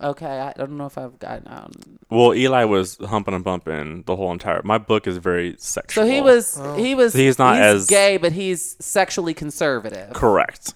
[0.03, 1.73] Okay, I don't know if I've gotten out.
[2.09, 4.63] Well, Eli was humping and bumping the whole entire.
[4.65, 6.05] My book is very sexual.
[6.05, 6.75] So he was Oh.
[6.77, 10.13] he was He's not as- gay, but he's sexually conservative.
[10.15, 10.75] correct.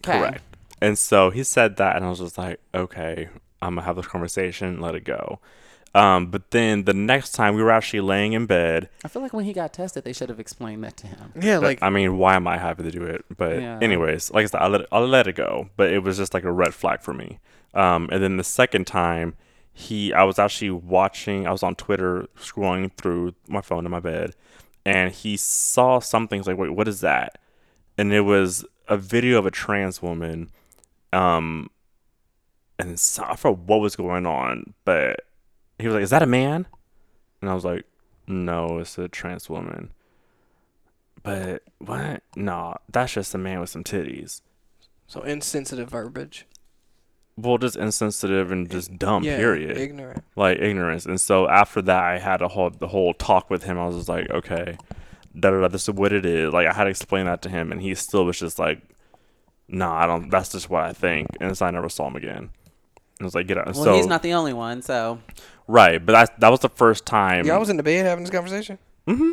[0.00, 0.18] Okay.
[0.18, 0.42] Correct.
[0.80, 3.28] And so he said that, and I was just like, okay,
[3.62, 5.38] I'm gonna have this conversation, let it go.
[5.94, 9.32] Um, but then the next time we were actually laying in bed, I feel like
[9.32, 11.32] when he got tested, they should have explained that to him.
[11.40, 13.24] yeah, but, like I mean, why am I happy to do it?
[13.34, 13.78] But Yeah.
[13.80, 15.70] anyways, like I said, I let it, I let it go.
[15.76, 17.38] But it was just like a red flag for me.
[17.74, 19.34] Um, and then the second time,
[19.72, 21.46] he, I was actually watching.
[21.46, 24.34] I was on Twitter scrolling through my phone in my bed,
[24.86, 26.38] and he saw something.
[26.38, 27.38] He's like, wait, what is that?
[27.98, 30.50] And it was a video of a trans woman.
[31.12, 31.70] Um,
[32.78, 35.20] and so, I forgot what was going on, but
[35.78, 36.66] he was like, "Is that a man?"
[37.40, 37.84] And I was like,
[38.26, 39.92] "No, it's a trans woman."
[41.22, 42.22] But what?
[42.36, 44.40] No, that's just a man with some titties.
[45.06, 46.46] so insensitive verbiage.
[47.36, 49.24] Well, just insensitive and just dumb.
[49.24, 49.76] yeah, period.
[49.76, 50.22] ignorant.
[50.36, 51.04] like ignorance.
[51.04, 53.78] And so after that, I had a whole the whole talk with him.
[53.78, 54.76] I was just like, okay,
[55.38, 55.68] da da da.
[55.68, 56.52] This is what it is.
[56.52, 58.80] Like I had to explain that to him, and he still was just like,
[59.68, 60.30] nah, I don't.
[60.30, 61.28] That's just what I think.
[61.40, 62.50] And so I never saw him again.
[63.18, 63.66] And I was like, get out.
[63.66, 65.18] Well, so he's not the only one, so
[65.66, 67.46] right, but that that was the first time.
[67.46, 68.78] Y'all was in the bed having this conversation.
[69.08, 69.32] Mm-hmm.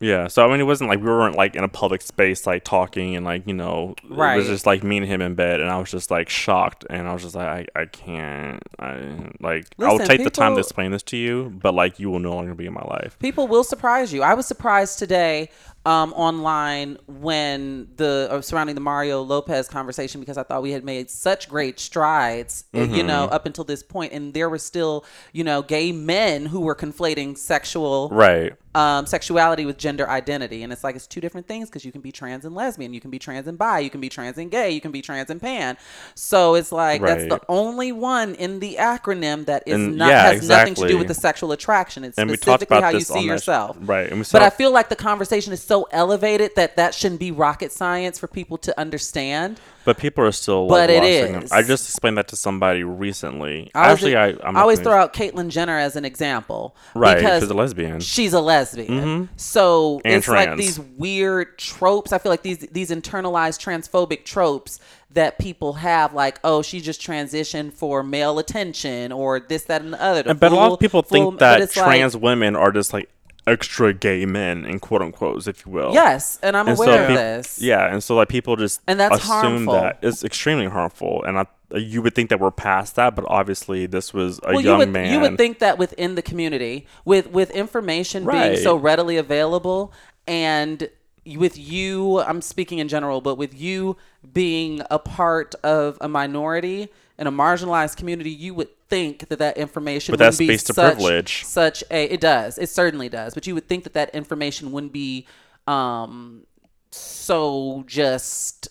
[0.00, 2.62] Yeah, so I mean, it wasn't like we weren't like in a public space, like
[2.62, 4.34] talking and like you know, right.
[4.34, 6.84] it was just like me and him in bed, and I was just like shocked,
[6.88, 10.54] and I was just like, I, I can't, I like, I'll Listen, take the time
[10.54, 13.18] to explain this to you, but like, you will no longer be in my life.
[13.18, 14.22] people will surprise you.
[14.22, 15.50] I was surprised today
[15.88, 20.84] um, online when the uh, surrounding the Mario Lopez conversation because I thought we had
[20.84, 23.32] made such great strides, uh, you know, Mm-hmm.
[23.36, 27.38] up until this point, and there were still, you know, gay men who were conflating
[27.38, 28.52] sexual Right.
[28.74, 30.62] um, sexuality with gender identity.
[30.62, 33.00] And it's like it's two different things because you can be trans and lesbian, you
[33.00, 35.30] can be trans and bi, you can be trans and gay, you can be trans
[35.30, 35.76] and pan.
[36.14, 40.32] So it's like that's the only one in the acronym that is And- not yeah,
[40.32, 42.04] has nothing to do with the sexual attraction.
[42.04, 43.76] It's And specifically how you see yourself.
[43.80, 46.94] right, and we but I feel like the conversation is so so elevated that that
[46.94, 49.60] shouldn't be rocket science for people to understand.
[49.84, 51.42] But people are still like, But it them.
[51.44, 51.52] is.
[51.52, 53.70] I just explained that to somebody recently.
[53.74, 57.16] I always- Actually, I, I'm I always throw out Caitlyn Jenner as an example, Right,
[57.16, 58.00] Because she's a lesbian.
[58.00, 59.24] She's a lesbian, mm-hmm.
[59.36, 62.12] so And it's like these weird tropes.
[62.12, 64.78] I feel like these these internalized transphobic tropes
[65.12, 69.94] that people have, like, oh, she just transitioned for male attention, or this, that, and
[69.94, 70.22] the other.
[70.22, 72.92] The But a lot of people full- think that it's like- trans women are just
[72.92, 73.08] like
[73.48, 75.92] extra gay men, in quote unquote, if you will.
[75.92, 77.60] yes, and I'm And aware of peop- this.
[77.60, 79.28] Yeah, and so like people just And that's assume
[79.66, 79.72] harmful.
[79.74, 81.46] that it's extremely harmful, and I,
[81.76, 84.78] you would think that we're past that, but obviously this was a well, young you
[84.78, 85.12] would man.
[85.12, 88.50] you would think that within the community, with with information Right.
[88.52, 89.92] being so readily available,
[90.26, 90.88] and
[91.36, 93.96] with you, I'm speaking in general, but with you
[94.32, 96.88] being a part of a minority
[97.18, 100.66] and a marginalized community, you would think that that information But would that's be based
[100.68, 101.44] to such, privilege.
[101.44, 104.92] Such a it does it certainly does, but you would think that that information wouldn't
[104.92, 105.26] be
[105.66, 106.44] um
[106.90, 108.68] so just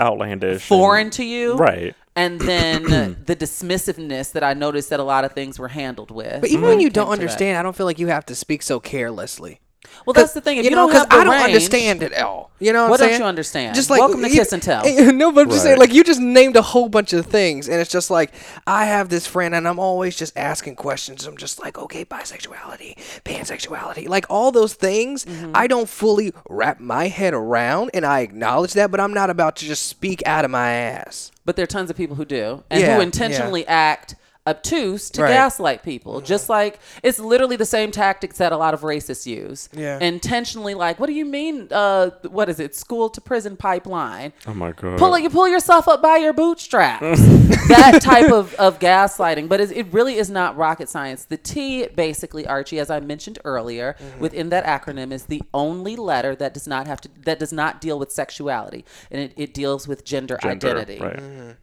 [0.00, 1.94] outlandish, and- foreign to you, right?
[2.16, 2.82] and then
[3.24, 6.40] the dismissiveness that I noticed that a lot of things were handled with.
[6.40, 7.20] But even when when you don't to that.
[7.22, 9.60] understand, I don't feel like you have to speak so carelessly.
[10.06, 10.58] Well, that's the thing.
[10.58, 12.50] If you, know, don't have I don't range- understand it all.
[12.60, 13.20] You know what, What I'm don't saying?
[13.20, 13.74] you understand?
[13.74, 14.84] Just like Welcome to you- Kiss and Tell.
[15.12, 17.80] No, but I'm just saying, like you just named a whole bunch of things, and
[17.80, 18.32] it's just like
[18.66, 21.26] I have this friend, and I'm always just asking questions.
[21.26, 25.24] I'm just like, okay, bisexuality, pansexuality, like all those things.
[25.24, 25.52] Mm-hmm.
[25.54, 29.56] I don't fully wrap my head around, and I acknowledge that, but I'm not about
[29.56, 31.30] to just speak out of my ass.
[31.44, 33.02] But there are tons of people who do and Yeah, who yeah.
[33.02, 34.14] intentionally act
[34.46, 35.30] obtuse to Right.
[35.30, 36.20] gaslight people.
[36.20, 39.68] Just like it's literally the same tactics that a lot of racists use.
[39.72, 39.98] Yeah.
[40.00, 41.68] Intentionally, like, what do you mean?
[41.70, 42.74] Uh, what is it?
[42.74, 44.32] School to prison pipeline.
[44.46, 44.98] Oh my god.
[44.98, 47.20] Pull you pull yourself up by your bootstraps.
[47.68, 51.24] that type of, of gaslighting, but it really is not rocket science.
[51.24, 54.20] The T, basically, Archie, as I mentioned earlier, Mm-hmm.
[54.20, 57.80] within that acronym, is the only letter that does not have to that does not
[57.80, 60.98] deal with sexuality, and it, it deals with gender, Gender, identity.
[61.00, 61.56] Right.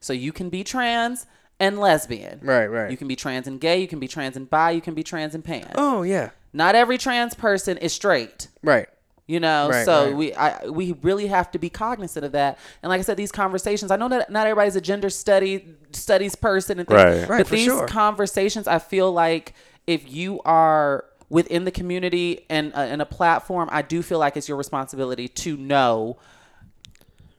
[0.00, 1.26] So you can be trans
[1.62, 2.40] and lesbian.
[2.42, 2.90] Right, right.
[2.90, 3.80] You can be trans and gay.
[3.80, 4.72] You can be trans and bi.
[4.72, 5.70] You can be trans and pan.
[5.76, 8.48] Oh yeah, Not every trans person is straight.
[8.62, 8.88] right.
[9.28, 10.16] You know, Right, so right.
[10.16, 12.58] we I, we really have to be cognizant of that.
[12.82, 13.90] And like I said, these conversations.
[13.92, 17.28] I know that not everybody's a gender study studies person and things, Right.
[17.28, 17.86] Right, but for these sure.
[17.86, 19.54] conversations, I feel like
[19.86, 24.36] if you are within the community and uh, in a platform, I do feel like
[24.36, 26.18] it's your responsibility to know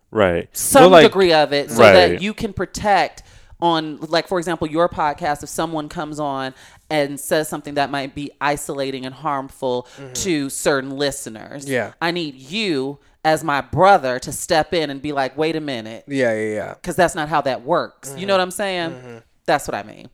[0.09, 0.47] Right.
[0.55, 1.93] some Well, like- degree of it so Right.
[1.93, 3.22] that you can protect
[3.63, 6.53] on like for example your podcast if someone comes on
[6.89, 10.11] and says something that might be isolating and harmful mm-hmm.
[10.13, 11.93] to certain listeners Yeah.
[12.01, 16.03] i need you as my brother to step in and be like wait a minute
[16.07, 16.73] Yeah, yeah, yeah.
[16.73, 18.39] because that's not how that works you know mm-hmm.
[18.39, 19.17] what i'm saying mm-hmm.
[19.45, 20.09] that's what i mean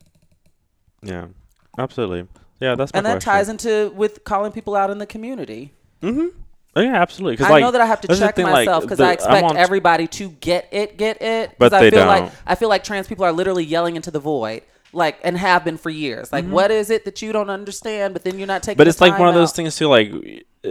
[1.01, 1.27] Yeah.
[1.77, 2.27] Absolutely.
[2.59, 3.31] Yeah, that's my and that question.
[3.31, 5.73] ties into with calling people out in the community
[6.75, 7.37] Oh, yeah, absolutely.
[7.37, 9.43] 'Cause, I like, know that I have to check thing, myself because the- I expect
[9.43, 11.49] on- everybody to get it, get it.
[11.49, 12.33] 'Cause But I they feel like don't.
[12.47, 14.61] I feel like trans people are literally yelling into the void,
[14.93, 16.31] like and have been for years.
[16.31, 18.13] Like, what is it that you don't understand?
[18.13, 18.73] But then you're not taking.
[18.73, 18.77] Mm-hmm.
[18.77, 19.87] But the it's like time one of those things too.
[19.87, 20.11] Like,
[20.65, 20.69] uh,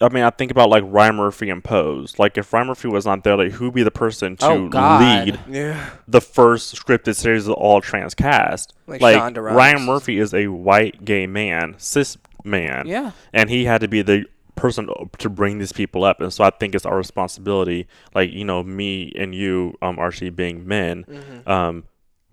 [0.00, 2.18] I mean, I think about like Ryan Murphy and Pose.
[2.18, 5.00] Like, if Ryan Murphy was not there, like, who'd be the person to Oh, God.
[5.26, 5.76] lead Yeah.
[6.08, 8.72] the first scripted series of all trans cast?
[8.86, 12.84] Like Like, Ryan Murphy is a white gay man, cis man.
[12.86, 13.10] Yeah.
[13.32, 14.24] and he had to be the
[14.56, 14.88] person
[15.18, 18.62] to bring these people up and so i think it's our responsibility like you know
[18.62, 21.48] me and you um archie being men Mm-hmm.
[21.48, 21.84] um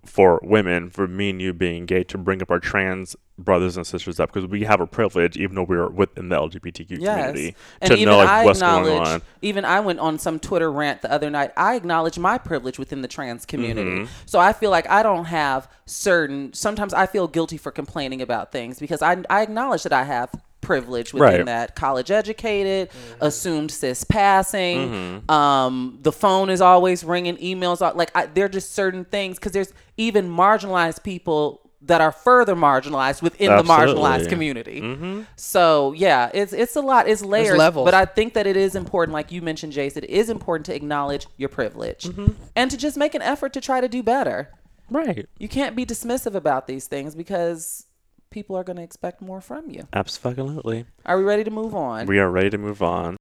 [0.04, 3.86] for women for me and you being gay to bring up our trans brothers and
[3.86, 7.00] sisters up because we have a privilege even though we're within the lgbtq Yes.
[7.08, 10.70] community And to know like I what's going on even I went on some Twitter
[10.70, 11.52] rant the other night.
[11.56, 13.90] I acknowledge my privilege within the trans community.
[13.90, 14.12] Mm-hmm.
[14.26, 18.52] So I feel like I don't have certain, sometimes I feel guilty for complaining about
[18.52, 20.30] things because I, I acknowledge that I have
[20.64, 21.46] privilege within Right.
[21.46, 23.24] that college educated mm-hmm.
[23.24, 25.30] assumed cis passing mm-hmm.
[25.30, 29.38] um the phone is always ringing emails are like I, there are just certain things
[29.38, 34.28] because there's even marginalized people that are further marginalized within the marginalized Absolutely.
[34.28, 35.22] community mm-hmm.
[35.36, 37.06] so yeah, it's it's a lot.
[37.08, 37.58] It's layers.
[37.58, 37.84] levels.
[37.84, 40.74] But I think that it is important, like you mentioned, Jace, it is important to
[40.74, 42.08] acknowledge your privilege
[42.56, 44.48] and to just make an effort to try to do better.
[44.90, 47.86] right You can't be dismissive about these things because
[48.34, 49.86] people are going to expect more from you.
[49.92, 52.06] absolutely Are we ready to move on?
[52.06, 53.16] we are ready to move on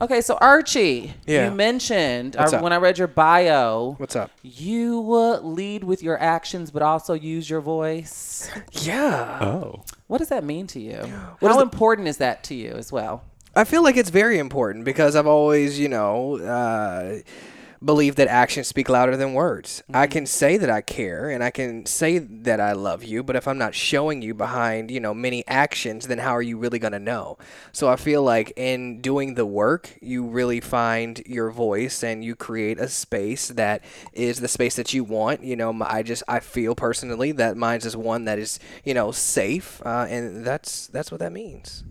[0.00, 1.50] okay, so Archie, Yeah.
[1.50, 4.30] you mentioned What's uh, when I read your bio, What's up?
[4.42, 8.50] you uh, lead with your actions, but also use your voice.
[8.72, 9.38] Yeah.
[9.42, 11.00] oh What does that mean to you?
[11.40, 13.24] What is How the- important is that to you as well?
[13.54, 17.18] I feel like it's very important because I've always, you know, uh,
[17.82, 19.82] believe that actions speak louder than words.
[19.94, 20.08] I Mm-hmm.
[20.08, 23.48] can say that I care and I can say that I love you, but if
[23.48, 26.92] I'm not showing you behind, you know, many actions, then how are you really going
[26.92, 27.38] to know?
[27.72, 32.36] So I feel like in doing the work, you really find your voice and you
[32.36, 33.82] create a space that
[34.12, 35.42] is the space that you want.
[35.42, 39.10] You know, I just I feel personally that mine's is one that is, you know,
[39.12, 41.84] safe, uh, and that's that's what that means.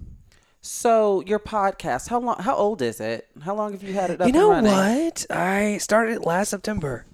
[0.72, 2.38] So your podcast, how long?
[2.38, 3.28] How old is it?
[3.42, 4.28] How long have you had it up?
[4.28, 5.06] You know and running?
[5.06, 5.26] what?
[5.32, 7.08] I started it last September.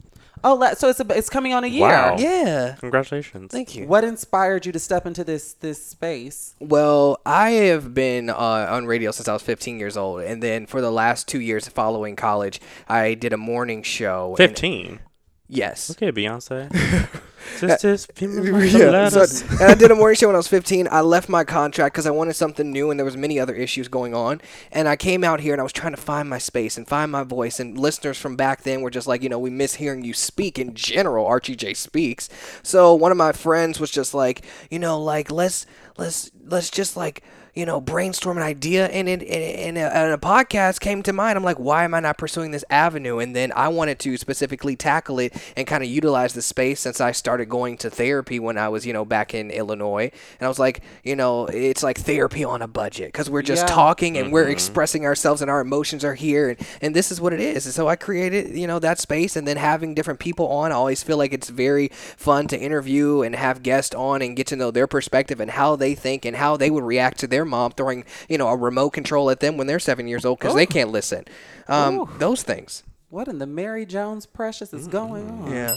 [0.44, 1.88] Oh, la- so it's a, it's coming on a year.
[1.88, 2.18] Wow.
[2.20, 2.76] Yeah.
[2.82, 3.54] Congratulations.
[3.54, 3.88] Thank you.
[3.88, 6.54] What inspired you to step into this this space?
[6.60, 10.66] Well, I have been uh, on radio since I was 15 years old, and then
[10.66, 12.60] for the last two years following college,
[12.90, 14.36] I did a morning show.
[14.36, 15.00] 15.
[15.48, 15.92] yes.
[15.92, 17.08] Okay, Beyonce.
[17.58, 20.88] Sisters, uh, Yeah, so, and I did a morning show when I was 15.
[20.92, 23.88] I left my contract because I wanted something new, and there was many other issues
[23.88, 24.42] going on.
[24.72, 27.12] And I came out here, and I was trying to find my space and find
[27.12, 27.60] my voice.
[27.60, 30.60] And listeners from back then were just like, you know, we miss hearing you speak
[30.60, 31.26] in general.
[31.26, 32.30] Archie J speaks.
[32.64, 35.66] So one of my friends was just like, you know, like let's
[35.98, 37.24] let's let's just like
[37.56, 41.14] you know, brainstorm an idea, and it, and, and, a, and a podcast came to
[41.14, 41.38] mind.
[41.38, 43.20] I'm like, why am I not pursuing this avenue?
[43.20, 47.00] And then I wanted to specifically tackle it and kind of utilize the space since
[47.00, 50.12] I started going to therapy when I was, you know, back in Illinois.
[50.40, 53.68] And I was like, you know, it's like therapy on a budget because we're just
[53.68, 53.74] Yeah.
[53.74, 54.52] talking and we're mm-hmm.
[54.52, 57.66] expressing ourselves and our emotions are here, and, and this is what it is.
[57.66, 60.76] And so I created, you know, that space, and then having different people on, I
[60.76, 61.88] always feel like it's very
[62.18, 65.78] fun to interview and have guests on and get to know their perspective and how
[65.78, 68.92] they think and how they would react to their mom throwing, you know, a remote
[68.92, 71.26] control at them when they're seven years old because they can't listen.
[71.68, 72.84] Um, those things.
[73.10, 75.52] What in the Mary Jones Precious is going on?
[75.52, 75.76] Yeah.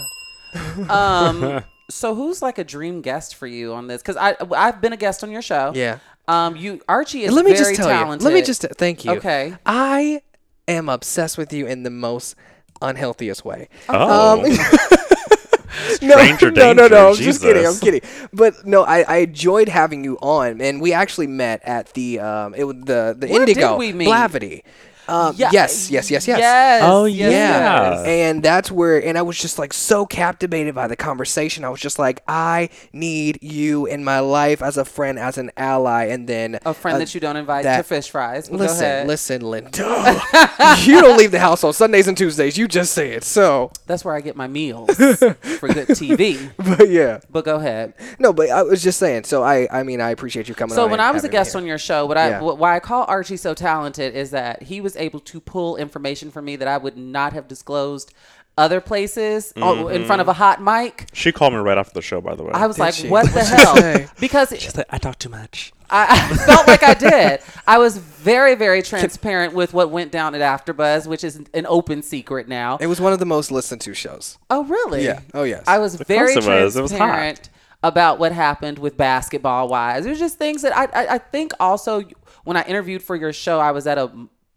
[0.88, 1.62] Um.
[1.90, 4.00] so who's like a dream guest for you on this?
[4.00, 5.72] Because I I've been a guest on your show.
[5.74, 5.98] Yeah.
[6.26, 6.56] Um.
[6.56, 8.22] You Archie is let me very just tell talented.
[8.22, 8.32] you.
[8.32, 9.12] Let me just thank you.
[9.12, 9.54] Okay.
[9.66, 10.22] I
[10.66, 12.34] am obsessed with you in the most
[12.80, 13.68] unhealthiest way.
[13.90, 14.42] Oh.
[15.88, 17.08] Stranger no, no, no, no.
[17.10, 17.66] I'm just kidding.
[17.66, 18.00] I'm kidding.
[18.32, 22.54] But no, I, I enjoyed having you on, and we actually met at the um,
[22.54, 24.08] it was the the Where did Indigo we meet?
[24.08, 24.62] Blavity.
[25.08, 25.50] Um, Yeah.
[25.52, 26.38] Yes, yes, yes, yes.
[26.38, 26.82] Yes.
[26.84, 27.90] Oh, yes, yeah.
[27.94, 28.06] yes.
[28.06, 31.64] And that's where, and I was just like so captivated by the conversation.
[31.64, 35.50] I was just like, I need you in my life as a friend, as an
[35.56, 38.48] ally, and then A friend uh, that you don't invite that- to fish fries.
[38.48, 39.06] But go Listen, ahead.
[39.06, 39.70] listen, Linda.
[40.84, 42.56] you don't leave the house on Sundays and Tuesdays.
[42.58, 43.24] You just say it.
[43.24, 46.50] So, That's where I get my meals for good TV.
[46.58, 47.94] but yeah, But go ahead.
[48.18, 49.24] no, but I was just saying.
[49.24, 50.74] So I, I mean, I appreciate you coming.
[50.74, 52.40] So on when I was a guest on your show, what I Yeah.
[52.40, 56.30] wh- why I call Archie so talented is that he was able to pull information
[56.30, 58.12] from me that I would not have disclosed
[58.58, 61.08] other places oh, in front of a hot mic.
[61.12, 62.50] She called me right after the show, by the way.
[62.52, 63.08] I was like, she?
[63.08, 65.72] "What the hell?" Because She's like, I talk too much.
[65.90, 67.40] I, I felt like I did.
[67.66, 72.02] I was very, very transparent with what went down at AfterBuzz, which is an open
[72.02, 72.76] secret now.
[72.78, 74.36] it was one of the most listened to shows.
[74.50, 75.04] Oh, really?
[75.04, 75.20] Yeah.
[75.32, 75.64] Oh, yes.
[75.66, 76.74] I was very course it was.
[76.74, 76.88] Hot.
[76.88, 77.48] transparent
[77.82, 80.04] about what happened with basketball wise.
[80.04, 82.02] It was just things that I, I, I think also
[82.44, 84.10] when I interviewed for your show, I was at a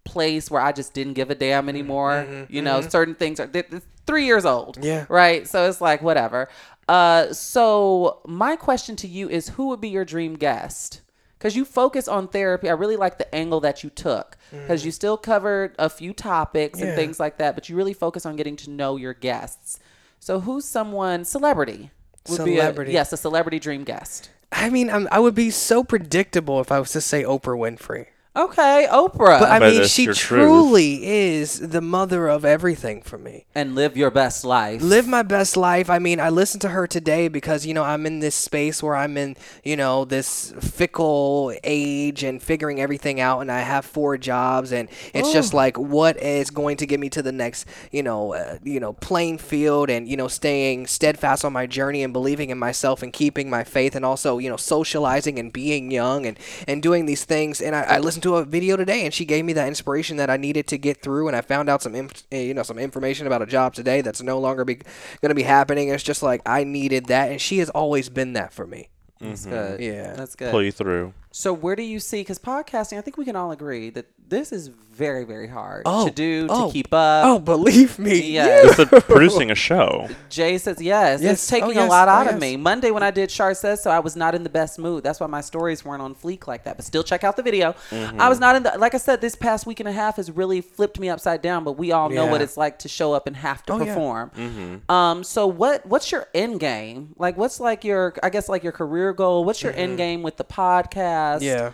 [0.04, 2.46] place where I just didn't give a damn anymore.
[2.50, 4.76] you know, certain things are th- th- three years old.
[4.76, 5.06] Mm-hmm, Yeah.
[5.10, 5.48] Right.
[5.48, 6.50] So it's like whatever.
[6.88, 11.02] Uh, so my question to you is, who would be your dream guest?
[11.38, 12.70] Because you focus on therapy.
[12.70, 16.80] I really like the angle that you took because you still covered a few topics
[16.80, 16.96] and Mm.
[16.96, 19.80] Things like that, but you really focus on getting to know your guests.
[20.20, 21.90] So who's someone celebrity?
[22.30, 22.92] Would Be Celebrity.
[22.92, 24.30] a, yes, a celebrity dream guest.
[24.52, 28.08] I mean, I'm, I would be so predictable if I was to say Oprah Winfrey.
[28.34, 29.40] Okay, Oprah.
[29.40, 30.42] But I But mean, it's she your truth.
[30.48, 33.46] truly is the mother of everything for me.
[33.54, 34.82] and live your best life.
[34.82, 35.90] live my best life.
[35.90, 38.96] I mean, I listened to her today because, you know, I'm in this space where
[38.96, 39.36] I'm in,
[39.66, 44.88] you know, this fickle age and figuring everything out and I have four jobs and
[45.14, 48.60] it's just like what is going to get me to the next, you know, uh,
[48.64, 52.58] you know, playing field and, you know, staying steadfast on my journey and believing in
[52.58, 56.82] myself and keeping my faith and also, you know, socializing and being young and and
[56.82, 59.54] doing these things and I, I listened to a video today and she gave me
[59.54, 62.42] that inspiration that I needed to get through and I found out some inf- eh,
[62.42, 65.44] you know some information about a job today that's no longer be going to be
[65.44, 68.90] happening it's just like I needed that and she has always been that for me
[69.20, 69.80] That's good.
[69.80, 70.14] Yeah.
[70.14, 70.52] That's good.
[70.52, 71.14] Pull you through.
[71.32, 72.22] So where do you see?
[72.22, 76.06] Because podcasting, I think we can all agree that this is very, very hard Oh,
[76.06, 77.26] to do to oh, keep up.
[77.26, 78.62] oh believe me Yeah.
[78.64, 80.08] It's like producing a show.
[80.30, 81.22] Jay says yes.
[81.22, 81.34] Yes.
[81.34, 82.56] It's taking Oh, a lot Oh, out of me.
[82.56, 85.04] Monday when I did Char says so, I was not in the best mood.
[85.04, 86.78] That's why my stories weren't on fleek like that.
[86.78, 87.76] But still, check out the video.
[87.92, 88.40] I was mm-hmm.
[88.40, 88.78] not in the.
[88.78, 91.64] Like I said, this past week and a half has really flipped me upside down.
[91.64, 93.86] But we all know what it's like to show up and have to Oh, yeah.
[93.86, 94.32] perform.
[94.38, 94.92] Mm-hmm.
[94.92, 95.24] Um.
[95.24, 95.86] So what?
[95.86, 97.14] What's your end game?
[97.18, 98.14] Like, what's like your?
[98.24, 99.44] I guess like your career goal.
[99.46, 99.98] What's your end mm-hmm.
[99.98, 101.42] game with the podcast?
[101.42, 101.72] yeah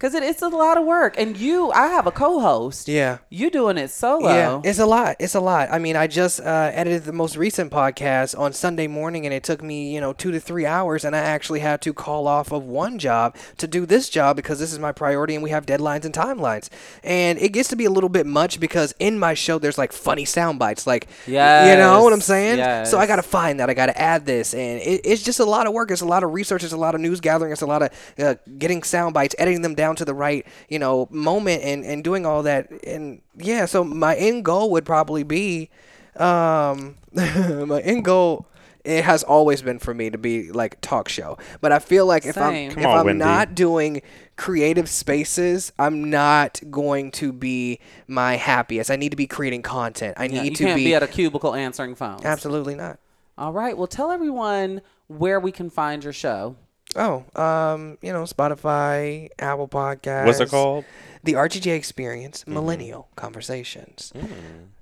[0.00, 2.88] Cause it, it's a lot of work, and you, I have a co-host.
[2.88, 3.18] Yeah.
[3.28, 4.30] you doing it solo.
[4.30, 5.16] Yeah, it's a lot.
[5.18, 5.68] It's a lot.
[5.70, 9.42] I mean, I just uh, edited the most recent podcast on Sunday morning, and it
[9.44, 12.50] took me, you know, two to three hours, and I actually had to call off
[12.50, 15.66] of one job to do this job because this is my priority, and we have
[15.66, 16.70] deadlines and timelines.
[17.04, 19.92] And it gets to be a little bit much because in my show there's like
[19.92, 22.86] funny sound bites, like, yeah, you know what I'm Yes, saying?
[22.86, 23.68] So I got to find that.
[23.68, 25.90] I got to add this, and it, it's just a lot of work.
[25.90, 26.64] It's a lot of research.
[26.64, 27.52] It's a lot of news gathering.
[27.52, 30.78] It's a lot of uh, getting sound bites, editing them down to the right, you
[30.78, 32.70] know, moment, and and doing all that.
[32.84, 35.70] And yeah, so my end goal would probably be,
[36.16, 38.46] um, my end goal.
[38.82, 42.24] It has always been for me to be like talk show, but I feel like
[42.24, 42.70] if Same.
[42.70, 43.18] I'm Come if on, I'm Wendy.
[43.18, 44.00] not doing
[44.36, 48.90] creative spaces, I'm not going to be my happiest.
[48.90, 50.14] I need to be creating content.
[50.18, 52.24] I Yeah, need you to can't be, be at a cubicle answering phones.
[52.24, 52.98] absolutely not.
[53.36, 53.76] All right.
[53.76, 56.56] Well, tell everyone where we can find your show.
[56.96, 60.26] Oh, um, you know, Spotify, Apple Podcasts.
[60.26, 60.84] What's it called?
[61.22, 62.54] The RGJ Experience Mm-hmm.
[62.54, 64.12] Millennial Conversations.
[64.16, 64.28] Mm.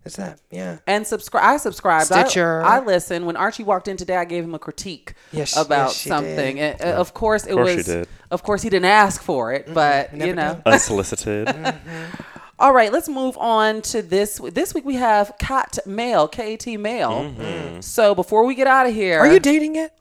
[0.05, 0.78] It's that, yeah.
[0.86, 1.44] And subscribe.
[1.44, 2.10] I subscribed.
[2.12, 2.62] I- Stitcher.
[2.62, 3.26] I, listened.
[3.26, 6.56] When Archie walked in today, I gave him a critique Yes, about yes, she something.
[6.56, 6.80] did.
[6.80, 7.86] And, uh, Of course, it course she was.
[7.86, 8.09] did.
[8.30, 10.55] Of course, he didn't ask for it, but never you know.
[10.64, 10.72] did.
[10.72, 11.48] Unsolicited.
[12.60, 14.40] All right, let's move on to this.
[14.52, 17.80] This week we have Cat Mail, K A T Mail.
[17.80, 19.93] So before we get out of here, Are you dating it?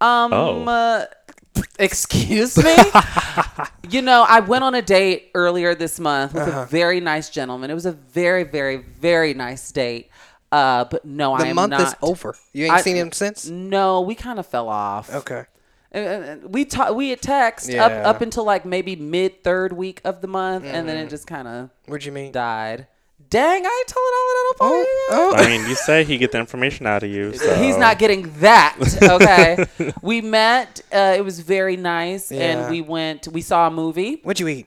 [0.00, 0.64] Um, Oh.
[0.64, 1.04] uh,
[1.78, 2.74] excuse me.
[3.90, 6.62] you know, I went on a date earlier this month with Uh-huh.
[6.62, 7.70] a very nice gentleman.
[7.70, 10.10] It was a very, very, very nice date.
[10.50, 12.34] Uh, but no, I The month is over.
[12.52, 13.46] You ain't I- seen him since?
[13.48, 15.12] No, we kind of fell off.
[15.12, 15.44] Okay.
[15.92, 17.84] And- and- and we ta- we had text Yeah.
[17.86, 20.86] up up until like maybe mid third week of the month, and Mm-hmm.
[20.86, 22.32] then it just kind of What'd you mean?
[22.32, 22.86] died.
[23.32, 24.86] Dang, I ain't telling all of that up on here.
[25.10, 27.32] Oh, I mean, you say he get the information out of you.
[27.32, 27.54] So.
[27.54, 28.76] He's not getting that.
[29.02, 29.64] Okay.
[30.02, 30.82] we met.
[30.92, 32.40] Uh, it was very nice, Yeah.
[32.42, 33.28] and we went.
[33.28, 34.20] We saw a movie.
[34.22, 34.66] what'd you eat?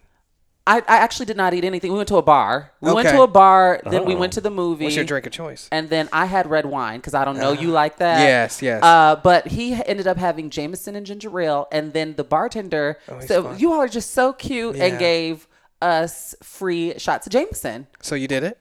[0.67, 1.91] I, I actually did not eat anything.
[1.91, 2.71] We went to a bar.
[2.81, 3.81] We went to a bar.
[3.85, 4.17] Then we Oh.
[4.17, 4.85] went to the movie.
[4.85, 5.69] What's your drink of choice?
[5.71, 8.21] And then I had red wine because I don't know you like that.
[8.21, 8.81] Yes, yes.
[8.81, 12.97] Uh, but he ended up having Jameson and ginger ale, and then the bartender.
[13.07, 13.59] Oh, he's so fun.
[13.59, 14.85] you all are just so cute Yeah.
[14.85, 15.47] and gave
[15.81, 17.87] us free shots of Jameson.
[18.01, 18.57] So you did it?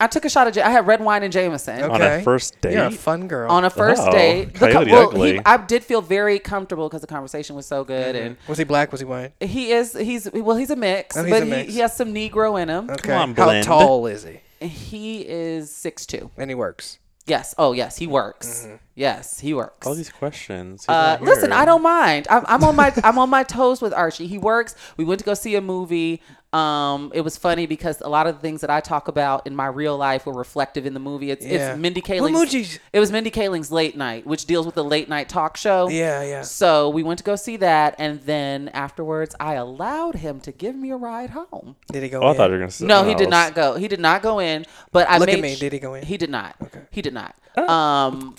[0.00, 0.54] I took a shot of.
[0.54, 1.82] Ja- I had red wine and Jameson.
[1.82, 1.92] Okay.
[1.92, 2.74] On a first date?
[2.74, 3.50] You're a fun girl.
[3.50, 4.54] on a first Oh, date.
[4.54, 8.14] The Coyote well, he, I did feel very comfortable because the conversation was so good,
[8.14, 8.92] And was he black?
[8.92, 9.32] Was he white?
[9.40, 11.72] he is he's well he's a mix, Oh, he's but a he, mix.
[11.72, 12.88] he has some Negro in him.
[12.90, 13.12] Okay.
[13.12, 14.40] on, How tall is he?
[14.64, 16.30] He is six two.
[16.36, 17.00] And he works.
[17.26, 17.54] Yes.
[17.58, 18.64] Oh yes, he works.
[18.66, 18.76] Mm-hmm.
[18.94, 19.86] Yes, he works.
[19.86, 20.84] All these questions.
[20.88, 21.52] Uh, listen.
[21.52, 22.26] I don't mind.
[22.30, 24.26] I'm, I'm on my I'm on my toes with Archie.
[24.28, 24.74] He works.
[24.96, 26.22] We went to go see a movie.
[26.52, 29.54] Um, it was funny because a lot of the things that I talk about in
[29.54, 31.30] my real life were reflective in the movie.
[31.30, 31.72] It's, Yeah.
[31.72, 32.78] it's Mindy What Kaling's.
[32.92, 35.88] It was Mindy Kaling's Late Night, which deals with the late night talk show.
[35.90, 36.42] Yeah, yeah.
[36.42, 40.74] So we went to go see that, and then afterwards, I allowed him to give
[40.74, 41.76] me a ride home.
[41.92, 43.30] Did he go Oh, I thought you were going to say No, he something did
[43.30, 43.74] not go.
[43.74, 44.64] He did not go in.
[44.90, 45.54] But I Look at me.
[45.54, 46.06] sh- Did he go in?
[46.06, 46.56] He did not.
[46.62, 46.80] Okay.
[46.90, 47.36] He did not.
[47.58, 47.68] Oh.
[47.68, 48.34] Um,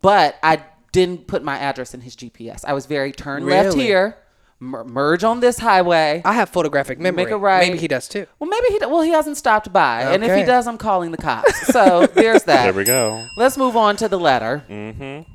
[0.00, 0.62] but I
[0.92, 2.64] didn't put my address in his GPS.
[2.64, 4.16] I was very turn left here,
[4.60, 6.22] mer- merge on this highway.
[6.24, 7.24] I have photographic memory.
[7.24, 7.66] Make a right.
[7.66, 8.26] Maybe he does too.
[8.38, 8.78] well, maybe he.
[8.78, 10.14] d- Well, he hasn't stopped by, okay.
[10.14, 11.66] and if he does, I'm calling the cops.
[11.72, 12.64] So there's that.
[12.64, 13.26] There we go.
[13.36, 14.64] Let's move on to the letter.
[14.68, 15.30] Mm-hmm.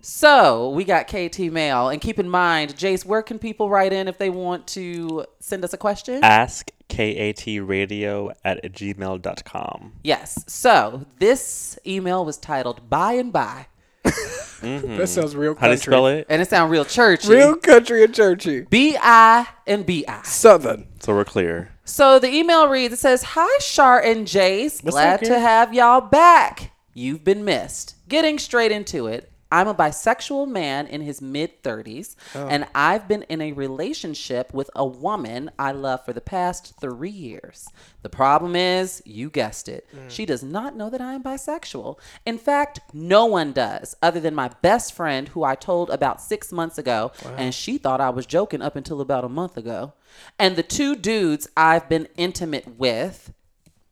[0.00, 4.06] So we got KT Mail, and keep in mind, Jace, where can people write in
[4.06, 6.22] if they want to send us a question?
[6.22, 9.92] Ask katradio at gmail.com.
[10.02, 10.44] yes.
[10.46, 13.68] So this email was titled "By and By,"
[14.04, 14.96] Mm-hmm.
[14.96, 16.26] That sounds real How do you spell it?
[16.30, 17.28] and it sounds real churchy.
[17.28, 18.62] Real country and churchy.
[18.62, 20.22] B I and B I.
[20.22, 20.86] Southern.
[21.00, 21.70] So we're clear.
[21.84, 24.82] So the email reads, it says, Hi, Shar and Jace.
[24.82, 26.72] What's Glad up, to have y'all back.
[26.94, 27.96] You've been missed.
[28.08, 29.30] Getting straight into it.
[29.54, 34.68] I'm a bisexual man in his mid 30s, and I've been in a relationship with
[34.74, 37.68] a woman I love for the past three years.
[38.02, 40.10] The problem is, you guessed it, mm.
[40.10, 42.00] she does not know that I am bisexual.
[42.26, 46.50] In fact, no one does, other than my best friend who I told about six
[46.50, 49.92] months ago, and she thought I was joking up until about a month ago.
[50.36, 53.32] And the two dudes I've been intimate with,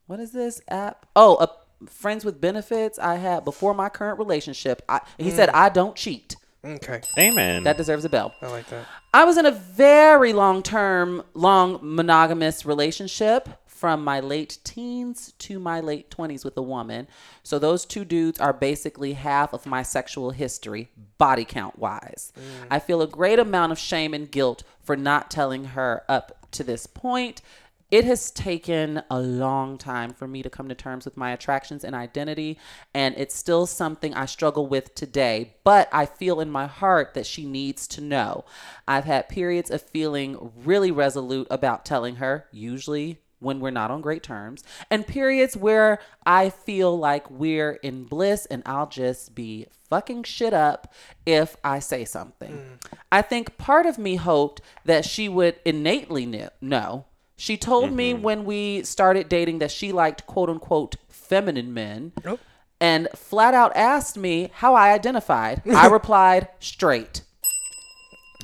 [0.09, 1.06] what is this app?
[1.14, 1.48] Oh, a
[1.87, 4.83] friends with benefits I had before my current relationship.
[4.89, 5.37] I, he mm.
[5.37, 6.37] said I don't cheat.
[6.65, 7.01] Okay.
[7.19, 7.65] Amen.
[7.65, 8.35] That deserves a bell.
[8.41, 8.87] I like that.
[9.13, 15.59] I was in a very long term, long monogamous relationship from my late teens to
[15.59, 17.09] my late 20s with a woman.
[17.43, 20.89] So those two dudes are basically half of my sexual history,
[21.19, 22.33] body count wise.
[22.39, 22.69] Mm.
[22.71, 26.63] I feel a great amount of shame and guilt for not telling her up to
[26.63, 27.43] this point.
[27.93, 31.85] It has taken a long time for me to come to terms with my attractions
[31.85, 32.59] and identity,
[32.94, 35.56] and it's still something I struggle with today.
[35.62, 38.47] But I feel in my heart that she needs to know.
[38.89, 44.01] I've had periods of feeling really resolute about telling her, usually when we're not on
[44.01, 49.66] great terms, and periods where I feel like we're in bliss and I'll just be
[49.90, 50.94] fucking shit up
[51.27, 52.52] if I say something.
[52.52, 52.98] Mm.
[53.10, 57.05] I think part of me hoped that she would innately kn- know.
[57.37, 58.23] She told me mm-hmm.
[58.23, 62.13] when we started dating that she liked quote unquote feminine men.
[62.81, 65.63] And flat out asked me how I identified.
[65.69, 67.23] I replied, straight.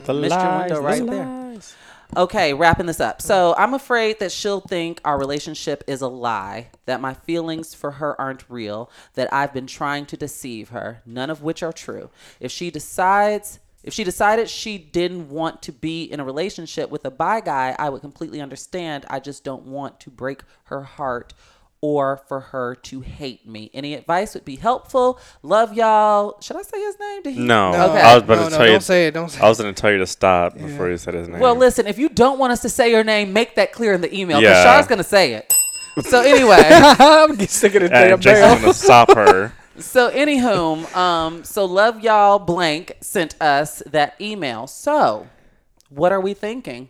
[0.05, 1.27] The Missed your lies, window the there.
[1.27, 1.75] lies.
[2.17, 3.21] Okay, wrapping this up.
[3.21, 7.93] So I'm afraid that she'll think our relationship is a lie, that my feelings for
[7.93, 12.11] her aren't real, that I've been trying to deceive her, none of which are true.
[12.41, 17.05] If she decides, if she decided she didn't want to be in a relationship with
[17.05, 19.07] a bi guy, I would completely understand.
[19.09, 21.33] I just don't want to break her heart
[21.81, 23.71] or for her to hate me.
[23.73, 25.21] Any advice would be helpful.
[25.45, 26.41] Love y'all.
[26.41, 27.23] Should I say his name?
[27.23, 27.41] Did he?
[27.41, 28.01] No, Okay.
[28.01, 28.73] I was about No, to no, tell you.
[28.73, 30.97] don't say it, don't say I was going to tell you to stop before you
[30.97, 31.39] said his name.
[31.39, 34.01] Well, listen, if you don't want us to say your name, make that clear in
[34.01, 34.41] the email.
[34.41, 34.65] Because Yeah.
[34.65, 35.53] Char's going to say it.
[36.03, 39.53] So anyway, I'm getting sick of the damn and Jason's going to stop her.
[39.81, 44.67] so anywho, um, so love y'all blank sent us that email.
[44.67, 45.29] So
[45.89, 46.89] what are we thinking?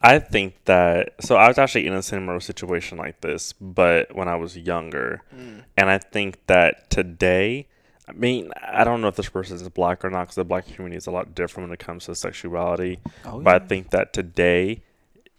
[0.00, 4.28] I think that so I was actually in a similar situation like this, but when
[4.28, 5.22] I was younger,
[5.76, 7.66] and I think that today,
[8.08, 10.66] I mean, I don't know if this person is black or not because the black
[10.66, 13.00] community is a lot different when it comes to sexuality.
[13.24, 13.42] Oh, yeah.
[13.42, 14.82] but I think that today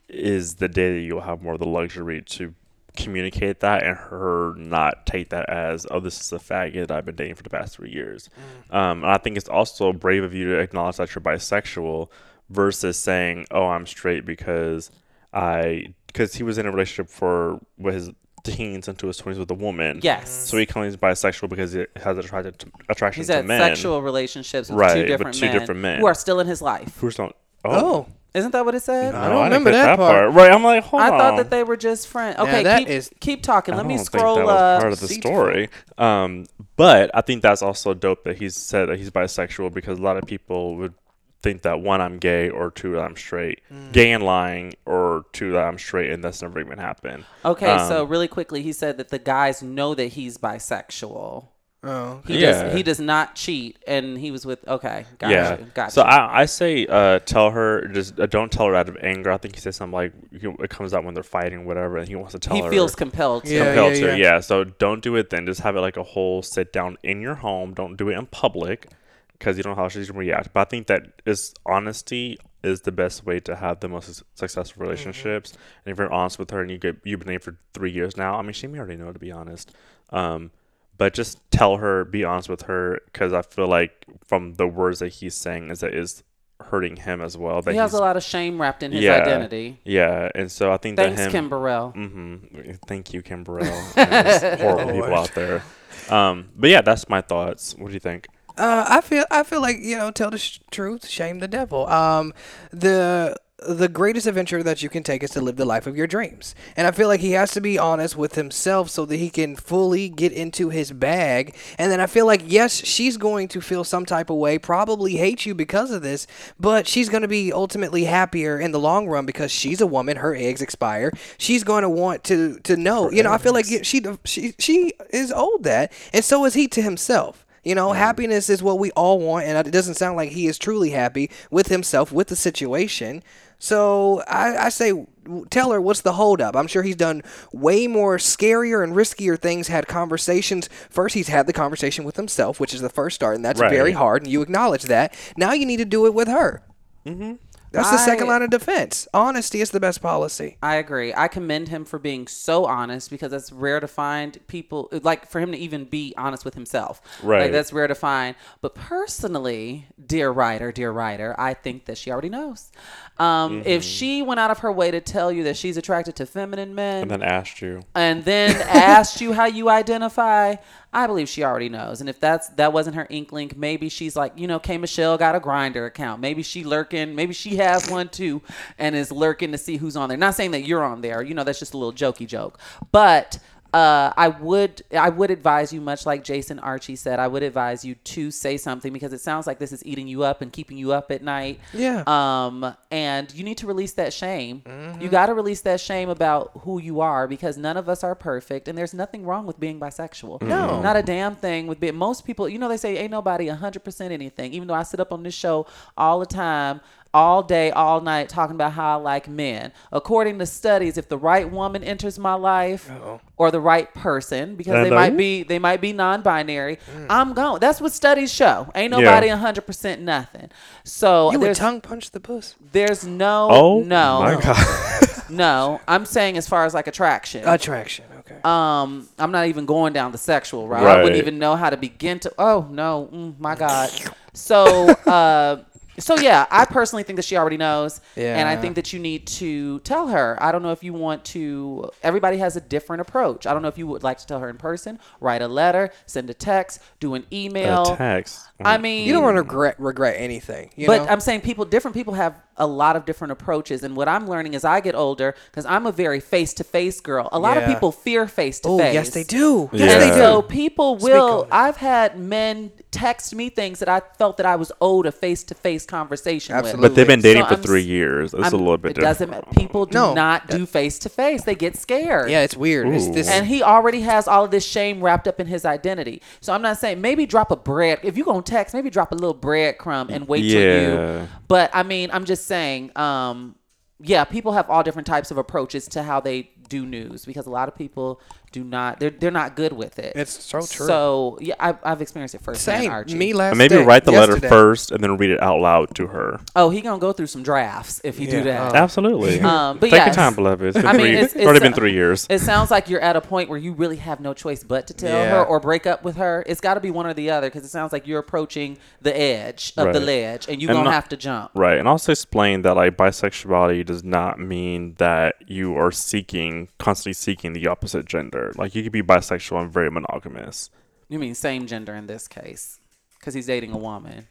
[0.10, 2.54] is the day that you'll have more of the luxury to
[2.98, 7.06] communicate that and her not take that as oh this is a faggot that I've
[7.06, 8.30] been dating for the past three years.
[8.72, 12.10] Um, and I think it's also brave of you to acknowledge that you're bisexual
[12.50, 14.92] versus saying oh I'm straight because
[15.34, 18.10] I because he was in a relationship for with his
[18.44, 20.00] teens into his twenties with a woman.
[20.02, 20.30] Yes.
[20.32, 23.60] So he claims bisexual because he has attracted to, attraction He's to had men.
[23.62, 26.00] sexual relationships with Right, two with two men, different men.
[26.00, 26.98] who are still in his life.
[27.00, 27.36] Who's not?
[27.66, 29.16] Oh, Isn't that what it said?
[29.16, 30.34] I don't didn't remember get that part.
[30.34, 31.14] Right, I'm like, hold I on.
[31.14, 32.38] I thought that they were just friends.
[32.38, 33.76] Okay, that keep, is- keep talking.
[33.76, 34.82] Let me don't scroll think that was up.
[34.82, 35.32] part of the Deceitful.
[35.32, 35.70] story.
[35.98, 36.46] Um,
[36.76, 40.18] but I think that's also dope that he's said that he's bisexual because a lot
[40.18, 40.94] of people would
[41.42, 43.62] think that one, I'm gay, or two, that I'm straight.
[43.74, 43.94] Mm.
[43.94, 47.24] Gay and lying, or two, that I'm straight, and that's never even happened.
[47.46, 51.48] Okay, so Um, really quickly, he said that the guys know that he's bisexual.
[51.84, 52.22] Oh.
[52.28, 52.64] He Yeah.
[52.64, 52.74] does.
[52.76, 54.68] He does not cheat, and he was with.
[54.68, 55.58] Okay, gotcha, yeah.
[55.74, 55.92] gotcha.
[55.92, 59.32] So I, I say, uh, tell her just uh, don't tell her out of anger.
[59.32, 62.08] I think he says something like you it comes out when they're fighting, whatever, and
[62.08, 62.70] he wants to tell he her.
[62.70, 63.54] He feels compelled to.
[63.54, 64.08] Yeah, compelled yeah, to.
[64.18, 64.34] yeah.
[64.36, 64.40] Yeah.
[64.42, 65.46] So don't do it then.
[65.46, 67.74] Just have it like a whole sit down in your home.
[67.74, 68.88] Don't do it in public
[69.34, 70.54] because you don't know how she's gonna react.
[70.54, 74.26] But I think that is honesty is the best way to have the most suc-
[74.36, 74.90] successful Mm-hmm.
[74.90, 75.54] relationships.
[75.86, 78.18] And if you're honest with her and you get you've been dating for three years
[78.18, 79.72] now, I mean she may already know to be honest.
[80.10, 80.52] Um,
[81.00, 85.00] but just tell her, be honest with her, because I feel like from the words
[85.00, 86.22] that he's saying is that is
[86.60, 87.62] hurting him as well.
[87.62, 89.16] That He has a lot of shame wrapped in his Yeah.
[89.16, 89.80] identity.
[89.86, 91.32] Yeah, and so I think Thanks, that him.
[91.32, 91.94] Kim Burrell.
[91.96, 92.72] Mm-hmm.
[92.86, 93.66] Thank you, Kim Burrell.
[93.96, 95.64] and those horrible people out there.
[96.10, 97.74] Um, but yeah, that's my thoughts.
[97.78, 98.28] What do you think?
[98.58, 101.88] Uh, I feel I feel like you know, tell the sh- truth, shame the devil.
[101.88, 102.34] Um,
[102.72, 103.38] the
[103.68, 106.56] the greatest adventure that you can take is to live the life of your dreams,
[106.76, 109.56] and I feel like he has to be honest with himself so that he can
[109.56, 111.56] fully get into his bag.
[111.78, 115.18] And then I feel like yes, she's going to feel some type of way, probably
[115.18, 116.28] hate you because of this,
[116.60, 120.18] but she's going to be ultimately happier in the long run because she's a woman.
[120.18, 121.12] Her eggs expire.
[121.38, 123.12] She's going to want to to know.
[123.12, 126.68] You know, I feel like she she she is owed that, and so is he
[126.70, 127.46] to himself.
[127.64, 127.98] You know, mm-hmm.
[127.98, 131.30] happiness is what we all want, and it doesn't sound like he is truly happy
[131.52, 133.24] with himself, with the situation.
[133.60, 135.06] So I, I say,
[135.50, 136.56] tell her what's the holdup.
[136.56, 137.22] I'm sure he's done
[137.52, 139.68] way more scarier and riskier things.
[139.68, 140.70] Had conversations.
[140.90, 143.70] First, he's had the conversation with himself, which is the first start, and that's Right.
[143.70, 144.24] very hard.
[144.24, 145.14] And you acknowledge that.
[145.38, 146.64] Now you need to do it with her.
[147.06, 147.34] Mm-hmm.
[147.72, 149.08] That's the second line of defense.
[149.14, 150.58] Honesty is the best policy.
[150.64, 151.14] I agree.
[151.16, 155.40] I commend him for being so honest because that's rare to find people like for
[155.40, 157.00] him to even be honest with himself.
[157.22, 157.44] Right.
[157.44, 158.36] Like that's rare to find.
[158.62, 162.72] But personally, dear writer, dear writer, I think that she already knows.
[163.20, 166.26] Um, If she went out of her way to tell you that she's attracted to
[166.26, 167.82] feminine men, And then asked you.
[167.94, 170.56] and then asked you how you identify,
[170.94, 172.00] I believe she already knows.
[172.00, 175.36] And if that's that wasn't her inkling, maybe she's like, you know, K Michelle got
[175.36, 176.22] a Grindr account.
[176.22, 178.42] Maybe she lurking, maybe she has one too,
[178.78, 180.18] and is lurking to see who's on there.
[180.18, 182.58] Not saying that you're on there, you know, that's just a little jokey joke.
[182.92, 183.38] But
[183.74, 187.86] uh, I would I would advise you, much like Jason Archie said, I would advise
[187.86, 190.78] you to say something because it sounds like this is eating you up and keeping
[190.78, 191.60] you up at night.
[191.74, 192.04] Yeah.
[192.08, 194.64] Um, and you need to release that shame.
[195.00, 198.16] You got to release that shame about who you are because none of us are
[198.16, 200.42] perfect, and there's nothing wrong with being bisexual.
[200.42, 200.82] No.
[200.82, 201.96] not a damn thing with being.
[201.96, 204.54] Most people, you know, they say ain't nobody hundred percent anything.
[204.54, 205.68] Even though I sit up on this show
[205.98, 206.82] all the time.
[207.12, 209.72] All day, all night, talking about how I like men.
[209.92, 212.88] According to studies, if the right woman enters my life,
[213.36, 217.08] or the right person, because they might be they might be non-binary, Mm.
[217.10, 217.60] I'm going.
[217.60, 218.68] That's what studies show.
[218.76, 219.00] Ain't Yeah.
[219.00, 220.50] nobody hundred percent nothing.
[220.84, 222.54] So You would there's tongue punch the puss.
[222.74, 225.24] there's no Oh no my god.
[225.30, 225.82] no.
[225.88, 227.48] I'm saying as far as like attraction.
[227.48, 228.06] Attraction.
[228.20, 228.36] Okay.
[228.44, 230.86] um, I'm not even going down the sexual route.
[230.86, 232.34] I wouldn't even know how to begin to.
[232.38, 233.90] Oh no, mm, my God.
[234.34, 235.64] So, uh,
[236.00, 239.28] so yeah, I personally think that she already knows, and I think that you need
[239.28, 240.38] to tell her.
[240.42, 241.90] I don't know if you want to.
[242.04, 243.46] Everybody has a different approach.
[243.46, 245.92] I don't know if you would like to tell her in person, write a letter,
[246.06, 247.94] send a text, do an email.
[247.94, 248.48] A text.
[248.60, 248.82] I mm.
[248.82, 250.72] mean, you don't want to regret regret anything.
[250.76, 251.10] You but know?
[251.10, 253.84] I'm saying people, different people have a lot of different approaches.
[253.84, 257.00] And what I'm learning as I get older, because I'm a very face to face
[257.00, 258.94] girl, a lot of people fear face to oh face.
[258.94, 259.70] yes, they do.
[259.72, 260.22] Yes, And they do.
[260.22, 261.48] so people will.
[261.52, 265.44] I've had men text me things that I felt that I was owed a face
[265.44, 266.82] to face conversation Absolutely.
[266.82, 266.92] with.
[266.92, 268.34] but they've been dating So for I'm three years.
[268.34, 269.32] It's I'm- a little bit It different.
[269.44, 269.56] doesn't.
[269.56, 270.14] People do No.
[270.16, 271.44] not do face to face.
[271.44, 272.32] They get scared.
[272.32, 272.88] Yeah, it's weird.
[272.88, 273.30] It's this.
[273.30, 276.22] And he already has all of this shame wrapped up in his identity.
[276.42, 278.00] So I'm not saying maybe drop a bread.
[278.02, 281.22] If you're gonna text, maybe drop a little breadcrumb and wait till Yeah.
[281.22, 281.28] you.
[281.48, 283.56] But I mean, I'm just saying, um,
[284.02, 287.50] yeah, people have all different types of approaches to how they do news because a
[287.50, 289.00] lot of people do not.
[289.00, 290.14] They're they're not good with it.
[290.16, 290.88] It's so true.
[290.88, 292.84] So yeah, I've, I've experienced it firsthand.
[292.84, 292.92] Same.
[292.92, 293.16] Archie.
[293.16, 293.56] Me last.
[293.58, 296.40] Maybe day, write the letter first and then read it out loud to her.
[296.56, 298.44] Oh, he gonna go through some drafts if you do Yeah.
[298.44, 298.76] that.
[298.76, 299.40] Absolutely.
[299.50, 300.08] Um, but Take yes.
[300.08, 300.64] your time, beloved.
[300.68, 302.28] It's been I mean, three, it's- it's, already it's been three years.
[302.30, 304.94] It sounds like you're at a point where you really have no choice but to
[304.94, 305.32] tell Yeah.
[305.32, 306.44] her or break up with her.
[306.46, 309.18] It's got to be one or the other because it sounds like you're approaching the
[309.20, 311.52] edge of the ledge and you're And going to not- have to jump.
[311.56, 317.14] Right, and also explain that like bisexuality does not mean that you are seeking constantly
[317.14, 318.39] seeking the opposite gender.
[318.56, 320.70] Like you could be bisexual and very monogamous.
[321.08, 322.80] You mean same gender in this case
[323.20, 324.28] because he's dating a woman.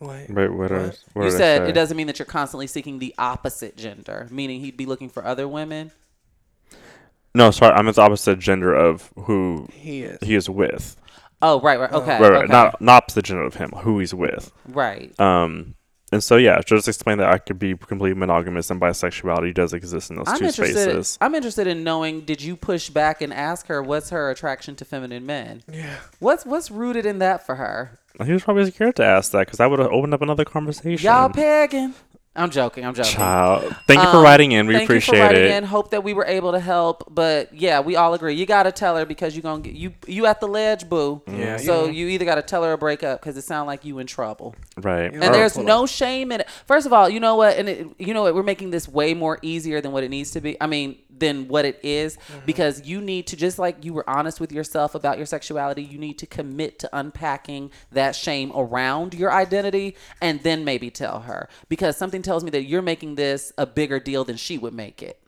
[0.00, 0.28] Wait.
[0.30, 0.70] Wait, what?
[0.72, 4.60] are- what you said it doesn't mean that you're constantly seeking the opposite gender, meaning
[4.60, 5.90] he'd be looking for other women.
[7.34, 10.18] No, sorry, I'm the opposite gender of who He is.
[10.22, 10.96] he is with.
[11.42, 11.92] Oh, right, right.
[11.92, 12.18] Okay.
[12.18, 12.52] Right, right, okay.
[12.52, 14.50] not not opposite gender of him, who he's with.
[14.68, 15.18] right.
[15.20, 15.74] Um,
[16.16, 20.08] and so yeah, just explain that I could be completely monogamous and bisexuality does exist
[20.08, 20.82] in those I'm two interested.
[20.82, 21.18] spaces.
[21.20, 22.22] I'm interested in knowing.
[22.22, 25.62] Did you push back and ask her what's her attraction to feminine men?
[25.70, 25.96] Yeah.
[26.18, 27.98] What's what's rooted in that for her?
[28.24, 31.04] He was probably scared to ask that because I would have opened up another conversation.
[31.04, 31.92] Y'all pegging?
[32.36, 32.84] I'm joking.
[32.84, 33.12] I'm joking.
[33.12, 34.66] Child, thank you for Um, writing in.
[34.66, 35.50] We thank appreciate you for writing it.
[35.50, 35.64] in.
[35.64, 37.04] Hope that we were able to help.
[37.10, 38.34] But yeah, we all agree.
[38.34, 41.22] You gotta tell her because you're gonna get you you at the ledge, boo.
[41.26, 43.84] Yeah, So you- you either gotta tell her or break up because it sounds like
[43.84, 44.54] you in trouble.
[44.76, 45.12] Right.
[45.12, 46.48] And Or- there's Hold no shame in it.
[46.66, 47.56] First of all, you know what?
[47.56, 48.34] And it, you know what?
[48.34, 50.56] We're making this way more easier than what it needs to be.
[50.60, 54.38] I mean, than what it is, because you need to just like you were honest
[54.38, 55.82] with yourself about your sexuality.
[55.82, 61.20] You need to commit to unpacking that shame around your identity, and then maybe tell
[61.20, 61.48] her.
[61.70, 65.02] Because something tells me that you're making this a bigger deal than she would make
[65.02, 65.18] it.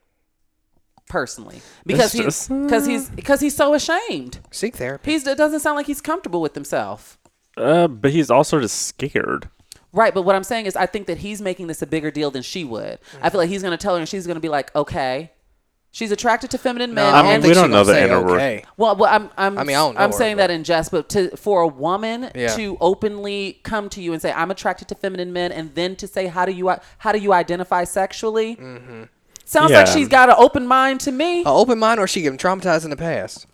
[1.08, 4.40] Personally, because he's just, because he's because he's so ashamed.
[4.50, 5.12] Seek therapy.
[5.12, 7.18] He's it doesn't sound like he's comfortable with himself.
[7.56, 9.48] Uh, but he's also just scared.
[9.90, 12.30] Right, but what I'm saying is, I think that he's making this a bigger deal
[12.30, 12.98] than she would.
[13.22, 15.32] I feel like he's going to tell her, and she's going to be like, "Okay."
[15.90, 17.14] She's attracted to feminine men.
[17.14, 18.32] I mean, and we don't know gonna the inner work.
[18.34, 18.64] okay.
[18.76, 20.62] well, well, I'm, I'm, I mean, I don't know I'm her, saying but- that in
[20.62, 22.54] jest, but to for a woman Yeah.
[22.56, 26.06] to openly come to you and say, "I'm attracted to feminine men," and then to
[26.06, 29.04] say, "How do you how do you identify sexually?" Mm-hmm.
[29.44, 29.78] Sounds Yeah.
[29.78, 31.40] like she's got an open mind to me.
[31.40, 33.46] An open mind, or she get traumatized in the past.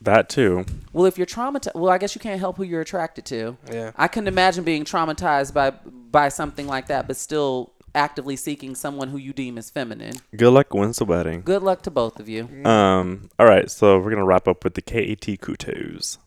[0.00, 0.64] That too.
[0.94, 3.56] Well, if you're traumatized, well, I guess you can't help who you're attracted to.
[3.70, 3.90] Yeah.
[3.96, 5.70] I couldn't imagine being traumatized by
[6.10, 10.14] by something like that, but still actively seeking someone who you deem as feminine.
[10.36, 11.40] Good luck wins the wedding.
[11.40, 12.48] Good luck to both of you.
[12.64, 13.30] Um.
[13.38, 13.70] All right.
[13.70, 16.18] So we're gonna wrap up with the KAT kudos.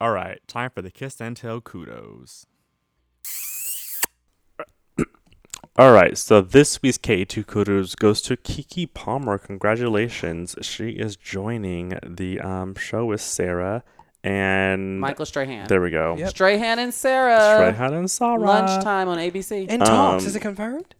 [0.00, 0.38] All right.
[0.46, 2.46] Time for the kiss and tell kudos.
[5.76, 6.16] All right.
[6.16, 9.38] So this week's KAT kudos goes to Keke Palmer.
[9.38, 10.54] Congratulations.
[10.62, 13.82] She is joining the um show with Sara
[14.24, 15.68] and Michael Strahan.
[15.68, 16.16] There we go.
[16.18, 16.30] Yep.
[16.30, 17.72] Strahan and Sara.
[17.72, 18.40] Strahan and Sara.
[18.40, 19.66] Lunchtime on ABC.
[19.68, 20.24] And talks.
[20.24, 20.94] Um, Is it confirmed?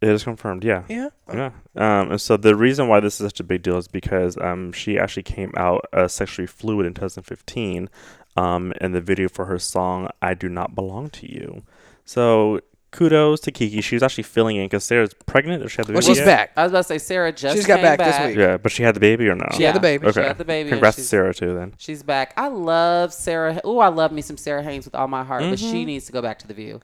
[0.00, 0.64] It is confirmed.
[0.64, 0.84] Yeah.
[0.88, 1.08] Yeah.
[1.32, 1.50] Yeah.
[1.74, 4.70] Um, and so the reason why this is such a big deal is because um,
[4.72, 7.88] she actually came out uh, sexually fluid in 2015
[8.36, 11.62] um, in the video for her song I Do Not Belong to You.
[12.04, 13.82] So kudos to Keke.
[13.82, 15.62] She was actually filling in because Sara's pregnant.
[15.64, 15.94] Or she had the baby.
[15.96, 16.26] Well, baby she's yet?
[16.26, 16.52] back.
[16.56, 18.36] I was about to say Sara just She's got came back this week.
[18.36, 19.46] Yeah, but she had the baby or no?
[19.56, 20.06] She had the baby.
[20.06, 20.20] Okay.
[20.22, 20.68] She had the baby.
[20.68, 21.54] and Congrats to Sara too.
[21.54, 21.74] Then.
[21.78, 22.32] She's back.
[22.36, 23.60] I love Sara.
[23.64, 25.70] Oh, I love me some Sara Haines with all my heart, but Mm-hmm.
[25.70, 26.80] she needs to go back to the View.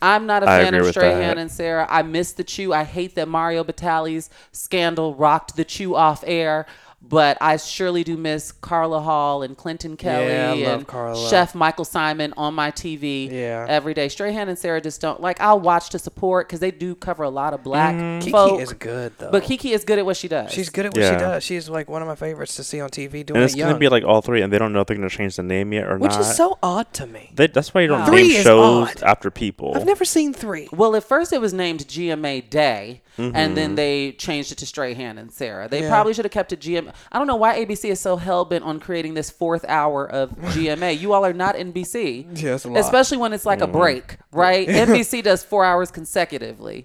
[0.00, 1.38] I'm not a I fan of with Strahan that.
[1.38, 1.84] and Sara.
[1.90, 2.72] I miss the Chew.
[2.72, 6.66] I hate that Mario Batali's scandal rocked the Chew off air.
[7.00, 11.30] But I surely do miss Carla Hall and Clinton Kelly Yeah, I love and Carla.
[11.30, 13.64] Chef Michael Symon on my TV Yeah.
[13.68, 14.08] every day.
[14.08, 15.40] Strahan and Sara just don't like.
[15.40, 18.28] I'll watch to support because they do cover a lot of black Mm-hmm.
[18.34, 19.30] Keke is good though.
[19.30, 20.52] but Keke is good at what she does.
[20.52, 21.12] she's good at what Yeah.
[21.12, 21.42] she does.
[21.44, 23.78] She's like one of my favorites to see on TV doing And it's it gonna
[23.78, 25.86] be like all three, and they don't know if they're gonna change the name yet
[25.86, 26.18] or which not.
[26.18, 27.30] Which is so odd to me.
[27.34, 28.06] They, that's why you don't Wow.
[28.06, 29.02] Three name is shows odd.
[29.04, 29.72] after people.
[29.76, 30.68] I've never seen three.
[30.72, 33.54] Well, at first it was named GMA Day, and Mm-hmm.
[33.54, 35.68] then they changed it to Strahan and Sara.
[35.68, 35.88] They Yeah.
[35.90, 36.92] probably should have kept it GMA.
[37.10, 40.30] I don't know why ABC is so hell bent on creating this fourth hour of
[40.54, 40.98] GMA.
[40.98, 42.26] you all are not NBC.
[42.42, 42.78] Yeah, it's a lot.
[42.80, 44.66] Especially when it's like a break, right?
[44.68, 46.84] NBC does four hours consecutively.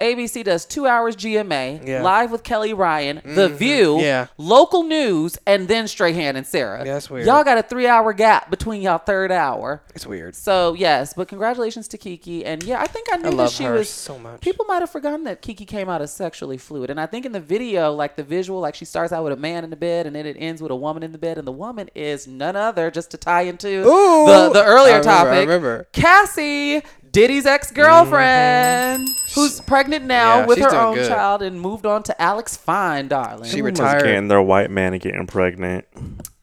[0.00, 1.86] ABC does two hours GMA, Mm-hmm.
[1.86, 1.94] Yeah.
[1.96, 2.04] Mm-hmm.
[2.04, 4.26] live with Kelly Ryan, The View, Yeah.
[4.38, 6.78] local news, and then Strahan and Sara.
[6.84, 7.26] Yeah, that's weird.
[7.26, 9.82] Y'all got a three hour gap between y'all third hour.
[9.94, 10.34] It's weird.
[10.34, 13.64] So yes, but congratulations to Keke, and yeah, I think I knew I that she
[13.64, 14.40] her was so much.
[14.40, 17.32] People might have forgotten that Keke came out as sexually fluid, and I think in
[17.32, 20.06] the video, like the visual, like she starts out with a man in the bed,
[20.06, 22.56] and then it ends with a woman in the bed, and the woman is none
[22.56, 25.32] other, just to tie into Ooh, the the earlier I remember, topic.
[25.32, 25.86] I remember.
[25.92, 26.82] Cassie.
[27.16, 30.40] Diddy's ex girlfriend, who's pregnant now Mm-hmm.
[30.42, 31.08] Yeah, with her own good.
[31.08, 33.44] child and moved on to Alex Fine, darling.
[33.44, 34.02] She Everyone's retired.
[34.02, 35.86] Getting their white man and getting pregnant.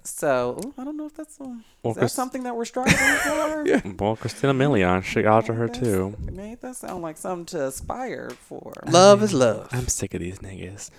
[0.03, 1.43] so ooh, I don't know if that's a,
[1.83, 3.63] Well, is that something that we're striving for.
[3.67, 3.81] Yeah.
[3.99, 6.15] Well, Christina Milian, she out to her too.
[6.31, 8.73] Made that sound like something to aspire for.
[8.87, 9.67] Love is love.
[9.71, 10.89] I'm sick of these niggas.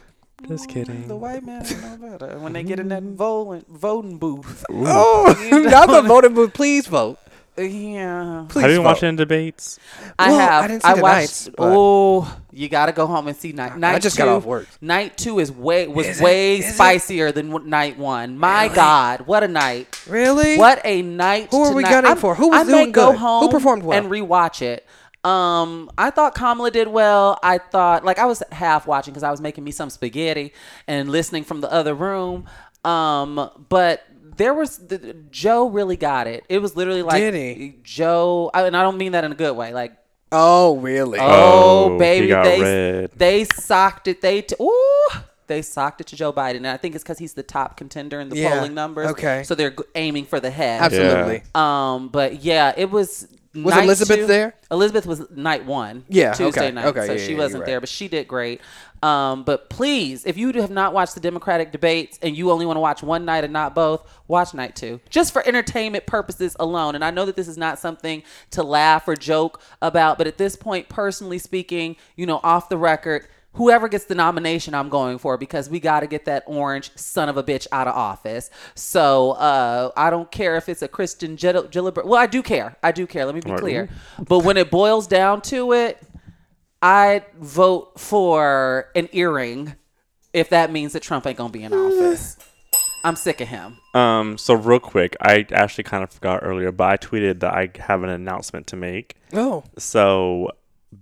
[0.49, 1.09] Just kidding.
[1.09, 4.65] The white man is no better when they get in that voting voting booth.
[4.71, 5.35] Oh,
[5.69, 6.53] not the voting booth.
[6.55, 7.19] Please vote.
[7.57, 8.89] Yeah, Please Have you been vote.
[8.91, 9.79] watching debates?
[10.19, 10.65] I Well, have.
[10.65, 11.15] I didn't see the watched.
[11.21, 13.79] nights, oh, you got to go home and see night.
[13.79, 14.67] Night I just two, got off work.
[14.81, 16.65] Night two is way was Is way it?
[16.75, 18.39] spicier than w- night one.
[18.39, 20.01] My God, what a night!
[20.09, 20.57] Really?
[20.59, 21.49] What a night!
[21.53, 21.91] Who are we tonight.
[21.93, 22.35] gunning I'm- for?
[22.35, 23.19] Who was I may doing go good?
[23.21, 23.97] Who performed well?
[23.99, 24.85] and rewatch it.
[25.23, 27.39] Um, I thought Kamala did well.
[27.43, 30.53] I thought like I was half watching because I was making me some spaghetti
[30.89, 32.47] and listening from the other room.
[32.85, 34.03] Um, but
[34.37, 36.45] there was the, Joe really got it.
[36.49, 37.75] It was literally like Did he?
[37.83, 39.73] Joe, I, and I don't mean that in a good way.
[39.73, 39.97] Like
[40.33, 41.19] Oh, really?
[41.21, 43.11] Oh, Oh, he baby, got they red.
[43.17, 44.21] they socked it.
[44.21, 45.09] They t- ooh,
[45.47, 48.19] they socked it to Joe Biden, and I think it's because he's the top contender
[48.21, 49.09] in the Yeah, polling numbers.
[49.13, 49.45] okay.
[49.45, 50.81] so they're g- aiming for the head.
[50.83, 51.43] Absolutely.
[51.55, 53.29] Um, but yeah, it was.
[53.55, 54.55] Was night Elizabeth two- there?
[54.71, 56.05] Elizabeth was night one.
[56.09, 56.87] Yeah, Tuesday okay, night.
[56.87, 57.67] okay, so yeah, she yeah, wasn't right.
[57.67, 58.61] there, but she did great.
[59.03, 62.77] Um, but please, if you have not watched the Democratic debates and you only want
[62.77, 66.95] to watch one night and not both, watch night two, just for entertainment purposes alone.
[66.95, 68.23] And I know that this is not something
[68.53, 72.79] to laugh or joke about, but at this point, personally speaking, you know, off the
[72.79, 76.91] record, whoever gets the nomination I'm going for because we got to get that orange
[76.97, 78.51] son of a bitch out of office.
[78.75, 82.05] So uh, I don't care if it's a Kirsten Gill- Gillibrand.
[82.07, 82.77] Well, I do care.
[82.83, 83.25] I do care.
[83.25, 83.61] Let me be Right.
[83.61, 83.89] clear.
[84.29, 86.03] But when it boils down to it,
[86.83, 89.75] I vote for an earring
[90.33, 92.37] if that means that Trump ain't gonna be in office.
[93.05, 93.77] I'm sick of him.
[93.95, 97.71] Um, so real quick, I actually kind of forgot earlier, but I tweeted that I
[97.79, 99.15] have an announcement to make.
[99.33, 100.51] Oh, So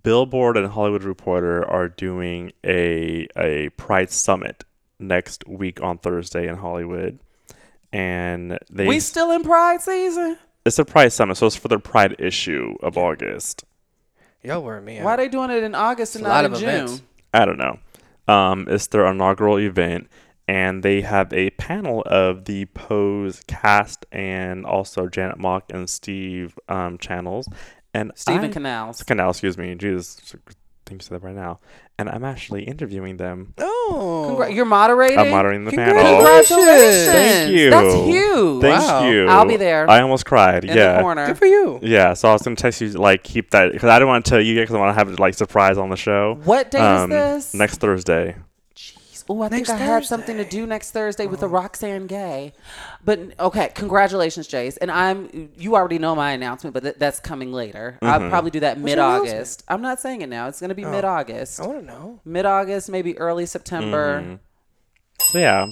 [0.03, 4.65] Billboard and Hollywood Reporter are doing a a Pride Summit
[4.99, 7.19] next week on Thursday in Hollywood.
[7.93, 10.39] And they We still in Pride season?
[10.65, 13.65] it's a Pride Summit, so it's for the Pride issue of August.
[14.43, 15.01] y'all were me.
[15.03, 16.69] Why are they doing it in August and a not lot in of June?
[16.69, 17.03] events.
[17.35, 17.79] I don't know.
[18.29, 20.09] Um, it's their inaugural event,
[20.49, 26.59] and they have a panel of the Pose cast and also Janet Mock and Steve
[26.69, 27.49] um, Channels
[27.95, 29.03] and Steven I- Canals.
[29.03, 29.75] Canal, excuse me.
[29.75, 30.53] Jesus, I
[30.87, 31.59] think you said that right now.
[31.99, 33.55] And I'm actually interviewing them.
[33.59, 35.19] Oh, Congra- You're moderating.
[35.19, 35.95] I'm moderating the panel.
[35.95, 36.49] Congratulations.
[36.49, 37.07] Congratulations.
[37.13, 37.71] Thank you.
[37.71, 38.63] That's huge.
[38.63, 39.09] Thank Wow.
[39.11, 39.27] you.
[39.29, 39.89] I'll be there.
[39.89, 40.65] I almost cried.
[40.65, 40.97] in yeah.
[40.97, 41.27] the corner.
[41.27, 41.79] good for you.
[41.83, 44.29] Yeah, so I was gonna text you like keep that because I didn't want to
[44.31, 46.41] tell you yet because I want to have it like surprise on the show.
[46.45, 47.55] What date Um, is this?
[47.55, 48.37] Next Thursday.
[49.29, 51.51] Oh, I think Next I had something to do next Thursday with the oh.
[51.51, 52.53] Roxane Gay.
[53.05, 54.79] But okay, congratulations, Jace.
[54.81, 57.99] And I'm you already know my announcement, but th- that's coming later.
[58.03, 58.31] I'll mm-hmm.
[58.31, 59.65] probably do that mid August.
[59.69, 60.49] I'm not saying it now.
[60.49, 60.91] It's going to be oh.
[60.91, 61.61] mid August.
[61.61, 62.21] I want to know.
[62.25, 64.39] Mid August, maybe early September.
[65.19, 65.67] So yeah,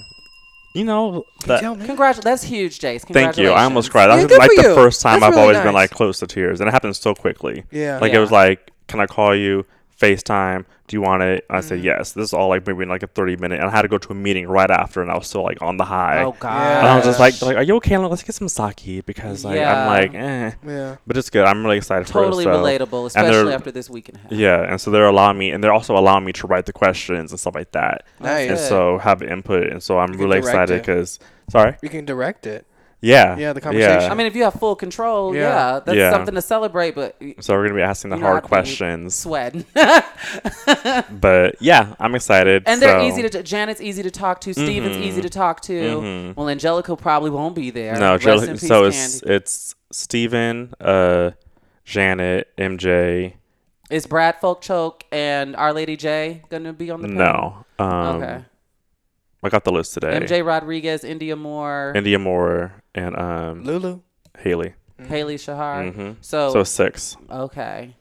[0.74, 1.60] you know that.
[1.60, 1.86] Tell me.
[1.86, 2.24] Congratulations.
[2.24, 3.02] That's huge, Jace.
[3.02, 3.50] Thank you.
[3.50, 3.90] I almost Congratulations.
[3.90, 4.04] cried.
[4.04, 4.74] Yeah, That's good like for the you.
[4.74, 5.74] first time That's I've really always been nice.
[5.74, 7.64] like close to tears, and it happened so quickly.
[7.70, 7.98] Yeah.
[7.98, 8.18] Like Yeah.
[8.18, 9.66] it was like, can I call you?
[10.00, 10.64] FaceTime.
[10.88, 11.44] Do you want it?
[11.48, 11.68] I Mm-hmm.
[11.68, 12.12] said yes.
[12.12, 13.60] This is all like maybe in like a thirty minute.
[13.60, 15.62] And I had to go to a meeting right after, and I was still like
[15.62, 16.22] on the high.
[16.24, 16.50] Oh God.
[16.78, 17.96] And I was just like, like, are you okay?
[17.98, 19.80] Let's get some sake because like Yeah.
[19.82, 20.52] I'm like, eh.
[20.66, 20.96] Yeah.
[21.06, 21.44] But it's good.
[21.44, 22.54] I'm really excited Totally for it.
[22.54, 24.32] so- relatable, and they're- especially after this week and a half.
[24.32, 27.30] Yeah, and so they're allowing me, and they're also allowing me to write the questions
[27.30, 28.50] and stuff like that, Nice.
[28.50, 29.68] and so have input.
[29.68, 30.82] And so I'm can really direct excited it.
[30.86, 31.20] because,
[31.50, 32.66] sorry, You can direct it.
[33.02, 34.10] Yeah, Yeah, the conversation.
[34.10, 35.40] I mean, if you have full control, Yeah.
[35.74, 36.10] yeah, that's Yeah.
[36.10, 36.94] something to celebrate.
[36.94, 39.64] But So we're gonna be asking the you hard I'd questions, sweating.
[41.10, 42.64] but yeah, I'm excited.
[42.66, 43.42] And they're easy to.
[43.42, 44.52] Janet's easy to talk to.
[44.52, 46.34] Steven's easy to talk to.
[46.36, 47.92] Well, Angelica probably won't be there.
[47.94, 48.00] Mm-hmm.
[48.00, 49.34] No, Rest Jill, in peace, so it's Candy.
[49.34, 51.30] it's Steven, uh,
[51.84, 53.34] Janet, MJ.
[53.90, 57.64] Is Brad Falchuk and Our Lady J gonna be on the panel?
[57.78, 58.40] No, um, Okay.
[59.42, 60.12] I got the list today.
[60.20, 64.00] MJ Rodriguez, Indya Moore, Indya Moore and um Lulu.
[64.38, 64.74] Hailie.
[65.08, 65.92] Hailie Sahar.
[65.94, 66.16] Mhm.
[66.20, 67.16] So, So six.
[67.30, 67.96] okay,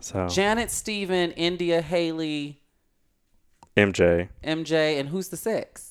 [0.00, 2.60] So Janet, Steven, India, Hailie,
[3.76, 4.28] MJ.
[4.42, 5.90] MJ, and who's the six?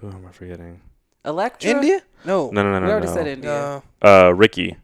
[0.00, 0.80] Who am I forgetting?
[1.24, 1.70] Elektra.
[1.70, 2.00] India?
[2.24, 2.50] No.
[2.50, 2.86] No, no, no, no.
[2.86, 3.14] We already no.
[3.14, 3.82] said India.
[4.02, 4.08] No.
[4.08, 4.76] Uh, Ricky,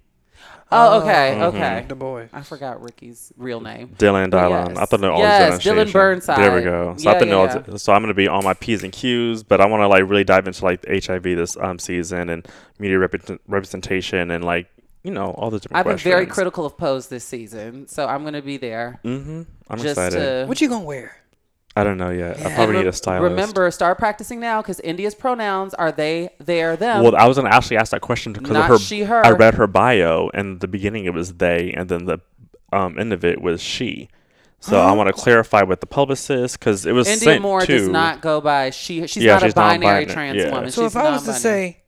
[0.72, 1.56] Oh, okay, Mm-hmm.
[1.56, 1.84] okay.
[1.88, 2.28] The boy.
[2.32, 3.88] I forgot Ricky's real name.
[3.98, 4.76] Dylan, But Dylan.
[4.76, 4.88] I yes.
[4.90, 5.92] thought they all Yes, Dylan Dylan Station.
[5.92, 6.38] Burnside.
[6.38, 6.94] There we go.
[6.96, 7.44] So I Yeah, have to know.
[7.72, 10.08] yeah, So I'm gonna be on my p's and q's, but I want to like
[10.08, 12.46] really dive into like HIV this um season and
[12.78, 14.68] media repre- representation and like
[15.04, 15.78] you know all the different.
[15.78, 16.12] I've been questions.
[16.12, 19.00] very critical of Pose this season, so I'm gonna be there.
[19.04, 19.42] Mm-hmm.
[19.68, 20.18] I'm just excited.
[20.18, 21.16] to What you gonna wear?
[21.74, 22.38] I don't know yet.
[22.38, 23.30] I probably And need a re- stylist.
[23.30, 27.02] Remember, start practicing now because India's pronouns are they, their, them.
[27.02, 28.78] Well, I was gonna actually ask that question because of her.
[28.78, 29.24] she, her.
[29.24, 32.18] I read her bio, and the beginning it was they, and then the
[32.72, 34.08] um end of it was she.
[34.60, 37.66] So I want to clarify with the publicist because it was India sent Moore to.
[37.66, 39.06] does not go by she.
[39.06, 40.50] She's Yeah, not she's a binary non-binary, trans yeah.
[40.54, 40.70] woman.
[40.70, 41.78] So she's if I was to say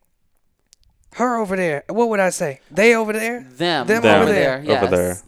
[1.16, 2.60] her over there, what would I say?
[2.70, 3.40] They over there?
[3.42, 4.64] them, them Them over over there, there.
[4.64, 4.82] yes.
[4.82, 5.18] Over there.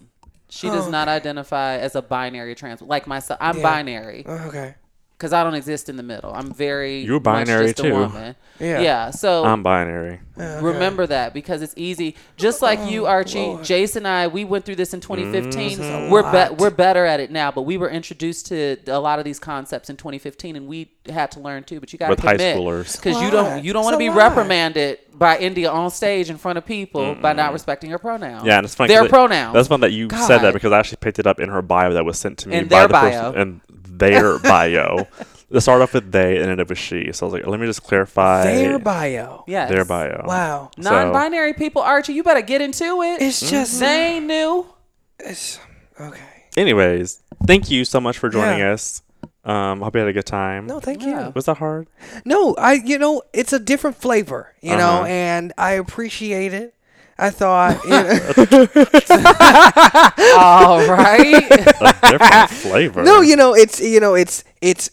[0.48, 3.38] She does Oh, not identify as a binary trans like myself.
[3.42, 3.62] I'm Yeah.
[3.62, 4.74] binary Oh, okay.
[5.18, 6.32] because I don't exist in the middle.
[6.32, 7.92] I'm very You're much binary just a too.
[7.94, 8.36] woman.
[8.60, 8.80] Yeah.
[8.80, 9.10] Yeah.
[9.10, 10.20] So I'm binary.
[10.38, 10.60] Okay.
[10.64, 12.14] Remember that because it's easy.
[12.36, 15.14] Just like Oh, you, Archie, Jason and I, we went through this in mm-hmm.
[15.14, 15.80] 2015.
[15.80, 19.18] a We're be- we're better at it now, but we were introduced to a lot
[19.18, 21.80] of these concepts in 2015, and we had to learn too.
[21.80, 22.56] But you got to With commit
[22.92, 24.16] because you don't you don't want to So be why?
[24.28, 28.44] reprimanded by India on stage in front of people by not respecting her pronouns.
[28.44, 28.88] Yeah, and it's funny.
[28.88, 29.54] 'cause Their it- pronouns.
[29.54, 31.92] That's fun that you said that because I actually picked it up in her bio
[31.94, 33.32] that was sent to me In by their the bio.
[33.32, 33.60] person in
[33.98, 35.06] their bio.
[35.48, 37.12] It started off with they and then it was she.
[37.12, 39.44] So I was like, let me just clarify Their bio.
[39.46, 39.70] yes.
[39.70, 40.24] their bio.
[40.26, 40.70] Wow.
[40.80, 43.22] So- Non-binary people, Archie, you better get into it.
[43.22, 43.50] It's mm-hmm.
[43.50, 44.66] just they ain't new.
[45.20, 45.60] it's
[46.00, 46.20] okay.
[46.56, 48.72] Anyways, thank you so much for joining Yeah.
[48.72, 49.02] us.
[49.46, 50.66] Um, hope you had a good time.
[50.66, 51.26] No, thank Yeah.
[51.26, 51.32] you.
[51.34, 51.86] Was that hard?
[52.24, 55.04] No, I you know, it's a different flavor, you know, Uh-huh.
[55.06, 56.74] and I appreciate it.
[57.18, 58.66] I thought you know,
[60.38, 61.50] All right.
[61.50, 63.02] A different flavor.
[63.04, 64.90] No, you know, it's you know, it's it's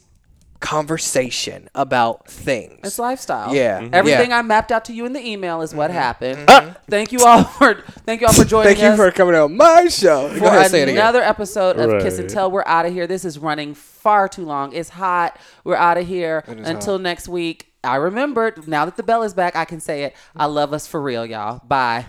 [0.60, 2.80] conversation about things.
[2.86, 3.54] It's lifestyle.
[3.54, 3.82] Yeah.
[3.82, 3.90] Mhm.
[3.94, 4.40] Everything Yeah.
[4.40, 6.50] I mapped out to you in the email is what happened.
[6.90, 9.88] Thank you all for thank you all for joining Thank you for coming on my
[9.90, 10.30] show.
[10.30, 10.98] For ahead, say it again.
[10.98, 12.50] another episode of Kiss and Tell.
[12.50, 13.08] We're out of here.
[13.08, 13.74] This is running
[14.04, 14.74] far too long.
[14.74, 15.40] It's hot.
[15.64, 17.70] We're out of here until next week.
[17.84, 19.56] I remembered now that the bell is back.
[19.56, 20.16] I can say it.
[20.36, 21.62] I love us for real, y'all.
[21.68, 22.06] Bye.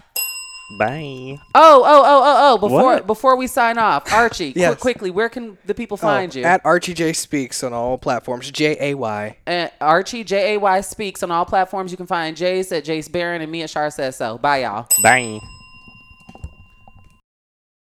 [0.79, 1.39] Bye.
[1.55, 2.59] Oh, oh, oh, oh, oh!
[2.59, 3.07] Before What?
[3.07, 4.81] before we sign off, Archie, qu- Yes.
[4.81, 6.43] quickly, where can the people Oh, find you?
[6.43, 8.51] At Archie J Speaks on all platforms.
[8.51, 9.37] J A Y.
[9.47, 11.91] And Archie J A Y speaks on all platforms.
[11.91, 14.39] You can find Jace at Jace Barron and me at Char says so.
[14.39, 14.87] Bye, y'all.
[15.03, 15.39] Bye.